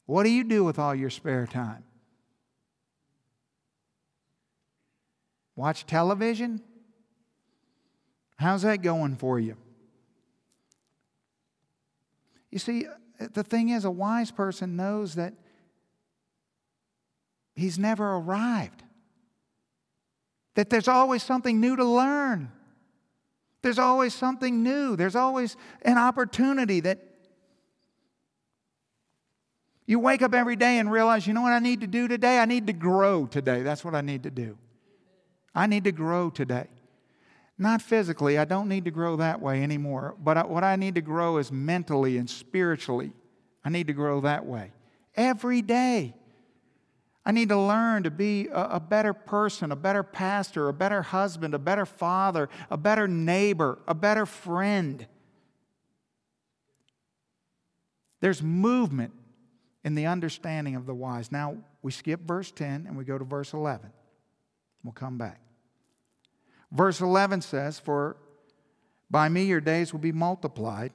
What 0.09 0.23
do 0.23 0.31
you 0.31 0.43
do 0.43 0.65
with 0.65 0.79
all 0.79 0.95
your 0.95 1.11
spare 1.11 1.47
time? 1.47 1.85
Watch 5.55 5.85
television? 5.85 6.63
How's 8.39 8.63
that 8.63 8.81
going 8.81 9.17
for 9.17 9.39
you? 9.39 9.59
You 12.51 12.59
see, 12.59 12.87
the 13.35 13.43
thing 13.43 13.69
is, 13.69 13.85
a 13.85 13.91
wise 13.91 14.31
person 14.31 14.77
knows 14.77 15.17
that 15.17 15.35
he's 17.55 17.79
never 17.79 18.15
arrived, 18.15 18.83
that 20.55 20.71
there's 20.71 20.89
always 20.89 21.23
something 21.23 21.61
new 21.61 21.77
to 21.77 21.85
learn. 21.85 22.51
There's 23.61 23.79
always 23.79 24.15
something 24.15 24.63
new. 24.63 24.97
There's 24.97 25.17
always 25.17 25.55
an 25.83 25.99
opportunity 25.99 26.81
that 26.81 27.08
you 29.89 29.99
wake 29.99 30.21
up 30.21 30.35
every 30.35 30.55
day 30.55 30.79
and 30.79 30.93
realize, 30.93 31.27
you 31.27 31.33
know 31.33 31.41
what 31.41 31.55
I 31.55 31.61
need 31.61 31.81
to 31.81 31.87
do 31.87 32.09
today? 32.09 32.41
I 32.41 32.45
need 32.45 32.67
to 32.67 32.75
grow 32.75 33.25
today. 33.25 33.63
That's 33.63 33.83
what 33.83 33.95
I 33.95 34.03
need 34.03 34.25
to 34.25 34.31
do. 34.31 34.59
I 35.55 35.67
need 35.67 35.85
to 35.85 35.93
grow 35.93 36.29
today. 36.29 36.67
Not 37.57 37.81
physically, 37.81 38.37
I 38.37 38.45
don't 38.45 38.69
need 38.69 38.85
to 38.85 38.91
grow 38.91 39.17
that 39.17 39.41
way 39.41 39.63
anymore. 39.63 40.15
But 40.23 40.51
what 40.51 40.63
I 40.63 40.77
need 40.77 40.95
to 40.97 41.01
grow 41.01 41.39
is 41.39 41.51
mentally 41.51 42.19
and 42.19 42.29
spiritually. 42.29 43.13
I 43.65 43.71
need 43.71 43.87
to 43.87 43.95
grow 43.95 44.21
that 44.21 44.45
way. 44.45 44.73
Every 45.17 45.63
day. 45.63 46.15
I 47.25 47.33
need 47.33 47.49
to 47.49 47.59
learn 47.59 48.03
to 48.03 48.11
be 48.11 48.49
a, 48.49 48.65
a, 48.73 48.81
better 48.81 49.15
person, 49.15 49.73
a 49.73 49.77
better 49.77 50.03
pastor, 50.03 50.69
a 50.69 50.73
better 50.75 51.01
husband, 51.01 51.55
a 51.55 51.59
better 51.59 51.87
father, 51.87 52.51
a 52.71 52.77
better 52.77 53.09
neighbor, 53.09 53.79
a 53.89 53.95
better 53.95 54.27
friend. 54.27 55.07
There's 58.21 58.43
movement 58.43 59.13
in 59.85 59.95
the 59.95 60.07
understanding 60.07 60.75
of 60.75 60.87
the 60.87 60.95
wise. 60.95 61.31
Now, 61.31 61.57
we 61.83 61.93
skip 61.93 62.21
verse 62.21 62.51
10 62.51 62.87
and 62.87 62.97
we 62.97 63.05
go 63.05 63.19
to 63.19 63.25
verse 63.25 63.53
11. 63.53 63.91
We'll 64.83 64.93
come 64.93 65.19
back. 65.19 65.41
Verse 66.71 67.01
11 67.01 67.43
says, 67.43 67.79
For 67.79 68.17
by 69.11 69.29
me 69.29 69.45
your 69.45 69.61
days 69.61 69.93
will 69.93 70.01
be 70.01 70.13
multiplied, 70.13 70.93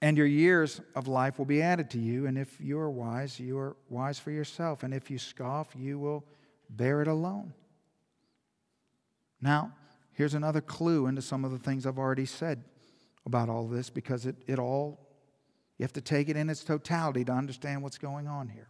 and 0.00 0.16
your 0.16 0.26
years 0.26 0.80
of 0.96 1.06
life 1.06 1.38
will 1.38 1.46
be 1.46 1.62
added 1.62 1.90
to 1.90 1.98
you. 1.98 2.26
And 2.26 2.36
if 2.36 2.60
you 2.60 2.78
are 2.78 2.90
wise, 2.90 3.38
you 3.38 3.56
are 3.58 3.76
wise 3.88 4.18
for 4.18 4.32
yourself. 4.32 4.82
And 4.82 4.92
if 4.92 5.10
you 5.10 5.18
scoff, 5.18 5.68
you 5.78 5.98
will 5.98 6.24
bear 6.68 7.02
it 7.02 7.08
alone. 7.08 7.54
Now, 9.40 9.72
here's 10.12 10.34
another 10.34 10.60
clue 10.60 11.06
into 11.06 11.22
some 11.22 11.44
of 11.44 11.52
the 11.52 11.58
things 11.58 11.86
I've 11.86 11.98
already 11.98 12.26
said 12.26 12.64
about 13.24 13.48
all 13.48 13.68
this 13.68 13.90
because 13.90 14.26
it, 14.26 14.36
it 14.48 14.58
all, 14.58 14.98
you 15.82 15.84
have 15.84 15.92
to 15.94 16.00
take 16.00 16.28
it 16.28 16.36
in 16.36 16.48
its 16.48 16.62
totality 16.62 17.24
to 17.24 17.32
understand 17.32 17.82
what's 17.82 17.98
going 17.98 18.28
on 18.28 18.46
here. 18.46 18.68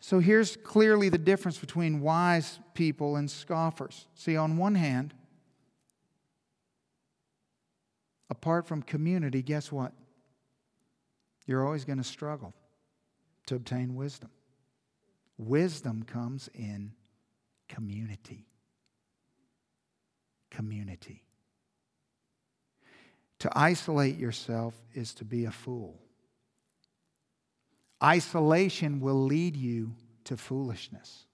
So 0.00 0.18
here's 0.18 0.56
clearly 0.56 1.08
the 1.10 1.16
difference 1.16 1.58
between 1.58 2.00
wise 2.00 2.58
people 2.74 3.14
and 3.14 3.30
scoffers. 3.30 4.08
See, 4.16 4.36
on 4.36 4.56
one 4.56 4.74
hand, 4.74 5.14
apart 8.30 8.66
from 8.66 8.82
community, 8.82 9.42
guess 9.42 9.70
what? 9.70 9.92
You're 11.46 11.64
always 11.64 11.84
going 11.84 11.98
to 11.98 12.04
struggle 12.04 12.52
to 13.46 13.54
obtain 13.54 13.94
wisdom. 13.94 14.30
Wisdom 15.38 16.02
comes 16.02 16.50
in 16.52 16.94
community. 17.68 18.48
Community. 20.50 21.25
To 23.40 23.50
isolate 23.54 24.18
yourself 24.18 24.74
is 24.94 25.14
to 25.14 25.24
be 25.24 25.44
a 25.44 25.50
fool. 25.50 26.00
Isolation 28.02 29.00
will 29.00 29.24
lead 29.24 29.56
you 29.56 29.94
to 30.24 30.36
foolishness. 30.36 31.24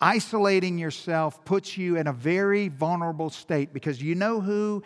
Isolating 0.00 0.78
yourself 0.78 1.44
puts 1.44 1.76
you 1.76 1.96
in 1.96 2.06
a 2.06 2.12
very 2.12 2.68
vulnerable 2.68 3.30
state 3.30 3.72
because 3.72 4.02
you 4.02 4.14
know 4.14 4.40
who 4.40 4.82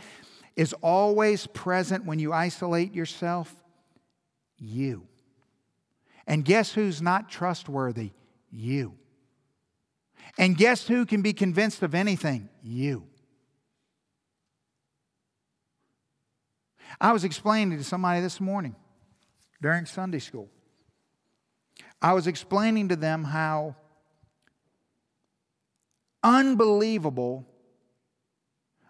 is 0.57 0.72
always 0.83 1.47
present 1.49 2.05
when 2.05 2.18
you 2.18 2.33
isolate 2.33 2.95
yourself? 2.95 3.53
You. 4.59 5.07
And 6.26 6.45
guess 6.45 6.72
who's 6.72 7.03
not 7.03 7.28
trustworthy? 7.28 8.11
You. 8.53 8.95
And 10.39 10.57
guess 10.57 10.87
who 10.87 11.07
can 11.07 11.22
be 11.22 11.33
convinced 11.33 11.83
of 11.83 11.95
anything? 11.95 12.49
You. 12.62 13.09
I 16.99 17.12
was 17.12 17.24
explaining 17.24 17.76
to 17.76 17.84
somebody 17.84 18.20
this 18.20 18.41
morning 18.41 18.74
during 19.61 19.84
Sunday 19.84 20.18
school. 20.18 20.49
I 22.01 22.14
was 22.14 22.26
explaining 22.26 22.88
to 22.88 22.97
them 22.97 23.24
how 23.24 23.76
unbelievable 26.22 27.47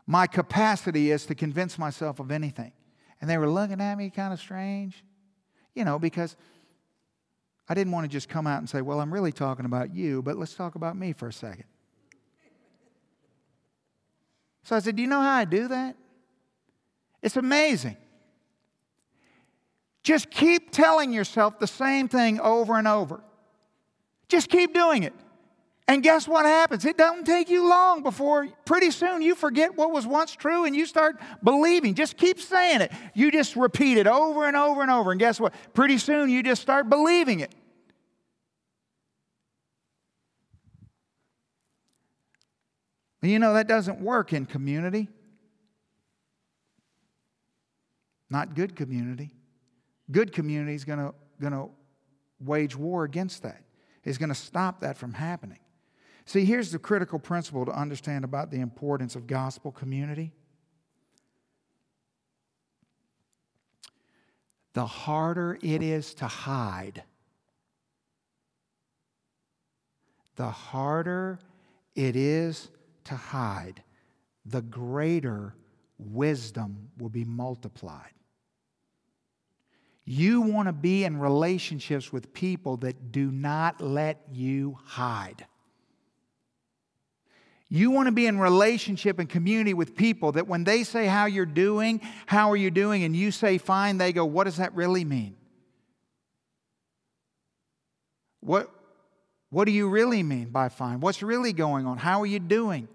my 0.06 0.26
capacity 0.26 1.10
is 1.10 1.26
to 1.26 1.34
convince 1.34 1.78
myself 1.78 2.20
of 2.20 2.30
anything. 2.30 2.72
And 3.20 3.28
they 3.28 3.38
were 3.38 3.48
looking 3.48 3.80
at 3.80 3.96
me 3.96 4.10
kind 4.10 4.32
of 4.32 4.40
strange, 4.40 5.04
you 5.74 5.84
know, 5.84 5.98
because 5.98 6.36
I 7.68 7.74
didn't 7.74 7.92
want 7.92 8.04
to 8.04 8.08
just 8.08 8.28
come 8.28 8.46
out 8.46 8.58
and 8.58 8.68
say, 8.68 8.80
Well, 8.80 9.00
I'm 9.00 9.12
really 9.12 9.32
talking 9.32 9.64
about 9.64 9.94
you, 9.94 10.22
but 10.22 10.36
let's 10.36 10.54
talk 10.54 10.74
about 10.74 10.96
me 10.96 11.12
for 11.12 11.28
a 11.28 11.32
second. 11.32 11.66
So 14.64 14.74
I 14.74 14.80
said, 14.80 14.96
Do 14.96 15.02
you 15.02 15.08
know 15.08 15.20
how 15.20 15.36
I 15.36 15.44
do 15.44 15.68
that? 15.68 15.96
It's 17.22 17.36
amazing. 17.36 17.96
Just 20.02 20.30
keep 20.30 20.70
telling 20.70 21.12
yourself 21.12 21.58
the 21.58 21.66
same 21.66 22.08
thing 22.08 22.40
over 22.40 22.78
and 22.78 22.88
over. 22.88 23.20
Just 24.28 24.48
keep 24.48 24.72
doing 24.72 25.02
it. 25.02 25.12
And 25.86 26.04
guess 26.04 26.28
what 26.28 26.46
happens? 26.46 26.84
It 26.84 26.96
doesn't 26.96 27.24
take 27.24 27.50
you 27.50 27.68
long 27.68 28.04
before 28.04 28.46
pretty 28.64 28.92
soon 28.92 29.22
you 29.22 29.34
forget 29.34 29.76
what 29.76 29.90
was 29.90 30.06
once 30.06 30.36
true 30.36 30.64
and 30.64 30.74
you 30.74 30.86
start 30.86 31.20
believing. 31.42 31.94
Just 31.94 32.16
keep 32.16 32.38
saying 32.38 32.80
it. 32.80 32.92
You 33.12 33.32
just 33.32 33.56
repeat 33.56 33.98
it 33.98 34.06
over 34.06 34.46
and 34.46 34.56
over 34.56 34.82
and 34.82 34.90
over. 34.90 35.10
And 35.10 35.18
guess 35.18 35.40
what? 35.40 35.52
Pretty 35.74 35.98
soon 35.98 36.30
you 36.30 36.44
just 36.44 36.62
start 36.62 36.88
believing 36.88 37.40
it. 37.40 37.52
You 43.20 43.38
know, 43.38 43.54
that 43.54 43.66
doesn't 43.66 44.00
work 44.00 44.32
in 44.32 44.46
community. 44.46 45.08
Not 48.30 48.54
good 48.54 48.76
community. 48.76 49.34
Good 50.10 50.32
community 50.32 50.74
is 50.74 50.84
going 50.84 51.12
to 51.40 51.68
wage 52.40 52.76
war 52.76 53.04
against 53.04 53.42
that. 53.42 53.62
Is 54.04 54.16
going 54.16 54.30
to 54.30 54.34
stop 54.34 54.80
that 54.80 54.96
from 54.96 55.12
happening. 55.12 55.58
See, 56.24 56.44
here's 56.44 56.70
the 56.72 56.78
critical 56.78 57.18
principle 57.18 57.66
to 57.66 57.72
understand 57.72 58.24
about 58.24 58.50
the 58.50 58.60
importance 58.60 59.14
of 59.16 59.26
gospel 59.26 59.72
community. 59.72 60.32
The 64.72 64.86
harder 64.86 65.58
it 65.60 65.82
is 65.82 66.14
to 66.14 66.26
hide, 66.28 67.02
the 70.36 70.48
harder 70.48 71.40
it 71.96 72.14
is 72.14 72.68
to 73.04 73.16
hide, 73.16 73.82
the 74.46 74.62
greater 74.62 75.56
wisdom 75.98 76.90
will 76.96 77.08
be 77.08 77.24
multiplied. 77.24 78.12
You 80.04 80.40
want 80.40 80.68
to 80.68 80.72
be 80.72 81.04
in 81.04 81.18
relationships 81.18 82.12
with 82.12 82.32
people 82.32 82.78
that 82.78 83.12
do 83.12 83.30
not 83.30 83.80
let 83.80 84.20
you 84.32 84.78
hide. 84.84 85.46
You 87.68 87.92
want 87.92 88.06
to 88.06 88.12
be 88.12 88.26
in 88.26 88.40
relationship 88.40 89.20
and 89.20 89.28
community 89.28 89.74
with 89.74 89.94
people 89.94 90.32
that 90.32 90.48
when 90.48 90.64
they 90.64 90.82
say 90.82 91.06
how 91.06 91.26
you're 91.26 91.46
doing, 91.46 92.00
how 92.26 92.50
are 92.50 92.56
you 92.56 92.70
doing, 92.70 93.04
and 93.04 93.14
you 93.14 93.30
say 93.30 93.58
fine, 93.58 93.98
they 93.98 94.12
go, 94.12 94.24
what 94.24 94.44
does 94.44 94.56
that 94.56 94.74
really 94.74 95.04
mean? 95.04 95.36
What, 98.40 98.68
what 99.50 99.66
do 99.66 99.70
you 99.70 99.88
really 99.88 100.24
mean 100.24 100.48
by 100.48 100.68
fine? 100.68 100.98
What's 100.98 101.22
really 101.22 101.52
going 101.52 101.86
on? 101.86 101.98
How 101.98 102.20
are 102.22 102.26
you 102.26 102.40
doing? 102.40 102.88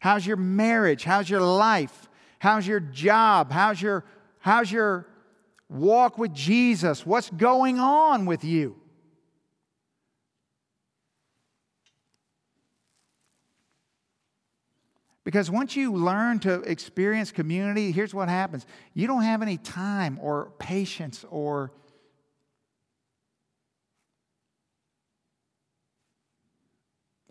How's 0.00 0.26
your 0.26 0.36
marriage? 0.36 1.04
How's 1.04 1.30
your 1.30 1.40
life? 1.40 2.08
How's 2.40 2.66
your 2.66 2.80
job? 2.80 3.52
How's 3.52 3.80
your, 3.80 4.04
how's 4.40 4.72
your 4.72 5.06
walk 5.68 6.18
with 6.18 6.32
Jesus? 6.32 7.04
What's 7.04 7.30
going 7.30 7.78
on 7.78 8.26
with 8.26 8.44
you? 8.44 8.76
Because 15.24 15.50
once 15.50 15.74
you 15.74 15.92
learn 15.92 16.38
to 16.40 16.60
experience 16.60 17.32
community, 17.32 17.90
here's 17.90 18.14
what 18.14 18.28
happens 18.28 18.64
you 18.94 19.08
don't 19.08 19.22
have 19.22 19.42
any 19.42 19.56
time 19.56 20.18
or 20.22 20.52
patience 20.58 21.24
or 21.30 21.72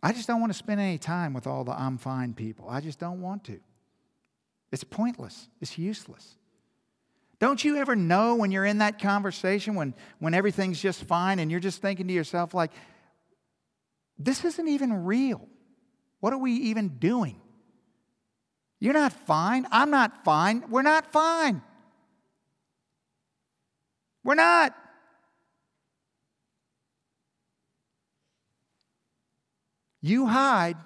I 0.03 0.11
just 0.11 0.27
don't 0.27 0.39
want 0.39 0.51
to 0.51 0.57
spend 0.57 0.79
any 0.79 0.99
time 0.99 1.33
with 1.33 1.47
all 1.47 1.63
the 1.63 1.71
I'm 1.71 1.97
fine 1.97 2.36
people. 2.36 2.69
I 2.69 2.79
just 2.79 2.99
don't 2.99 3.21
want 3.21 3.45
to. 3.45 3.59
It's 4.71 4.83
pointless, 4.83 5.47
it's 5.61 5.79
useless. 5.79 6.38
Don't 7.39 7.63
you 7.63 7.77
ever 7.77 7.95
know 7.95 8.36
when 8.36 8.51
you're 8.51 8.65
in 8.65 8.77
that 8.77 8.99
conversation, 8.99 9.75
when, 9.75 9.93
when 10.19 10.33
everything's 10.33 10.79
just 10.79 11.03
fine, 11.03 11.39
and 11.39 11.51
you're 11.51 11.59
just 11.59 11.81
thinking 11.81 12.07
to 12.07 12.13
yourself, 12.13 12.53
like, 12.53 12.71
this 14.17 14.45
isn't 14.45 14.67
even 14.67 15.05
real? 15.05 15.47
What 16.21 16.33
are 16.33 16.38
we 16.38 16.53
even 16.53 16.97
doing? 16.97 17.41
You're 18.79 18.93
not 18.93 19.11
fine. 19.11 19.67
I'm 19.71 19.89
not 19.89 20.23
fine. 20.23 20.63
We're 20.69 20.81
not 20.81 21.11
fine. 21.11 21.61
We're 24.23 24.36
not. 24.36 24.75
You 30.01 30.27
hide, 30.27 30.77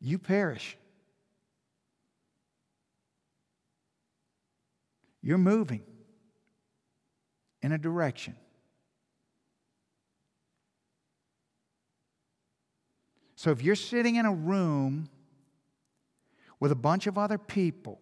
you 0.00 0.18
perish. 0.18 0.76
You're 5.26 5.38
moving 5.38 5.82
in 7.60 7.72
a 7.72 7.78
direction. 7.78 8.36
So 13.34 13.50
if 13.50 13.60
you're 13.60 13.74
sitting 13.74 14.14
in 14.14 14.24
a 14.24 14.32
room 14.32 15.08
with 16.60 16.70
a 16.70 16.76
bunch 16.76 17.08
of 17.08 17.18
other 17.18 17.38
people 17.38 18.00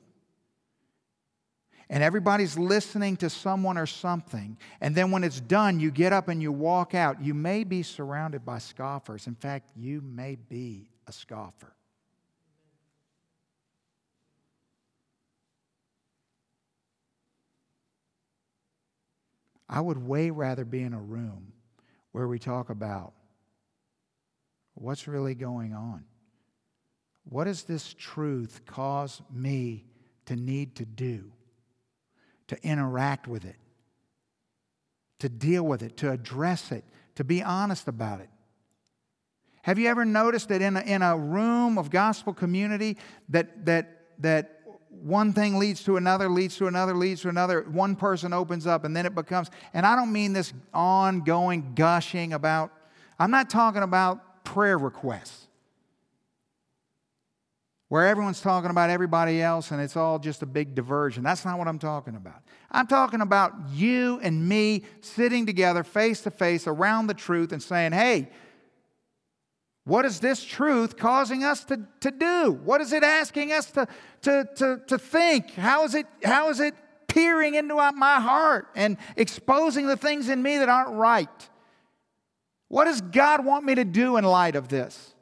and 1.88 2.02
everybody's 2.02 2.58
listening 2.58 3.16
to 3.16 3.30
someone 3.30 3.78
or 3.78 3.86
something, 3.86 4.58
and 4.82 4.94
then 4.94 5.10
when 5.10 5.24
it's 5.24 5.40
done, 5.40 5.80
you 5.80 5.90
get 5.90 6.12
up 6.12 6.28
and 6.28 6.42
you 6.42 6.52
walk 6.52 6.94
out, 6.94 7.22
you 7.22 7.32
may 7.32 7.64
be 7.64 7.82
surrounded 7.82 8.44
by 8.44 8.58
scoffers. 8.58 9.26
In 9.26 9.34
fact, 9.34 9.70
you 9.74 10.02
may 10.02 10.36
be 10.36 10.90
a 11.06 11.12
scoffer. 11.12 11.74
I 19.68 19.80
would 19.80 19.98
way 19.98 20.30
rather 20.30 20.64
be 20.64 20.82
in 20.82 20.92
a 20.92 21.00
room 21.00 21.52
where 22.12 22.28
we 22.28 22.38
talk 22.38 22.70
about 22.70 23.12
what's 24.74 25.08
really 25.08 25.34
going 25.34 25.72
on. 25.72 26.04
What 27.24 27.44
does 27.44 27.64
this 27.64 27.94
truth 27.94 28.62
cause 28.66 29.22
me 29.32 29.84
to 30.26 30.36
need 30.36 30.76
to 30.76 30.84
do? 30.84 31.32
To 32.48 32.62
interact 32.62 33.26
with 33.26 33.46
it, 33.46 33.56
to 35.20 35.30
deal 35.30 35.62
with 35.62 35.82
it, 35.82 35.96
to 35.98 36.10
address 36.10 36.70
it, 36.70 36.84
to 37.14 37.24
be 37.24 37.42
honest 37.42 37.88
about 37.88 38.20
it. 38.20 38.28
Have 39.62 39.78
you 39.78 39.88
ever 39.88 40.04
noticed 40.04 40.50
that 40.50 40.60
in 40.60 40.76
a, 40.76 40.80
in 40.80 41.00
a 41.00 41.16
room 41.16 41.78
of 41.78 41.88
gospel 41.88 42.34
community 42.34 42.98
that, 43.30 43.64
that, 43.64 44.08
that 44.18 44.53
one 45.02 45.32
thing 45.32 45.58
leads 45.58 45.84
to 45.84 45.96
another, 45.96 46.28
leads 46.28 46.56
to 46.56 46.66
another, 46.66 46.94
leads 46.94 47.22
to 47.22 47.28
another. 47.28 47.62
One 47.62 47.96
person 47.96 48.32
opens 48.32 48.66
up, 48.66 48.84
and 48.84 48.96
then 48.96 49.06
it 49.06 49.14
becomes, 49.14 49.50
and 49.72 49.86
I 49.86 49.96
don't 49.96 50.12
mean 50.12 50.32
this 50.32 50.52
ongoing 50.72 51.72
gushing 51.74 52.32
about, 52.32 52.70
I'm 53.18 53.30
not 53.30 53.50
talking 53.50 53.82
about 53.82 54.44
prayer 54.44 54.78
requests 54.78 55.46
where 57.88 58.06
everyone's 58.06 58.40
talking 58.40 58.70
about 58.70 58.90
everybody 58.90 59.40
else 59.40 59.70
and 59.70 59.80
it's 59.80 59.96
all 59.96 60.18
just 60.18 60.42
a 60.42 60.46
big 60.46 60.74
diversion. 60.74 61.22
That's 61.22 61.44
not 61.44 61.58
what 61.58 61.68
I'm 61.68 61.78
talking 61.78 62.16
about. 62.16 62.42
I'm 62.70 62.88
talking 62.88 63.20
about 63.20 63.52
you 63.70 64.18
and 64.20 64.48
me 64.48 64.82
sitting 65.00 65.46
together 65.46 65.84
face 65.84 66.22
to 66.22 66.30
face 66.32 66.66
around 66.66 67.06
the 67.06 67.14
truth 67.14 67.52
and 67.52 67.62
saying, 67.62 67.92
hey, 67.92 68.30
what 69.84 70.06
is 70.06 70.20
this 70.20 70.42
truth 70.42 70.96
causing 70.96 71.44
us 71.44 71.64
to, 71.64 71.80
to 72.00 72.10
do? 72.10 72.58
What 72.64 72.80
is 72.80 72.92
it 72.92 73.02
asking 73.02 73.52
us 73.52 73.70
to, 73.72 73.86
to, 74.22 74.48
to, 74.56 74.80
to 74.86 74.98
think? 74.98 75.52
How 75.54 75.84
is, 75.84 75.94
it, 75.94 76.06
how 76.24 76.48
is 76.48 76.58
it 76.60 76.74
peering 77.06 77.54
into 77.54 77.74
my 77.74 78.18
heart 78.18 78.68
and 78.74 78.96
exposing 79.16 79.86
the 79.86 79.96
things 79.96 80.30
in 80.30 80.42
me 80.42 80.56
that 80.58 80.70
aren't 80.70 80.96
right? 80.96 81.48
What 82.68 82.86
does 82.86 83.02
God 83.02 83.44
want 83.44 83.66
me 83.66 83.74
to 83.74 83.84
do 83.84 84.16
in 84.16 84.24
light 84.24 84.56
of 84.56 84.68
this? 84.68 85.12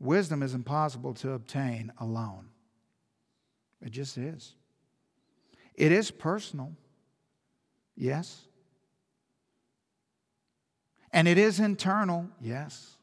Wisdom 0.00 0.42
is 0.42 0.54
impossible 0.54 1.14
to 1.14 1.32
obtain 1.32 1.92
alone. 1.98 2.48
It 3.80 3.90
just 3.90 4.16
is. 4.16 4.54
It 5.74 5.92
is 5.92 6.10
personal, 6.10 6.72
yes. 7.96 8.42
And 11.12 11.28
it 11.28 11.38
is 11.38 11.60
internal, 11.60 12.28
yes. 12.40 12.96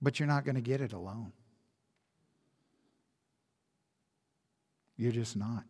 But 0.00 0.18
you're 0.18 0.28
not 0.28 0.44
going 0.44 0.54
to 0.54 0.60
get 0.60 0.80
it 0.80 0.92
alone. 0.92 1.32
You're 4.96 5.12
just 5.12 5.36
not. 5.36 5.64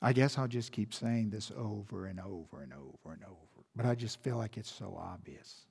I 0.00 0.12
guess 0.12 0.38
I'll 0.38 0.48
just 0.48 0.72
keep 0.72 0.94
saying 0.94 1.30
this 1.30 1.50
over 1.56 2.06
and 2.06 2.20
over 2.20 2.62
and 2.62 2.72
over 2.72 3.12
and 3.12 3.24
over 3.24 3.46
but 3.76 3.84
I 3.84 3.94
just 3.94 4.22
feel 4.22 4.38
like 4.38 4.56
it's 4.56 4.72
so 4.72 4.96
obvious. 4.98 5.66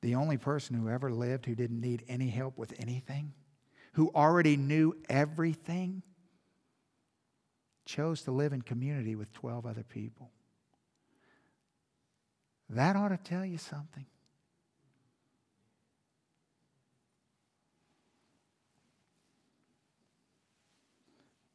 The 0.00 0.14
only 0.14 0.38
person 0.38 0.74
who 0.74 0.88
ever 0.88 1.12
lived 1.12 1.44
who 1.44 1.54
didn't 1.54 1.80
need 1.80 2.04
any 2.08 2.30
help 2.30 2.56
with 2.56 2.72
anything, 2.78 3.34
who 4.00 4.10
already 4.14 4.56
knew 4.56 4.96
everything, 5.10 6.00
chose 7.84 8.22
to 8.22 8.30
live 8.30 8.54
in 8.54 8.62
community 8.62 9.14
with 9.14 9.30
12 9.34 9.66
other 9.66 9.82
people. 9.82 10.30
That 12.70 12.96
ought 12.96 13.10
to 13.10 13.18
tell 13.18 13.44
you 13.44 13.58
something. 13.58 14.06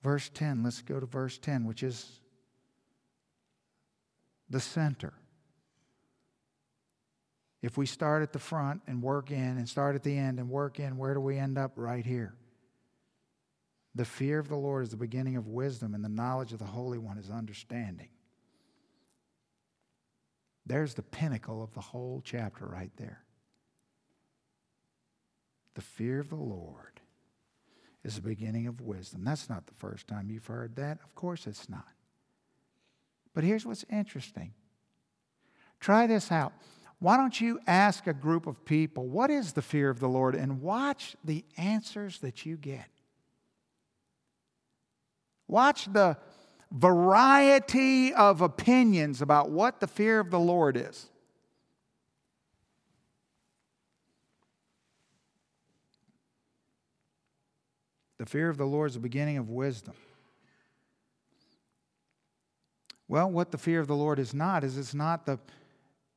Verse 0.03 0.29
10, 0.31 0.61
let's 0.61 0.83
go 0.83 0.99
to 0.99 1.07
verse 1.07 1.39
10, 1.39 1.65
which 1.65 1.81
is 1.81 2.19
the 4.51 4.59
center. 4.59 5.13
If 7.65 7.79
we 7.79 7.87
start 7.87 8.21
at 8.21 8.31
the 8.31 8.37
front 8.37 8.83
and 8.85 9.01
work 9.01 9.31
in 9.31 9.57
and 9.57 9.67
start 9.67 9.95
at 9.95 10.03
the 10.03 10.15
end 10.15 10.37
and 10.37 10.47
work 10.47 10.79
in, 10.79 10.97
where 10.97 11.15
do 11.15 11.19
we 11.19 11.39
end 11.39 11.57
up? 11.57 11.71
Right 11.75 12.05
here. 12.05 12.35
The 13.95 14.05
fear 14.05 14.37
of 14.37 14.49
the 14.49 14.55
Lord 14.55 14.83
is 14.83 14.91
the 14.91 14.97
beginning 14.97 15.35
of 15.35 15.47
wisdom, 15.47 15.95
and 15.95 16.05
the 16.05 16.09
knowledge 16.09 16.53
of 16.53 16.59
the 16.59 16.65
Holy 16.65 16.99
One 16.99 17.17
is 17.17 17.31
understanding. 17.31 18.09
There's 20.67 20.93
the 20.93 21.01
pinnacle 21.01 21.63
of 21.63 21.73
the 21.73 21.81
whole 21.81 22.21
chapter 22.23 22.67
right 22.67 22.91
there. 22.97 23.23
The 25.73 25.81
fear 25.81 26.19
of 26.19 26.29
the 26.29 26.35
Lord 26.35 27.01
is 28.03 28.13
the 28.13 28.21
beginning 28.21 28.67
of 28.67 28.79
wisdom. 28.79 29.23
That's 29.23 29.49
not 29.49 29.65
the 29.65 29.73
first 29.73 30.07
time 30.07 30.29
you've 30.29 30.45
heard 30.45 30.75
that. 30.75 30.99
Of 31.03 31.15
course, 31.15 31.47
it's 31.47 31.67
not. 31.67 31.87
But 33.33 33.43
here's 33.43 33.65
what's 33.65 33.85
interesting 33.89 34.53
try 35.79 36.05
this 36.05 36.31
out. 36.31 36.53
Why 36.99 37.17
don't 37.17 37.39
you 37.39 37.59
ask 37.67 38.07
a 38.07 38.13
group 38.13 38.47
of 38.47 38.65
people, 38.65 39.07
what 39.07 39.29
is 39.29 39.53
the 39.53 39.61
fear 39.61 39.89
of 39.89 39.99
the 39.99 40.07
Lord? 40.07 40.33
And 40.33 40.61
watch 40.61 41.15
the 41.23 41.43
answers 41.57 42.19
that 42.19 42.45
you 42.45 42.57
get. 42.57 42.87
Watch 45.47 45.91
the 45.91 46.17
variety 46.71 48.13
of 48.13 48.41
opinions 48.41 49.21
about 49.21 49.51
what 49.51 49.79
the 49.79 49.87
fear 49.87 50.19
of 50.19 50.31
the 50.31 50.39
Lord 50.39 50.77
is. 50.77 51.07
The 58.17 58.25
fear 58.25 58.49
of 58.49 58.57
the 58.57 58.65
Lord 58.65 58.89
is 58.89 58.93
the 58.95 59.01
beginning 59.01 59.37
of 59.37 59.49
wisdom. 59.49 59.93
Well, 63.07 63.29
what 63.29 63.51
the 63.51 63.57
fear 63.57 63.79
of 63.79 63.87
the 63.87 63.95
Lord 63.95 64.17
is 64.17 64.33
not 64.33 64.63
is 64.63 64.77
it's 64.77 64.95
not 64.95 65.25
the 65.25 65.37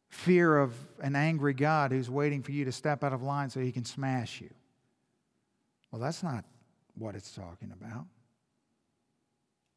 fear 0.08 0.58
of 0.58 0.74
an 1.00 1.14
angry 1.14 1.54
God 1.54 1.92
who's 1.92 2.08
waiting 2.08 2.42
for 2.42 2.52
you 2.52 2.64
to 2.64 2.72
step 2.72 3.04
out 3.04 3.12
of 3.12 3.22
line 3.22 3.50
so 3.50 3.60
he 3.60 3.72
can 3.72 3.84
smash 3.84 4.40
you. 4.40 4.50
Well, 5.90 6.00
that's 6.00 6.22
not 6.22 6.44
what 6.96 7.14
it's 7.14 7.34
talking 7.34 7.72
about. 7.72 8.06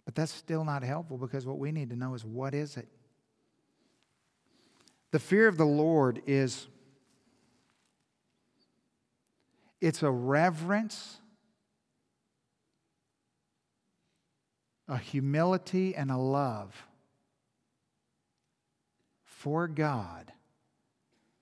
But 0.05 0.15
that's 0.15 0.33
still 0.33 0.65
not 0.65 0.83
helpful 0.83 1.17
because 1.17 1.45
what 1.45 1.59
we 1.59 1.71
need 1.71 1.89
to 1.89 1.95
know 1.95 2.13
is 2.13 2.25
what 2.25 2.53
is 2.53 2.77
it? 2.77 2.87
The 5.11 5.19
fear 5.19 5.47
of 5.47 5.57
the 5.57 5.65
Lord 5.65 6.21
is 6.25 6.67
it's 9.81 10.03
a 10.03 10.11
reverence, 10.11 11.17
a 14.87 14.97
humility, 14.97 15.95
and 15.95 16.11
a 16.11 16.17
love 16.17 16.87
for 19.41 19.67
God 19.67 20.31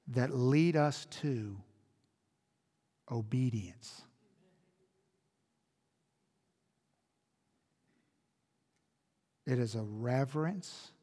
that 0.07 0.33
lead 0.33 0.77
us 0.77 1.05
to 1.19 1.57
obedience. 3.11 4.03
It 9.45 9.59
is 9.59 9.75
a 9.75 9.81
reverence, 9.81 10.93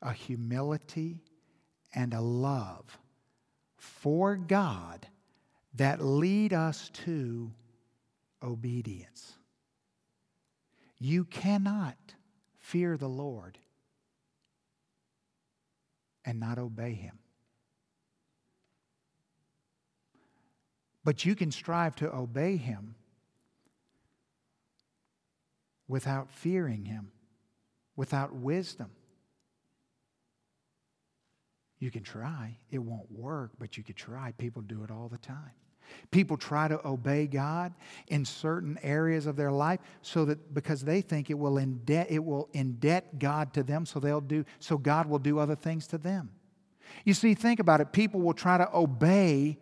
a 0.00 0.12
humility, 0.12 1.24
and 1.92 2.14
a 2.14 2.20
love 2.20 2.96
for 3.76 4.36
God 4.36 5.08
that 5.74 6.00
lead 6.00 6.52
us 6.52 6.88
to 7.04 7.50
obedience. 8.40 9.32
You 11.00 11.24
cannot 11.24 11.96
fear 12.60 12.96
the 12.96 13.08
Lord 13.08 13.58
and 16.24 16.40
not 16.40 16.58
obey 16.58 16.94
him. 16.94 17.18
But 21.04 21.24
you 21.24 21.34
can 21.34 21.50
strive 21.50 21.94
to 21.96 22.14
obey 22.14 22.56
him 22.56 22.94
without 25.86 26.30
fearing 26.30 26.86
him, 26.86 27.10
without 27.94 28.34
wisdom. 28.34 28.90
You 31.78 31.90
can 31.90 32.02
try. 32.02 32.56
It 32.70 32.78
won't 32.78 33.10
work, 33.12 33.52
but 33.58 33.76
you 33.76 33.82
could 33.82 33.96
try. 33.96 34.32
People 34.38 34.62
do 34.62 34.82
it 34.84 34.90
all 34.90 35.08
the 35.08 35.18
time. 35.18 35.52
People 36.10 36.36
try 36.36 36.68
to 36.68 36.86
obey 36.86 37.26
God 37.26 37.72
in 38.08 38.24
certain 38.24 38.78
areas 38.82 39.26
of 39.26 39.36
their 39.36 39.52
life 39.52 39.80
so 40.02 40.24
that 40.24 40.54
because 40.54 40.82
they 40.82 41.00
think 41.00 41.30
it 41.30 41.38
will 41.38 41.54
indebt, 41.54 42.06
it 42.08 42.24
will 42.24 42.48
indebt 42.54 43.18
God 43.18 43.52
to 43.54 43.62
them 43.62 43.86
so 43.86 44.00
they'll 44.00 44.20
do 44.20 44.44
so 44.58 44.78
God 44.78 45.06
will 45.08 45.18
do 45.18 45.38
other 45.38 45.56
things 45.56 45.86
to 45.88 45.98
them. 45.98 46.30
You 47.04 47.14
see, 47.14 47.34
think 47.34 47.60
about 47.60 47.80
it. 47.80 47.92
People 47.92 48.20
will 48.20 48.34
try 48.34 48.58
to 48.58 48.68
obey 48.76 49.58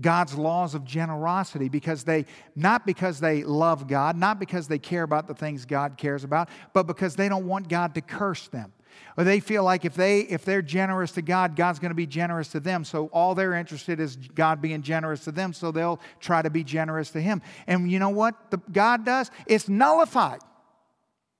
God's 0.00 0.34
laws 0.34 0.74
of 0.74 0.84
generosity 0.84 1.68
because 1.68 2.04
they, 2.04 2.24
not 2.56 2.86
because 2.86 3.20
they 3.20 3.44
love 3.44 3.86
God, 3.86 4.16
not 4.16 4.40
because 4.40 4.66
they 4.68 4.78
care 4.78 5.02
about 5.02 5.28
the 5.28 5.34
things 5.34 5.64
God 5.64 5.96
cares 5.96 6.24
about, 6.24 6.48
but 6.72 6.86
because 6.86 7.14
they 7.14 7.28
don't 7.28 7.46
want 7.46 7.68
God 7.68 7.94
to 7.94 8.00
curse 8.00 8.48
them. 8.48 8.72
Or 9.16 9.24
they 9.24 9.40
feel 9.40 9.64
like 9.64 9.84
if, 9.84 9.94
they, 9.94 10.20
if 10.20 10.44
they're 10.44 10.62
generous 10.62 11.12
to 11.12 11.22
God, 11.22 11.56
God's 11.56 11.78
going 11.78 11.90
to 11.90 11.94
be 11.94 12.06
generous 12.06 12.48
to 12.48 12.60
them. 12.60 12.84
So 12.84 13.06
all 13.06 13.34
they're 13.34 13.54
interested 13.54 14.00
is 14.00 14.16
God 14.16 14.62
being 14.62 14.82
generous 14.82 15.24
to 15.24 15.32
them, 15.32 15.52
so 15.52 15.70
they'll 15.70 16.00
try 16.20 16.42
to 16.42 16.50
be 16.50 16.64
generous 16.64 17.10
to 17.10 17.20
Him. 17.20 17.42
And 17.66 17.90
you 17.90 17.98
know 17.98 18.10
what 18.10 18.50
the, 18.50 18.58
God 18.70 19.04
does? 19.04 19.30
It's 19.46 19.68
nullified. 19.68 20.40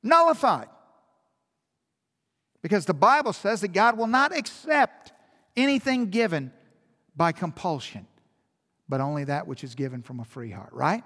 Nullified. 0.03 0.69
Because 2.61 2.87
the 2.87 2.95
Bible 2.95 3.33
says 3.33 3.61
that 3.63 3.73
God 3.73 3.97
will 3.97 4.07
not 4.07 4.37
accept 4.37 5.13
anything 5.57 6.11
given 6.11 6.53
by 7.17 7.33
compulsion 7.33 8.07
but 8.93 9.01
only 9.01 9.25
that 9.25 9.47
which 9.47 9.65
is 9.65 9.75
given 9.75 10.03
from 10.03 10.21
a 10.21 10.25
free 10.25 10.51
heart, 10.51 10.69
right? 10.71 11.03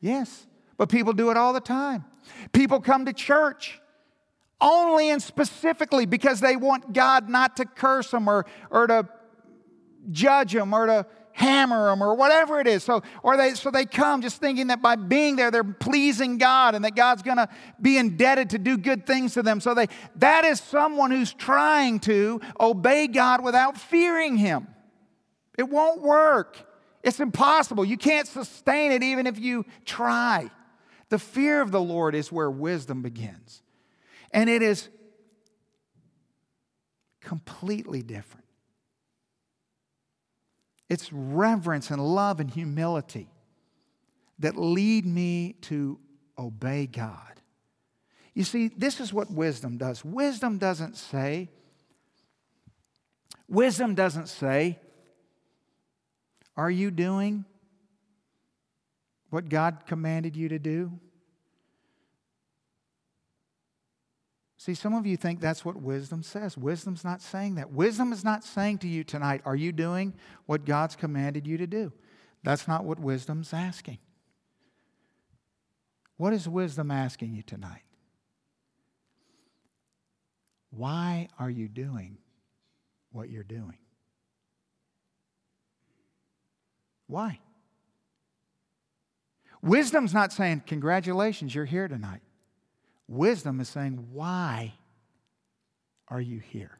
Yes. 0.00 0.46
But 0.76 0.88
people 0.88 1.12
do 1.12 1.32
it 1.32 1.36
all 1.36 1.52
the 1.52 1.58
time. 1.58 2.04
People 2.52 2.80
come 2.80 3.04
to 3.06 3.12
church 3.12 3.80
only 4.60 5.10
and 5.10 5.22
specifically 5.22 6.06
because 6.06 6.40
they 6.40 6.56
want 6.56 6.92
God 6.92 7.28
not 7.28 7.56
to 7.56 7.64
curse 7.64 8.10
them 8.10 8.28
or, 8.28 8.46
or 8.70 8.86
to 8.86 9.08
judge 10.10 10.52
them 10.52 10.72
or 10.72 10.86
to 10.86 11.06
hammer 11.32 11.90
them 11.90 12.02
or 12.02 12.14
whatever 12.14 12.60
it 12.60 12.66
is. 12.66 12.82
So, 12.82 13.02
or 13.22 13.36
they, 13.36 13.52
so 13.52 13.70
they 13.70 13.84
come 13.84 14.22
just 14.22 14.40
thinking 14.40 14.68
that 14.68 14.80
by 14.80 14.96
being 14.96 15.36
there, 15.36 15.50
they're 15.50 15.62
pleasing 15.62 16.38
God 16.38 16.74
and 16.74 16.82
that 16.86 16.96
God's 16.96 17.22
going 17.22 17.36
to 17.36 17.48
be 17.80 17.98
indebted 17.98 18.50
to 18.50 18.58
do 18.58 18.78
good 18.78 19.06
things 19.06 19.34
to 19.34 19.42
them. 19.42 19.60
So 19.60 19.74
they, 19.74 19.88
that 20.16 20.46
is 20.46 20.60
someone 20.60 21.10
who's 21.10 21.34
trying 21.34 22.00
to 22.00 22.40
obey 22.58 23.06
God 23.06 23.44
without 23.44 23.76
fearing 23.76 24.38
Him. 24.38 24.66
It 25.58 25.68
won't 25.68 26.00
work. 26.00 26.56
It's 27.02 27.20
impossible. 27.20 27.84
You 27.84 27.98
can't 27.98 28.26
sustain 28.26 28.90
it 28.92 29.02
even 29.02 29.26
if 29.26 29.38
you 29.38 29.66
try. 29.84 30.50
The 31.10 31.18
fear 31.18 31.60
of 31.60 31.70
the 31.70 31.80
Lord 31.80 32.14
is 32.14 32.32
where 32.32 32.50
wisdom 32.50 33.02
begins. 33.02 33.62
And 34.36 34.50
it 34.50 34.60
is 34.60 34.90
completely 37.22 38.02
different. 38.02 38.44
It's 40.90 41.10
reverence 41.10 41.90
and 41.90 42.00
love 42.00 42.38
and 42.38 42.50
humility 42.50 43.30
that 44.38 44.54
lead 44.58 45.06
me 45.06 45.54
to 45.62 45.98
obey 46.38 46.86
God. 46.86 47.40
You 48.34 48.44
see, 48.44 48.68
this 48.68 49.00
is 49.00 49.10
what 49.10 49.30
wisdom 49.30 49.78
does. 49.78 50.04
Wisdom 50.04 50.58
doesn't 50.58 50.98
say, 50.98 51.48
wisdom 53.48 53.94
doesn't 53.94 54.28
say, 54.28 54.78
are 56.58 56.70
you 56.70 56.90
doing 56.90 57.46
what 59.30 59.48
God 59.48 59.84
commanded 59.86 60.36
you 60.36 60.50
to 60.50 60.58
do? 60.58 61.00
See, 64.66 64.74
some 64.74 64.94
of 64.94 65.06
you 65.06 65.16
think 65.16 65.38
that's 65.38 65.64
what 65.64 65.76
wisdom 65.76 66.24
says. 66.24 66.58
Wisdom's 66.58 67.04
not 67.04 67.22
saying 67.22 67.54
that. 67.54 67.70
Wisdom 67.70 68.12
is 68.12 68.24
not 68.24 68.42
saying 68.42 68.78
to 68.78 68.88
you 68.88 69.04
tonight, 69.04 69.40
Are 69.44 69.54
you 69.54 69.70
doing 69.70 70.12
what 70.46 70.64
God's 70.64 70.96
commanded 70.96 71.46
you 71.46 71.56
to 71.58 71.68
do? 71.68 71.92
That's 72.42 72.66
not 72.66 72.84
what 72.84 72.98
wisdom's 72.98 73.52
asking. 73.52 73.98
What 76.16 76.32
is 76.32 76.48
wisdom 76.48 76.90
asking 76.90 77.32
you 77.32 77.44
tonight? 77.44 77.84
Why 80.70 81.28
are 81.38 81.48
you 81.50 81.68
doing 81.68 82.18
what 83.12 83.30
you're 83.30 83.44
doing? 83.44 83.78
Why? 87.06 87.38
Wisdom's 89.62 90.12
not 90.12 90.32
saying, 90.32 90.64
Congratulations, 90.66 91.54
you're 91.54 91.66
here 91.66 91.86
tonight. 91.86 92.22
Wisdom 93.08 93.60
is 93.60 93.68
saying, 93.68 94.08
Why 94.12 94.74
are 96.08 96.20
you 96.20 96.38
here? 96.38 96.78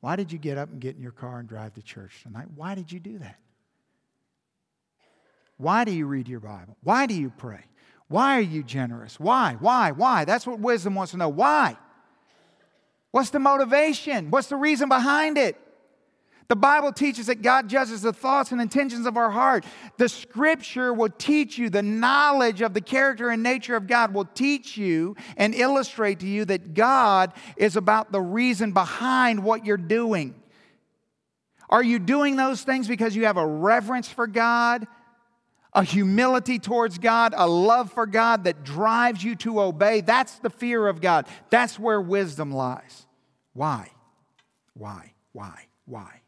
Why 0.00 0.16
did 0.16 0.32
you 0.32 0.38
get 0.38 0.58
up 0.58 0.70
and 0.70 0.80
get 0.80 0.96
in 0.96 1.02
your 1.02 1.12
car 1.12 1.38
and 1.38 1.48
drive 1.48 1.74
to 1.74 1.82
church 1.82 2.22
tonight? 2.22 2.46
Why 2.54 2.74
did 2.74 2.90
you 2.90 3.00
do 3.00 3.18
that? 3.18 3.38
Why 5.58 5.84
do 5.84 5.92
you 5.92 6.06
read 6.06 6.26
your 6.26 6.40
Bible? 6.40 6.76
Why 6.82 7.06
do 7.06 7.14
you 7.14 7.30
pray? 7.36 7.64
Why 8.08 8.38
are 8.38 8.42
you 8.42 8.62
generous? 8.62 9.20
Why? 9.20 9.56
Why? 9.60 9.92
Why? 9.92 10.24
That's 10.24 10.46
what 10.46 10.58
wisdom 10.58 10.94
wants 10.94 11.12
to 11.12 11.18
know. 11.18 11.28
Why? 11.28 11.76
What's 13.10 13.30
the 13.30 13.38
motivation? 13.38 14.30
What's 14.30 14.48
the 14.48 14.56
reason 14.56 14.88
behind 14.88 15.36
it? 15.36 15.56
The 16.50 16.56
Bible 16.56 16.92
teaches 16.92 17.26
that 17.26 17.42
God 17.42 17.68
judges 17.68 18.02
the 18.02 18.12
thoughts 18.12 18.50
and 18.50 18.60
intentions 18.60 19.06
of 19.06 19.16
our 19.16 19.30
heart. 19.30 19.64
The 19.98 20.08
scripture 20.08 20.92
will 20.92 21.08
teach 21.08 21.56
you, 21.56 21.70
the 21.70 21.80
knowledge 21.80 22.60
of 22.60 22.74
the 22.74 22.80
character 22.80 23.30
and 23.30 23.40
nature 23.40 23.76
of 23.76 23.86
God 23.86 24.12
will 24.12 24.24
teach 24.24 24.76
you 24.76 25.14
and 25.36 25.54
illustrate 25.54 26.18
to 26.18 26.26
you 26.26 26.44
that 26.46 26.74
God 26.74 27.34
is 27.56 27.76
about 27.76 28.10
the 28.10 28.20
reason 28.20 28.72
behind 28.72 29.44
what 29.44 29.64
you're 29.64 29.76
doing. 29.76 30.34
Are 31.68 31.84
you 31.84 32.00
doing 32.00 32.34
those 32.34 32.62
things 32.62 32.88
because 32.88 33.14
you 33.14 33.26
have 33.26 33.36
a 33.36 33.46
reverence 33.46 34.08
for 34.08 34.26
God, 34.26 34.88
a 35.72 35.84
humility 35.84 36.58
towards 36.58 36.98
God, 36.98 37.32
a 37.36 37.46
love 37.46 37.92
for 37.92 38.06
God 38.06 38.42
that 38.42 38.64
drives 38.64 39.22
you 39.22 39.36
to 39.36 39.60
obey? 39.60 40.00
That's 40.00 40.40
the 40.40 40.50
fear 40.50 40.88
of 40.88 41.00
God. 41.00 41.28
That's 41.50 41.78
where 41.78 42.00
wisdom 42.00 42.50
lies. 42.50 43.06
Why? 43.52 43.92
Why? 44.74 45.12
Why? 45.30 45.68
Why? 45.84 46.19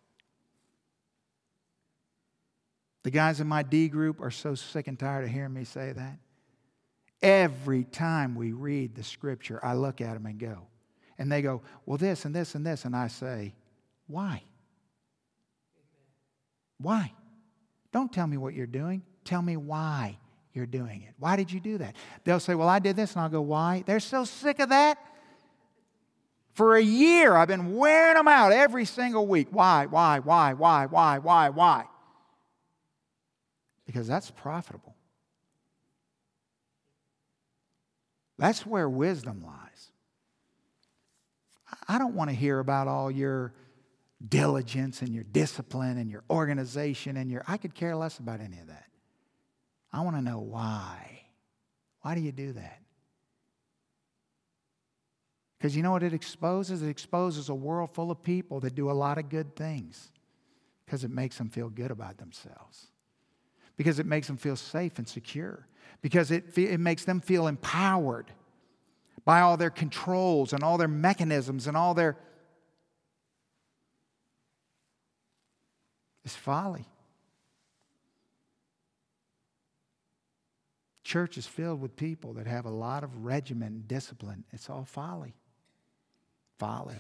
The 3.02 3.10
guys 3.10 3.40
in 3.40 3.48
my 3.48 3.62
D 3.62 3.88
group 3.88 4.20
are 4.20 4.30
so 4.30 4.54
sick 4.54 4.86
and 4.86 4.98
tired 4.98 5.24
of 5.24 5.30
hearing 5.30 5.52
me 5.52 5.64
say 5.64 5.92
that. 5.92 6.18
Every 7.20 7.84
time 7.84 8.34
we 8.34 8.52
read 8.52 8.94
the 8.94 9.04
scripture, 9.04 9.60
I 9.62 9.74
look 9.74 10.00
at 10.00 10.14
them 10.14 10.26
and 10.26 10.38
go, 10.38 10.66
and 11.18 11.30
they 11.30 11.42
go, 11.42 11.62
Well, 11.86 11.98
this 11.98 12.24
and 12.24 12.34
this 12.34 12.54
and 12.54 12.66
this. 12.66 12.84
And 12.84 12.96
I 12.96 13.08
say, 13.08 13.54
Why? 14.06 14.42
Why? 16.78 17.12
Don't 17.92 18.12
tell 18.12 18.26
me 18.26 18.36
what 18.36 18.54
you're 18.54 18.66
doing. 18.66 19.02
Tell 19.24 19.42
me 19.42 19.56
why 19.56 20.18
you're 20.52 20.66
doing 20.66 21.02
it. 21.02 21.14
Why 21.18 21.36
did 21.36 21.52
you 21.52 21.60
do 21.60 21.78
that? 21.78 21.94
They'll 22.24 22.40
say, 22.40 22.54
Well, 22.54 22.68
I 22.68 22.78
did 22.78 22.96
this. 22.96 23.12
And 23.12 23.22
I'll 23.22 23.28
go, 23.28 23.42
Why? 23.42 23.82
They're 23.86 24.00
so 24.00 24.24
sick 24.24 24.58
of 24.58 24.70
that. 24.70 24.98
For 26.54 26.76
a 26.76 26.82
year, 26.82 27.34
I've 27.34 27.48
been 27.48 27.76
wearing 27.76 28.14
them 28.14 28.28
out 28.28 28.52
every 28.52 28.84
single 28.84 29.26
week. 29.26 29.48
Why, 29.50 29.86
why, 29.86 30.18
why, 30.18 30.52
why, 30.52 30.86
why, 30.86 31.18
why, 31.18 31.48
why? 31.48 31.84
Because 33.92 34.08
that's 34.08 34.30
profitable. 34.30 34.94
That's 38.38 38.64
where 38.64 38.88
wisdom 38.88 39.44
lies. 39.44 39.92
I 41.86 41.98
don't 41.98 42.14
want 42.14 42.30
to 42.30 42.36
hear 42.36 42.58
about 42.58 42.88
all 42.88 43.10
your 43.10 43.52
diligence 44.26 45.02
and 45.02 45.10
your 45.10 45.24
discipline 45.24 45.98
and 45.98 46.10
your 46.10 46.24
organization 46.30 47.18
and 47.18 47.30
your, 47.30 47.44
I 47.46 47.58
could 47.58 47.74
care 47.74 47.94
less 47.94 48.18
about 48.18 48.40
any 48.40 48.58
of 48.60 48.68
that. 48.68 48.86
I 49.92 50.00
want 50.00 50.16
to 50.16 50.22
know 50.22 50.38
why. 50.38 51.20
Why 52.00 52.14
do 52.14 52.22
you 52.22 52.32
do 52.32 52.52
that? 52.52 52.80
Because 55.58 55.76
you 55.76 55.82
know 55.82 55.92
what 55.92 56.02
it 56.02 56.14
exposes? 56.14 56.82
It 56.82 56.88
exposes 56.88 57.50
a 57.50 57.54
world 57.54 57.94
full 57.94 58.10
of 58.10 58.22
people 58.22 58.60
that 58.60 58.74
do 58.74 58.90
a 58.90 58.92
lot 58.92 59.18
of 59.18 59.28
good 59.28 59.54
things 59.54 60.10
because 60.84 61.04
it 61.04 61.10
makes 61.10 61.36
them 61.36 61.50
feel 61.50 61.68
good 61.68 61.90
about 61.90 62.16
themselves 62.16 62.91
because 63.82 63.98
it 63.98 64.06
makes 64.06 64.28
them 64.28 64.36
feel 64.36 64.54
safe 64.54 64.98
and 64.98 65.08
secure, 65.08 65.66
because 66.02 66.30
it, 66.30 66.56
it 66.56 66.78
makes 66.78 67.04
them 67.04 67.20
feel 67.20 67.48
empowered 67.48 68.30
by 69.24 69.40
all 69.40 69.56
their 69.56 69.70
controls 69.70 70.52
and 70.52 70.62
all 70.62 70.78
their 70.78 70.86
mechanisms 70.86 71.66
and 71.66 71.76
all 71.76 71.92
their. 71.92 72.16
It's 76.24 76.36
folly. 76.36 76.86
church 81.12 81.36
is 81.36 81.46
filled 81.46 81.78
with 81.82 81.94
people 81.94 82.32
that 82.32 82.46
have 82.46 82.64
a 82.64 82.70
lot 82.70 83.04
of 83.04 83.24
regimen 83.24 83.68
and 83.68 83.88
discipline. 83.88 84.44
It's 84.50 84.70
all 84.70 84.86
folly. 84.86 85.34
Folly. 86.58 86.94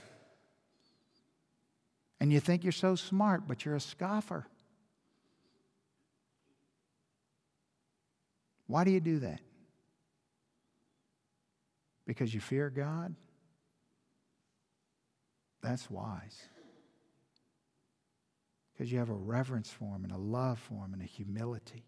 And 2.20 2.30
you 2.30 2.38
think 2.38 2.62
you're 2.62 2.72
so 2.72 2.94
smart, 2.94 3.48
but 3.48 3.64
you're 3.64 3.74
a 3.74 3.80
scoffer. 3.80 4.46
Why 8.72 8.84
do 8.84 8.90
you 8.90 9.00
do 9.00 9.18
that? 9.18 9.40
Because 12.06 12.32
you 12.32 12.40
fear 12.40 12.70
God? 12.70 13.14
That's 15.62 15.90
wise. 15.90 16.40
Because 18.72 18.90
you 18.90 18.98
have 18.98 19.10
a 19.10 19.14
reverence 19.14 19.68
for 19.68 19.94
Him 19.94 20.04
and 20.04 20.12
a 20.14 20.16
love 20.16 20.58
for 20.58 20.86
Him 20.86 20.94
and 20.94 21.02
a 21.02 21.04
humility. 21.04 21.84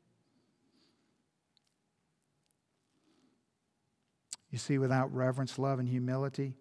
You 4.51 4.59
see, 4.59 4.77
without 4.77 5.11
reverence, 5.15 5.59
love, 5.59 5.79
and 5.79 5.89
humility, 5.89 6.55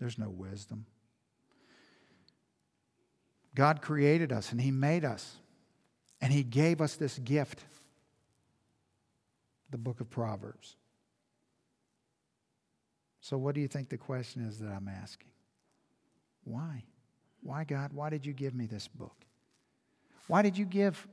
there's 0.00 0.18
no 0.18 0.28
wisdom. 0.28 0.86
God 3.54 3.80
created 3.80 4.32
us 4.32 4.50
and 4.50 4.60
He 4.60 4.72
made 4.72 5.04
us, 5.04 5.36
and 6.20 6.32
He 6.32 6.42
gave 6.42 6.80
us 6.80 6.96
this 6.96 7.20
gift 7.20 7.62
the 9.70 9.78
book 9.78 10.00
of 10.00 10.10
Proverbs. 10.10 10.76
So, 13.20 13.36
what 13.36 13.54
do 13.54 13.60
you 13.60 13.68
think 13.68 13.88
the 13.88 13.98
question 13.98 14.46
is 14.46 14.58
that 14.58 14.68
I'm 14.68 14.88
asking? 14.88 15.30
Why? 16.44 16.84
Why, 17.42 17.64
God? 17.64 17.92
Why 17.92 18.10
did 18.10 18.24
you 18.24 18.32
give 18.32 18.54
me 18.54 18.66
this 18.66 18.88
book? 18.88 19.16
Why 20.26 20.42
did 20.42 20.56
you 20.56 20.64
give? 20.64 21.06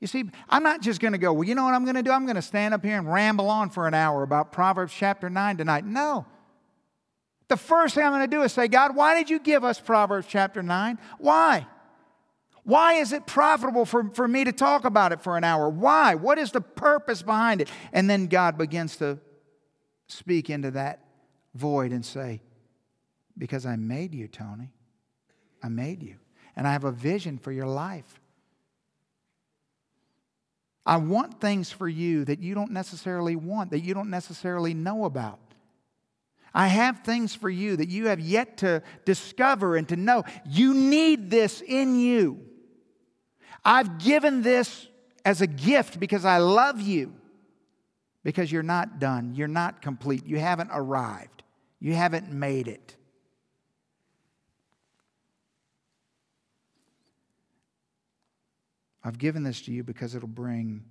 You 0.00 0.06
see, 0.06 0.24
I'm 0.48 0.62
not 0.62 0.82
just 0.82 1.00
going 1.00 1.12
to 1.12 1.18
go, 1.18 1.32
well, 1.32 1.44
you 1.44 1.54
know 1.54 1.64
what 1.64 1.74
I'm 1.74 1.84
going 1.84 1.96
to 1.96 2.02
do? 2.02 2.10
I'm 2.10 2.26
going 2.26 2.36
to 2.36 2.42
stand 2.42 2.74
up 2.74 2.84
here 2.84 2.98
and 2.98 3.10
ramble 3.10 3.48
on 3.48 3.70
for 3.70 3.86
an 3.86 3.94
hour 3.94 4.22
about 4.22 4.52
Proverbs 4.52 4.92
chapter 4.92 5.30
9 5.30 5.56
tonight. 5.56 5.86
No. 5.86 6.26
The 7.48 7.56
first 7.56 7.94
thing 7.94 8.04
I'm 8.04 8.12
going 8.12 8.28
to 8.28 8.36
do 8.36 8.42
is 8.42 8.52
say, 8.52 8.68
God, 8.68 8.94
why 8.94 9.14
did 9.14 9.30
you 9.30 9.38
give 9.38 9.64
us 9.64 9.80
Proverbs 9.80 10.26
chapter 10.28 10.62
9? 10.62 10.98
Why? 11.18 11.66
Why 12.66 12.94
is 12.94 13.12
it 13.12 13.26
profitable 13.26 13.84
for, 13.84 14.10
for 14.12 14.26
me 14.26 14.42
to 14.42 14.50
talk 14.50 14.84
about 14.84 15.12
it 15.12 15.22
for 15.22 15.36
an 15.36 15.44
hour? 15.44 15.68
Why? 15.68 16.16
What 16.16 16.36
is 16.36 16.50
the 16.50 16.60
purpose 16.60 17.22
behind 17.22 17.60
it? 17.60 17.70
And 17.92 18.10
then 18.10 18.26
God 18.26 18.58
begins 18.58 18.96
to 18.96 19.20
speak 20.08 20.50
into 20.50 20.72
that 20.72 21.04
void 21.54 21.92
and 21.92 22.04
say, 22.04 22.42
Because 23.38 23.66
I 23.66 23.76
made 23.76 24.16
you, 24.16 24.26
Tony. 24.26 24.72
I 25.62 25.68
made 25.68 26.02
you. 26.02 26.16
And 26.56 26.66
I 26.66 26.72
have 26.72 26.82
a 26.82 26.90
vision 26.90 27.38
for 27.38 27.52
your 27.52 27.68
life. 27.68 28.20
I 30.84 30.96
want 30.96 31.40
things 31.40 31.70
for 31.70 31.88
you 31.88 32.24
that 32.24 32.40
you 32.40 32.56
don't 32.56 32.72
necessarily 32.72 33.36
want, 33.36 33.70
that 33.70 33.80
you 33.80 33.94
don't 33.94 34.10
necessarily 34.10 34.74
know 34.74 35.04
about. 35.04 35.38
I 36.52 36.66
have 36.66 37.04
things 37.04 37.32
for 37.32 37.48
you 37.48 37.76
that 37.76 37.88
you 37.88 38.08
have 38.08 38.18
yet 38.18 38.56
to 38.58 38.82
discover 39.04 39.76
and 39.76 39.88
to 39.88 39.94
know. 39.94 40.24
You 40.44 40.74
need 40.74 41.30
this 41.30 41.60
in 41.60 42.00
you. 42.00 42.40
I've 43.66 43.98
given 43.98 44.42
this 44.42 44.86
as 45.24 45.40
a 45.40 45.46
gift 45.48 45.98
because 45.98 46.24
I 46.24 46.38
love 46.38 46.80
you. 46.80 47.12
Because 48.22 48.50
you're 48.50 48.62
not 48.62 49.00
done. 49.00 49.34
You're 49.34 49.48
not 49.48 49.82
complete. 49.82 50.24
You 50.24 50.38
haven't 50.38 50.70
arrived. 50.72 51.42
You 51.80 51.92
haven't 51.94 52.32
made 52.32 52.68
it. 52.68 52.96
I've 59.02 59.18
given 59.18 59.42
this 59.42 59.60
to 59.62 59.72
you 59.72 59.82
because 59.82 60.14
it'll 60.14 60.28
bring 60.28 60.84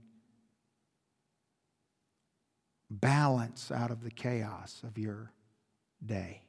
balance 2.89 3.71
out 3.71 3.91
of 3.91 4.03
the 4.03 4.11
chaos 4.11 4.81
of 4.83 4.97
your 4.97 5.31
day. 6.05 6.44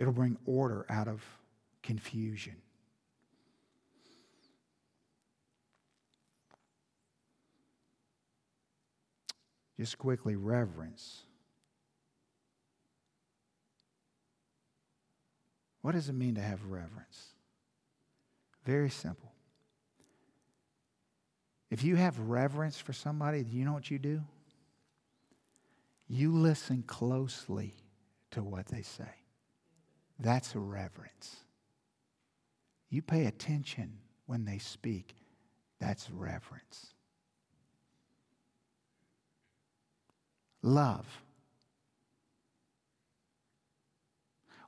It'll 0.00 0.14
bring 0.14 0.38
order 0.46 0.86
out 0.88 1.08
of 1.08 1.22
confusion. 1.82 2.56
Just 9.78 9.98
quickly, 9.98 10.36
reverence. 10.36 11.24
What 15.82 15.92
does 15.92 16.08
it 16.08 16.14
mean 16.14 16.36
to 16.36 16.40
have 16.40 16.64
reverence? 16.64 17.34
Very 18.64 18.88
simple. 18.88 19.32
If 21.70 21.84
you 21.84 21.96
have 21.96 22.18
reverence 22.18 22.78
for 22.78 22.94
somebody, 22.94 23.42
do 23.42 23.54
you 23.54 23.66
know 23.66 23.74
what 23.74 23.90
you 23.90 23.98
do? 23.98 24.22
You 26.08 26.32
listen 26.32 26.84
closely 26.86 27.74
to 28.30 28.42
what 28.42 28.64
they 28.68 28.80
say. 28.80 29.19
That's 30.20 30.54
reverence. 30.54 31.36
You 32.90 33.00
pay 33.00 33.24
attention 33.24 33.98
when 34.26 34.44
they 34.44 34.58
speak. 34.58 35.14
That's 35.80 36.10
reverence. 36.10 36.92
Love. 40.62 41.06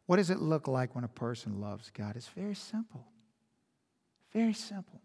What 0.07 0.17
does 0.17 0.31
it 0.31 0.41
look 0.41 0.67
like 0.67 0.95
when 0.95 1.05
a 1.05 1.09
person 1.09 1.61
loves 1.61 1.91
God? 1.91 2.17
It's 2.17 2.29
very 2.29 2.55
simple. 2.55 3.07
Very 4.33 4.55
simple. 4.55 5.01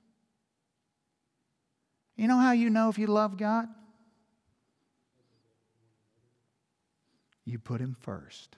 You 2.15 2.27
know 2.27 2.37
how 2.37 2.53
you 2.53 2.69
know 2.69 2.89
if 2.89 2.97
you 2.97 3.07
love 3.07 3.37
God? 3.37 3.67
You 7.45 7.59
put 7.59 7.81
Him 7.81 7.95
first. 7.99 8.57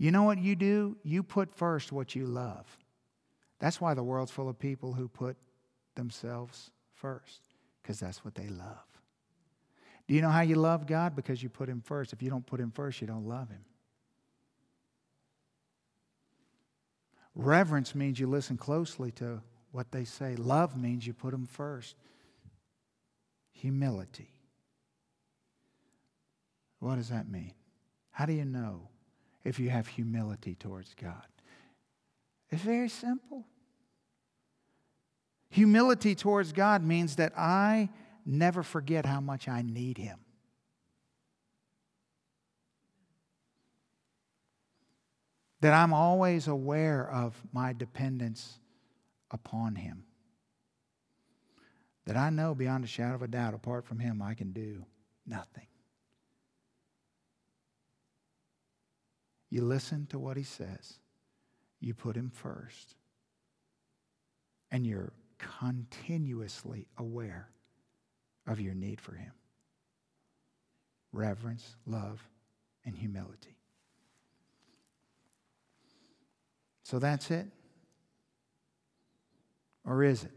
You 0.00 0.10
know 0.10 0.22
what 0.22 0.38
you 0.38 0.56
do? 0.56 0.96
You 1.02 1.22
put 1.22 1.54
first 1.54 1.92
what 1.92 2.14
you 2.14 2.24
love. 2.24 2.66
That's 3.58 3.82
why 3.82 3.92
the 3.92 4.02
world's 4.02 4.32
full 4.32 4.48
of 4.48 4.58
people 4.58 4.94
who 4.94 5.08
put 5.08 5.36
themselves 5.94 6.70
first, 6.94 7.42
because 7.82 8.00
that's 8.00 8.24
what 8.24 8.34
they 8.34 8.48
love. 8.48 8.86
Do 10.08 10.14
you 10.14 10.22
know 10.22 10.30
how 10.30 10.40
you 10.40 10.54
love 10.54 10.86
God? 10.86 11.14
Because 11.14 11.42
you 11.42 11.50
put 11.50 11.68
Him 11.68 11.82
first. 11.84 12.14
If 12.14 12.22
you 12.22 12.30
don't 12.30 12.46
put 12.46 12.60
Him 12.60 12.70
first, 12.70 13.02
you 13.02 13.06
don't 13.06 13.28
love 13.28 13.50
Him. 13.50 13.62
Reverence 17.34 17.94
means 17.94 18.18
you 18.18 18.26
listen 18.26 18.56
closely 18.56 19.10
to 19.12 19.42
what 19.70 19.92
they 19.92 20.04
say. 20.04 20.34
Love 20.34 20.78
means 20.78 21.06
you 21.06 21.12
put 21.12 21.34
Him 21.34 21.44
first. 21.44 21.94
Humility. 23.52 24.32
What 26.78 26.94
does 26.94 27.10
that 27.10 27.28
mean? 27.28 27.52
How 28.12 28.24
do 28.24 28.32
you 28.32 28.46
know 28.46 28.88
if 29.44 29.58
you 29.58 29.70
have 29.70 29.86
humility 29.86 30.54
towards 30.54 30.94
God? 30.94 31.26
It's 32.50 32.62
very 32.62 32.88
simple. 32.88 33.46
Humility 35.50 36.14
towards 36.14 36.52
God 36.52 36.84
means 36.84 37.16
that 37.16 37.32
I 37.36 37.88
never 38.24 38.62
forget 38.62 39.06
how 39.06 39.20
much 39.20 39.48
I 39.48 39.62
need 39.62 39.98
Him. 39.98 40.18
That 45.60 45.74
I'm 45.74 45.92
always 45.92 46.48
aware 46.48 47.08
of 47.10 47.34
my 47.52 47.72
dependence 47.72 48.58
upon 49.30 49.74
Him. 49.74 50.04
That 52.06 52.16
I 52.16 52.30
know 52.30 52.54
beyond 52.54 52.84
a 52.84 52.88
shadow 52.88 53.16
of 53.16 53.22
a 53.22 53.28
doubt, 53.28 53.54
apart 53.54 53.84
from 53.84 53.98
Him, 53.98 54.22
I 54.22 54.34
can 54.34 54.52
do 54.52 54.84
nothing. 55.26 55.66
You 59.50 59.64
listen 59.64 60.06
to 60.06 60.18
what 60.18 60.36
he 60.36 60.44
says, 60.44 60.98
you 61.80 61.92
put 61.92 62.16
him 62.16 62.30
first, 62.30 62.94
and 64.70 64.86
you're 64.86 65.12
continuously 65.58 66.86
aware 66.96 67.48
of 68.46 68.60
your 68.60 68.74
need 68.74 69.00
for 69.00 69.14
him. 69.14 69.32
Reverence, 71.12 71.76
love, 71.86 72.22
and 72.84 72.96
humility. 72.96 73.56
So 76.84 76.98
that's 76.98 77.30
it? 77.30 77.46
Or 79.84 80.04
is 80.04 80.24
it? 80.24 80.32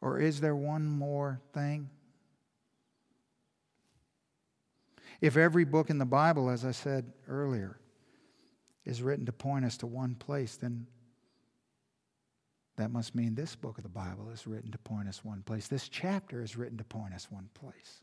Or 0.00 0.18
is 0.18 0.40
there 0.40 0.56
one 0.56 0.86
more 0.86 1.40
thing? 1.52 1.88
If 5.22 5.36
every 5.36 5.64
book 5.64 5.88
in 5.88 5.98
the 5.98 6.04
Bible, 6.04 6.50
as 6.50 6.64
I 6.64 6.72
said 6.72 7.12
earlier, 7.28 7.78
is 8.84 9.02
written 9.02 9.24
to 9.26 9.32
point 9.32 9.64
us 9.64 9.76
to 9.78 9.86
one 9.86 10.16
place, 10.16 10.56
then 10.56 10.88
that 12.76 12.90
must 12.90 13.14
mean 13.14 13.34
this 13.34 13.54
book 13.54 13.78
of 13.78 13.84
the 13.84 13.88
Bible 13.88 14.30
is 14.30 14.48
written 14.48 14.72
to 14.72 14.78
point 14.78 15.08
us 15.08 15.24
one 15.24 15.42
place. 15.42 15.68
This 15.68 15.88
chapter 15.88 16.42
is 16.42 16.56
written 16.56 16.76
to 16.78 16.84
point 16.84 17.14
us 17.14 17.30
one 17.30 17.48
place. 17.54 18.02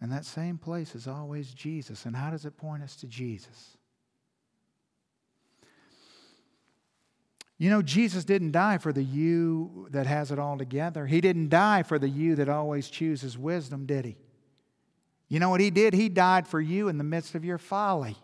And 0.00 0.10
that 0.12 0.24
same 0.24 0.58
place 0.58 0.94
is 0.94 1.06
always 1.06 1.52
Jesus. 1.52 2.06
And 2.06 2.16
how 2.16 2.30
does 2.30 2.46
it 2.46 2.56
point 2.56 2.82
us 2.82 2.96
to 2.96 3.06
Jesus? 3.06 3.77
You 7.58 7.70
know, 7.70 7.82
Jesus 7.82 8.24
didn't 8.24 8.52
die 8.52 8.78
for 8.78 8.92
the 8.92 9.02
you 9.02 9.88
that 9.90 10.06
has 10.06 10.30
it 10.30 10.38
all 10.38 10.56
together. 10.56 11.06
He 11.06 11.20
didn't 11.20 11.48
die 11.48 11.82
for 11.82 11.98
the 11.98 12.08
you 12.08 12.36
that 12.36 12.48
always 12.48 12.88
chooses 12.88 13.36
wisdom, 13.36 13.84
did 13.84 14.04
he? 14.04 14.16
You 15.28 15.40
know 15.40 15.50
what 15.50 15.60
he 15.60 15.70
did? 15.70 15.92
He 15.92 16.08
died 16.08 16.46
for 16.46 16.60
you 16.60 16.88
in 16.88 16.98
the 16.98 17.04
midst 17.04 17.34
of 17.34 17.44
your 17.44 17.58
folly. 17.58 18.16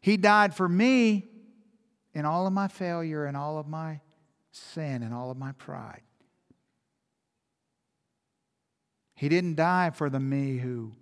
He 0.00 0.16
died 0.16 0.54
for 0.54 0.68
me 0.68 1.28
in 2.12 2.24
all 2.24 2.46
of 2.46 2.52
my 2.52 2.66
failure 2.66 3.24
and 3.24 3.36
all 3.36 3.56
of 3.56 3.68
my 3.68 4.00
sin 4.50 5.04
and 5.04 5.14
all 5.14 5.30
of 5.30 5.36
my 5.36 5.52
pride. 5.52 6.02
He 9.14 9.28
didn't 9.28 9.54
die 9.54 9.90
for 9.90 10.10
the 10.10 10.18
me 10.18 10.58
who 10.58 10.92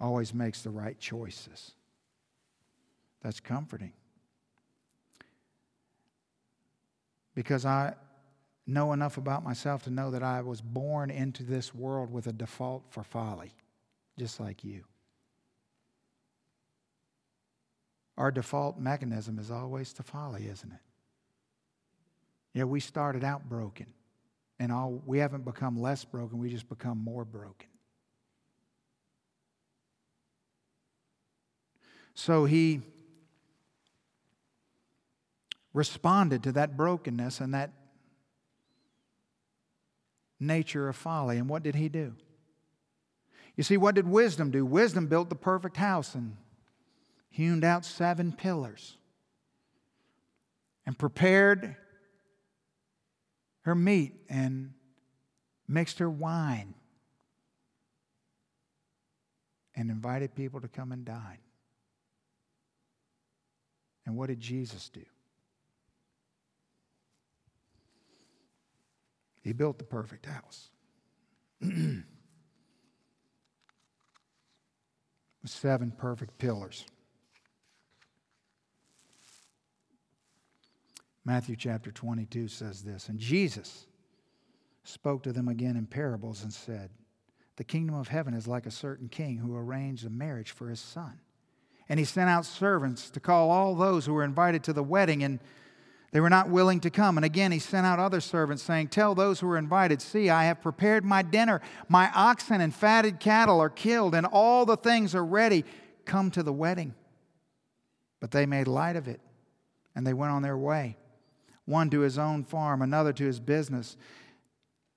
always 0.00 0.34
makes 0.34 0.62
the 0.62 0.70
right 0.70 0.98
choices. 0.98 1.72
That's 3.22 3.38
comforting. 3.38 3.92
Because 7.38 7.64
I 7.64 7.94
know 8.66 8.92
enough 8.92 9.16
about 9.16 9.44
myself 9.44 9.84
to 9.84 9.90
know 9.90 10.10
that 10.10 10.24
I 10.24 10.40
was 10.40 10.60
born 10.60 11.08
into 11.08 11.44
this 11.44 11.72
world 11.72 12.10
with 12.12 12.26
a 12.26 12.32
default 12.32 12.82
for 12.90 13.04
folly, 13.04 13.52
just 14.18 14.40
like 14.40 14.64
you. 14.64 14.82
Our 18.16 18.32
default 18.32 18.80
mechanism 18.80 19.38
is 19.38 19.52
always 19.52 19.92
to 19.92 20.02
folly, 20.02 20.48
isn't 20.48 20.72
it? 20.72 20.80
Yeah, 22.54 22.64
we 22.64 22.80
started 22.80 23.22
out 23.22 23.48
broken, 23.48 23.86
and 24.58 24.72
all 24.72 25.00
we 25.06 25.20
haven't 25.20 25.44
become 25.44 25.80
less 25.80 26.04
broken, 26.04 26.40
we 26.40 26.50
just 26.50 26.68
become 26.68 26.98
more 26.98 27.24
broken. 27.24 27.68
So 32.14 32.46
he 32.46 32.80
responded 35.78 36.42
to 36.42 36.50
that 36.52 36.76
brokenness 36.76 37.40
and 37.40 37.54
that 37.54 37.70
nature 40.40 40.88
of 40.88 40.96
folly. 40.96 41.38
And 41.38 41.48
what 41.48 41.62
did 41.62 41.76
he 41.76 41.88
do? 41.88 42.14
You 43.56 43.62
see, 43.62 43.76
what 43.76 43.94
did 43.94 44.06
wisdom 44.08 44.50
do? 44.50 44.66
Wisdom 44.66 45.06
built 45.06 45.28
the 45.30 45.36
perfect 45.36 45.76
house 45.76 46.16
and 46.16 46.36
hewn 47.30 47.62
out 47.62 47.84
seven 47.84 48.32
pillars 48.32 48.96
and 50.84 50.98
prepared 50.98 51.76
her 53.60 53.76
meat 53.76 54.14
and 54.28 54.72
mixed 55.68 56.00
her 56.00 56.10
wine 56.10 56.74
and 59.76 59.92
invited 59.92 60.34
people 60.34 60.60
to 60.60 60.68
come 60.68 60.90
and 60.90 61.04
dine. 61.04 61.38
And 64.06 64.16
what 64.16 64.26
did 64.26 64.40
Jesus 64.40 64.88
do? 64.88 65.04
He 69.42 69.52
built 69.52 69.78
the 69.78 69.84
perfect 69.84 70.26
house. 70.26 70.70
Seven 75.44 75.92
perfect 75.96 76.36
pillars. 76.38 76.84
Matthew 81.24 81.56
chapter 81.56 81.90
22 81.90 82.48
says 82.48 82.82
this 82.82 83.08
And 83.08 83.18
Jesus 83.18 83.86
spoke 84.84 85.22
to 85.22 85.32
them 85.32 85.48
again 85.48 85.76
in 85.76 85.86
parables 85.86 86.42
and 86.42 86.52
said, 86.52 86.90
The 87.56 87.64
kingdom 87.64 87.94
of 87.94 88.08
heaven 88.08 88.34
is 88.34 88.46
like 88.46 88.66
a 88.66 88.70
certain 88.70 89.08
king 89.08 89.38
who 89.38 89.56
arranged 89.56 90.04
a 90.04 90.10
marriage 90.10 90.50
for 90.50 90.68
his 90.68 90.80
son 90.80 91.20
and 91.88 91.98
he 91.98 92.04
sent 92.04 92.28
out 92.28 92.44
servants 92.44 93.10
to 93.10 93.20
call 93.20 93.50
all 93.50 93.74
those 93.74 94.04
who 94.06 94.12
were 94.12 94.24
invited 94.24 94.62
to 94.64 94.72
the 94.72 94.82
wedding, 94.82 95.22
and 95.22 95.40
they 96.10 96.20
were 96.20 96.30
not 96.30 96.48
willing 96.48 96.80
to 96.80 96.90
come. 96.90 97.18
And 97.18 97.24
again, 97.24 97.52
he 97.52 97.58
sent 97.58 97.86
out 97.86 97.98
other 97.98 98.20
servants, 98.20 98.62
saying, 98.62 98.88
Tell 98.88 99.14
those 99.14 99.40
who 99.40 99.48
are 99.50 99.58
invited, 99.58 100.00
See, 100.00 100.30
I 100.30 100.44
have 100.44 100.62
prepared 100.62 101.04
my 101.04 101.22
dinner. 101.22 101.60
My 101.88 102.10
oxen 102.14 102.60
and 102.60 102.74
fatted 102.74 103.20
cattle 103.20 103.60
are 103.60 103.68
killed, 103.68 104.14
and 104.14 104.26
all 104.26 104.64
the 104.64 104.76
things 104.76 105.14
are 105.14 105.24
ready. 105.24 105.64
Come 106.06 106.30
to 106.30 106.42
the 106.42 106.52
wedding. 106.52 106.94
But 108.20 108.30
they 108.30 108.46
made 108.46 108.68
light 108.68 108.96
of 108.96 109.06
it, 109.06 109.20
and 109.94 110.06
they 110.06 110.14
went 110.14 110.32
on 110.32 110.42
their 110.42 110.56
way, 110.56 110.96
one 111.66 111.90
to 111.90 112.00
his 112.00 112.18
own 112.18 112.42
farm, 112.42 112.80
another 112.80 113.12
to 113.12 113.24
his 113.24 113.38
business. 113.38 113.96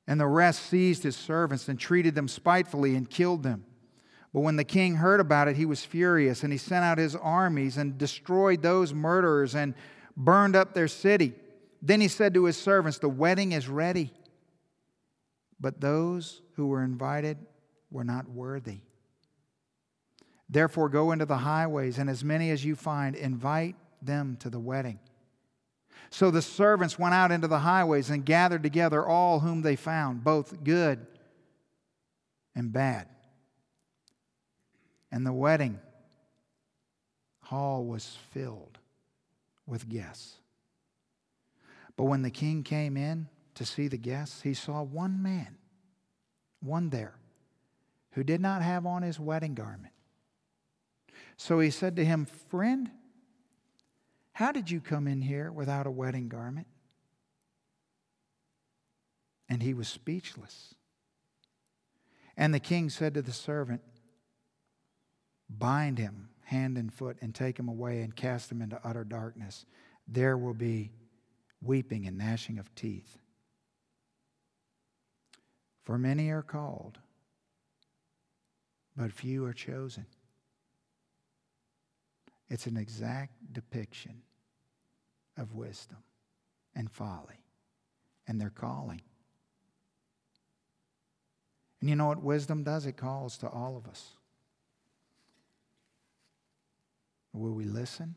And 0.08 0.20
the 0.20 0.28
rest 0.28 0.64
seized 0.64 1.04
his 1.04 1.18
servants 1.18 1.68
and 1.68 1.78
treated 1.78 2.16
them 2.16 2.28
spitefully 2.28 2.96
and 2.96 3.10
killed 3.10 3.44
them. 3.44 3.66
But 4.34 4.40
when 4.42 4.56
the 4.56 4.64
king 4.64 4.96
heard 4.96 5.20
about 5.20 5.50
it, 5.50 5.58
he 5.58 5.66
was 5.66 5.84
furious, 5.84 6.44
and 6.44 6.54
he 6.54 6.58
sent 6.58 6.86
out 6.86 6.98
his 6.98 7.18
armies 7.18 7.76
and 7.76 7.98
destroyed 7.98 8.62
those 8.62 8.94
murderers 8.94 9.56
and 9.56 9.76
burned 10.24 10.56
up 10.56 10.74
their 10.74 10.88
city. 10.88 11.34
Then 11.82 12.02
he 12.02 12.08
said 12.08 12.34
to 12.36 12.46
his 12.46 12.58
servants, 12.58 13.00
The 13.00 13.10
wedding 13.10 13.52
is 13.52 13.68
ready, 13.68 14.12
but 15.60 15.82
those 15.82 16.42
who 16.56 16.68
were 16.68 16.84
invited 16.84 17.38
were 17.90 18.04
not 18.04 18.30
worthy. 18.30 18.80
Therefore, 20.50 20.90
go 20.90 21.12
into 21.12 21.26
the 21.26 21.38
highways, 21.38 21.98
and 21.98 22.10
as 22.10 22.24
many 22.24 22.52
as 22.52 22.64
you 22.64 22.76
find, 22.76 23.16
invite 23.16 23.76
them 24.02 24.38
to 24.42 24.50
the 24.50 24.60
wedding. 24.60 25.00
So 26.10 26.30
the 26.30 26.42
servants 26.42 27.00
went 27.00 27.14
out 27.14 27.32
into 27.32 27.48
the 27.48 27.60
highways 27.60 28.10
and 28.10 28.26
gathered 28.26 28.64
together 28.64 29.06
all 29.06 29.40
whom 29.40 29.62
they 29.62 29.78
found, 29.78 30.24
both 30.24 30.64
good 30.64 31.06
and 32.54 32.74
bad 32.74 33.08
and 35.12 35.26
the 35.26 35.34
wedding 35.34 35.80
hall 37.42 37.84
was 37.84 38.18
filled 38.32 38.78
with 39.72 39.88
guests. 39.88 40.34
But 41.96 42.04
when 42.04 42.22
the 42.22 42.30
king 42.30 42.62
came 42.64 42.98
in 42.98 43.30
to 43.56 43.66
see 43.66 43.88
the 43.88 43.98
guests, 43.98 44.42
he 44.42 44.54
saw 44.54 44.84
one 44.84 45.24
man, 45.24 45.58
one 46.60 46.90
there, 46.90 47.16
who 48.12 48.24
did 48.24 48.42
not 48.42 48.62
have 48.62 48.86
on 48.86 49.02
his 49.02 49.18
wedding 49.18 49.56
garment. 49.56 49.94
So 51.38 51.62
he 51.62 51.70
said 51.70 51.96
to 51.96 52.06
him, 52.06 52.26
Friend, 52.50 52.92
how 54.34 54.52
did 54.52 54.70
you 54.70 54.82
come 54.82 55.08
in 55.08 55.22
here 55.22 55.52
without 55.52 55.88
a 55.88 55.92
wedding 55.92 56.28
garment? 56.28 56.68
And 59.48 59.64
he 59.64 59.74
was 59.74 59.88
speechless. 59.88 60.76
And 62.36 62.54
the 62.54 62.60
king 62.60 62.90
said 62.90 63.14
to 63.14 63.22
the 63.22 63.32
servant, 63.32 63.82
bind 65.50 65.98
him 65.98 66.31
hand 66.52 66.78
and 66.78 66.94
foot 66.94 67.16
and 67.22 67.34
take 67.34 67.56
them 67.56 67.70
away 67.70 68.02
and 68.02 68.14
cast 68.14 68.50
them 68.50 68.62
into 68.62 68.78
utter 68.84 69.06
darkness. 69.06 69.66
There 70.06 70.38
will 70.38 70.54
be 70.54 70.92
weeping 71.62 72.06
and 72.06 72.18
gnashing 72.18 72.60
of 72.60 72.76
teeth. 72.76 73.18
For 75.86 75.98
many 75.98 76.30
are 76.30 76.42
called, 76.42 77.00
but 78.98 79.14
few 79.14 79.46
are 79.46 79.54
chosen. 79.54 80.06
It's 82.50 82.68
an 82.68 82.76
exact 82.76 83.32
depiction 83.54 84.22
of 85.38 85.56
wisdom 85.56 86.04
and 86.76 86.92
folly 86.92 87.46
and 88.28 88.42
their 88.42 88.50
calling. 88.50 89.02
And 91.80 91.90
you 91.90 91.96
know 91.96 92.08
what 92.08 92.22
wisdom 92.22 92.64
does? 92.64 92.86
It 92.86 92.98
calls 92.98 93.38
to 93.38 93.48
all 93.48 93.78
of 93.78 93.88
us. 93.88 94.18
Will 97.34 97.54
we 97.54 97.66
listen? 97.66 98.16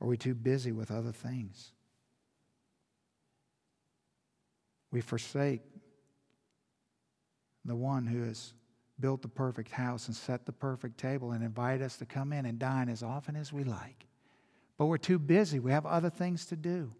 Are 0.00 0.06
we 0.06 0.16
too 0.16 0.34
busy 0.34 0.72
with 0.72 0.90
other 0.90 1.12
things? 1.12 1.72
We 4.90 5.00
forsake 5.00 5.60
the 7.64 7.76
one 7.76 8.06
who 8.06 8.22
has 8.22 8.54
built 9.00 9.22
the 9.22 9.28
perfect 9.28 9.70
house 9.70 10.06
and 10.06 10.16
set 10.16 10.46
the 10.46 10.52
perfect 10.52 10.98
table 10.98 11.32
and 11.32 11.44
invite 11.44 11.82
us 11.82 11.96
to 11.98 12.06
come 12.06 12.32
in 12.32 12.46
and 12.46 12.58
dine 12.58 12.88
as 12.88 13.02
often 13.02 13.36
as 13.36 13.52
we 13.52 13.64
like. 13.64 14.06
But 14.76 14.86
we're 14.86 14.96
too 14.96 15.18
busy. 15.18 15.58
We 15.58 15.72
have 15.72 15.86
other 15.86 16.10
things 16.10 16.46
to 16.46 16.56
do. 16.56 16.92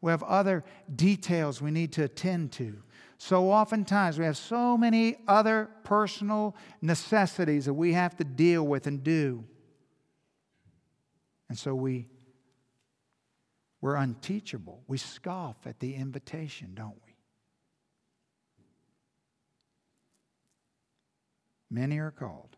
We 0.00 0.10
have 0.10 0.22
other 0.22 0.64
details 0.94 1.62
we 1.62 1.70
need 1.70 1.92
to 1.92 2.04
attend 2.04 2.52
to. 2.52 2.82
So 3.18 3.50
oftentimes 3.50 4.18
we 4.18 4.24
have 4.24 4.36
so 4.36 4.76
many 4.76 5.16
other 5.26 5.70
personal 5.82 6.56
necessities 6.82 7.64
that 7.66 7.74
we 7.74 7.92
have 7.92 8.16
to 8.16 8.24
deal 8.24 8.66
with 8.66 8.86
and 8.86 9.02
do. 9.02 9.44
And 11.48 11.58
so 11.58 11.74
we, 11.74 12.08
we're 13.80 13.96
unteachable. 13.96 14.82
We 14.88 14.98
scoff 14.98 15.56
at 15.66 15.80
the 15.80 15.94
invitation, 15.94 16.72
don't 16.74 16.96
we? 17.06 17.14
Many 21.70 21.98
are 21.98 22.10
called, 22.10 22.56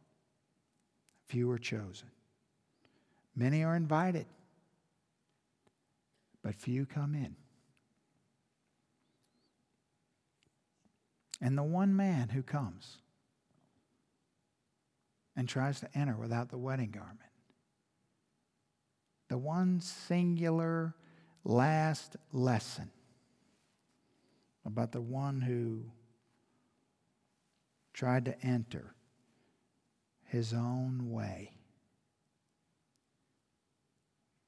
few 1.26 1.50
are 1.50 1.58
chosen. 1.58 2.08
Many 3.34 3.64
are 3.64 3.76
invited, 3.76 4.26
but 6.42 6.54
few 6.54 6.86
come 6.86 7.14
in. 7.14 7.36
And 11.40 11.56
the 11.56 11.62
one 11.62 11.94
man 11.94 12.30
who 12.30 12.42
comes 12.42 12.96
and 15.36 15.46
tries 15.46 15.80
to 15.80 15.88
enter 15.94 16.16
without 16.16 16.48
the 16.48 16.56
wedding 16.56 16.90
garment 16.90 17.20
the 19.28 19.39
one 19.39 19.81
singular 19.81 20.94
last 21.44 22.16
lesson 22.32 22.90
about 24.65 24.93
the 24.93 25.01
one 25.01 25.40
who 25.40 25.85
tried 27.93 28.24
to 28.27 28.40
enter 28.44 28.94
his 30.24 30.53
own 30.53 31.11
way. 31.11 31.53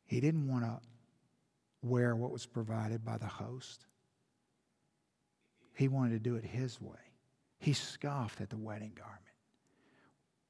He 0.05 0.21
didn't 0.21 0.49
want 0.49 0.65
to 0.65 0.81
wear 1.83 2.17
what 2.17 2.33
was 2.33 2.47
provided 2.47 3.05
by 3.05 3.19
the 3.19 3.27
host. 3.27 3.87
He 5.75 5.87
wanted 5.87 6.11
to 6.11 6.19
do 6.19 6.37
it 6.37 6.45
his 6.45 6.81
way. 6.81 6.97
He 7.59 7.73
scoffed 7.73 8.41
at 8.41 8.51
the 8.51 8.57
wedding 8.57 8.93
garment. 8.97 9.23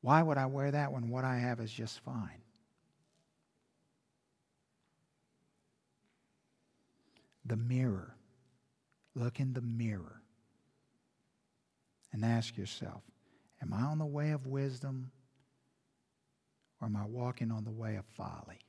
Why 0.00 0.22
would 0.22 0.38
I 0.38 0.46
wear 0.46 0.70
that 0.70 0.92
when 0.92 1.10
what 1.10 1.24
I 1.24 1.38
have 1.38 1.60
is 1.60 1.72
just 1.72 2.00
fine? 2.00 2.42
The 7.48 7.56
mirror. 7.56 8.14
Look 9.14 9.40
in 9.40 9.52
the 9.54 9.60
mirror 9.62 10.22
and 12.12 12.24
ask 12.24 12.56
yourself 12.56 13.02
Am 13.60 13.72
I 13.72 13.82
on 13.82 13.98
the 13.98 14.06
way 14.06 14.30
of 14.30 14.46
wisdom 14.46 15.10
or 16.80 16.86
am 16.86 16.96
I 16.96 17.04
walking 17.06 17.50
on 17.50 17.64
the 17.64 17.72
way 17.72 17.96
of 17.96 18.04
folly? 18.04 18.60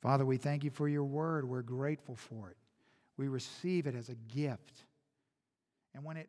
Father, 0.00 0.24
we 0.24 0.36
thank 0.36 0.62
you 0.62 0.70
for 0.70 0.88
your 0.88 1.04
word. 1.04 1.48
We're 1.48 1.62
grateful 1.62 2.14
for 2.14 2.50
it. 2.50 2.56
We 3.16 3.26
receive 3.26 3.86
it 3.86 3.96
as 3.96 4.08
a 4.08 4.14
gift. 4.14 4.84
And 5.94 6.04
when 6.04 6.16
it 6.16 6.28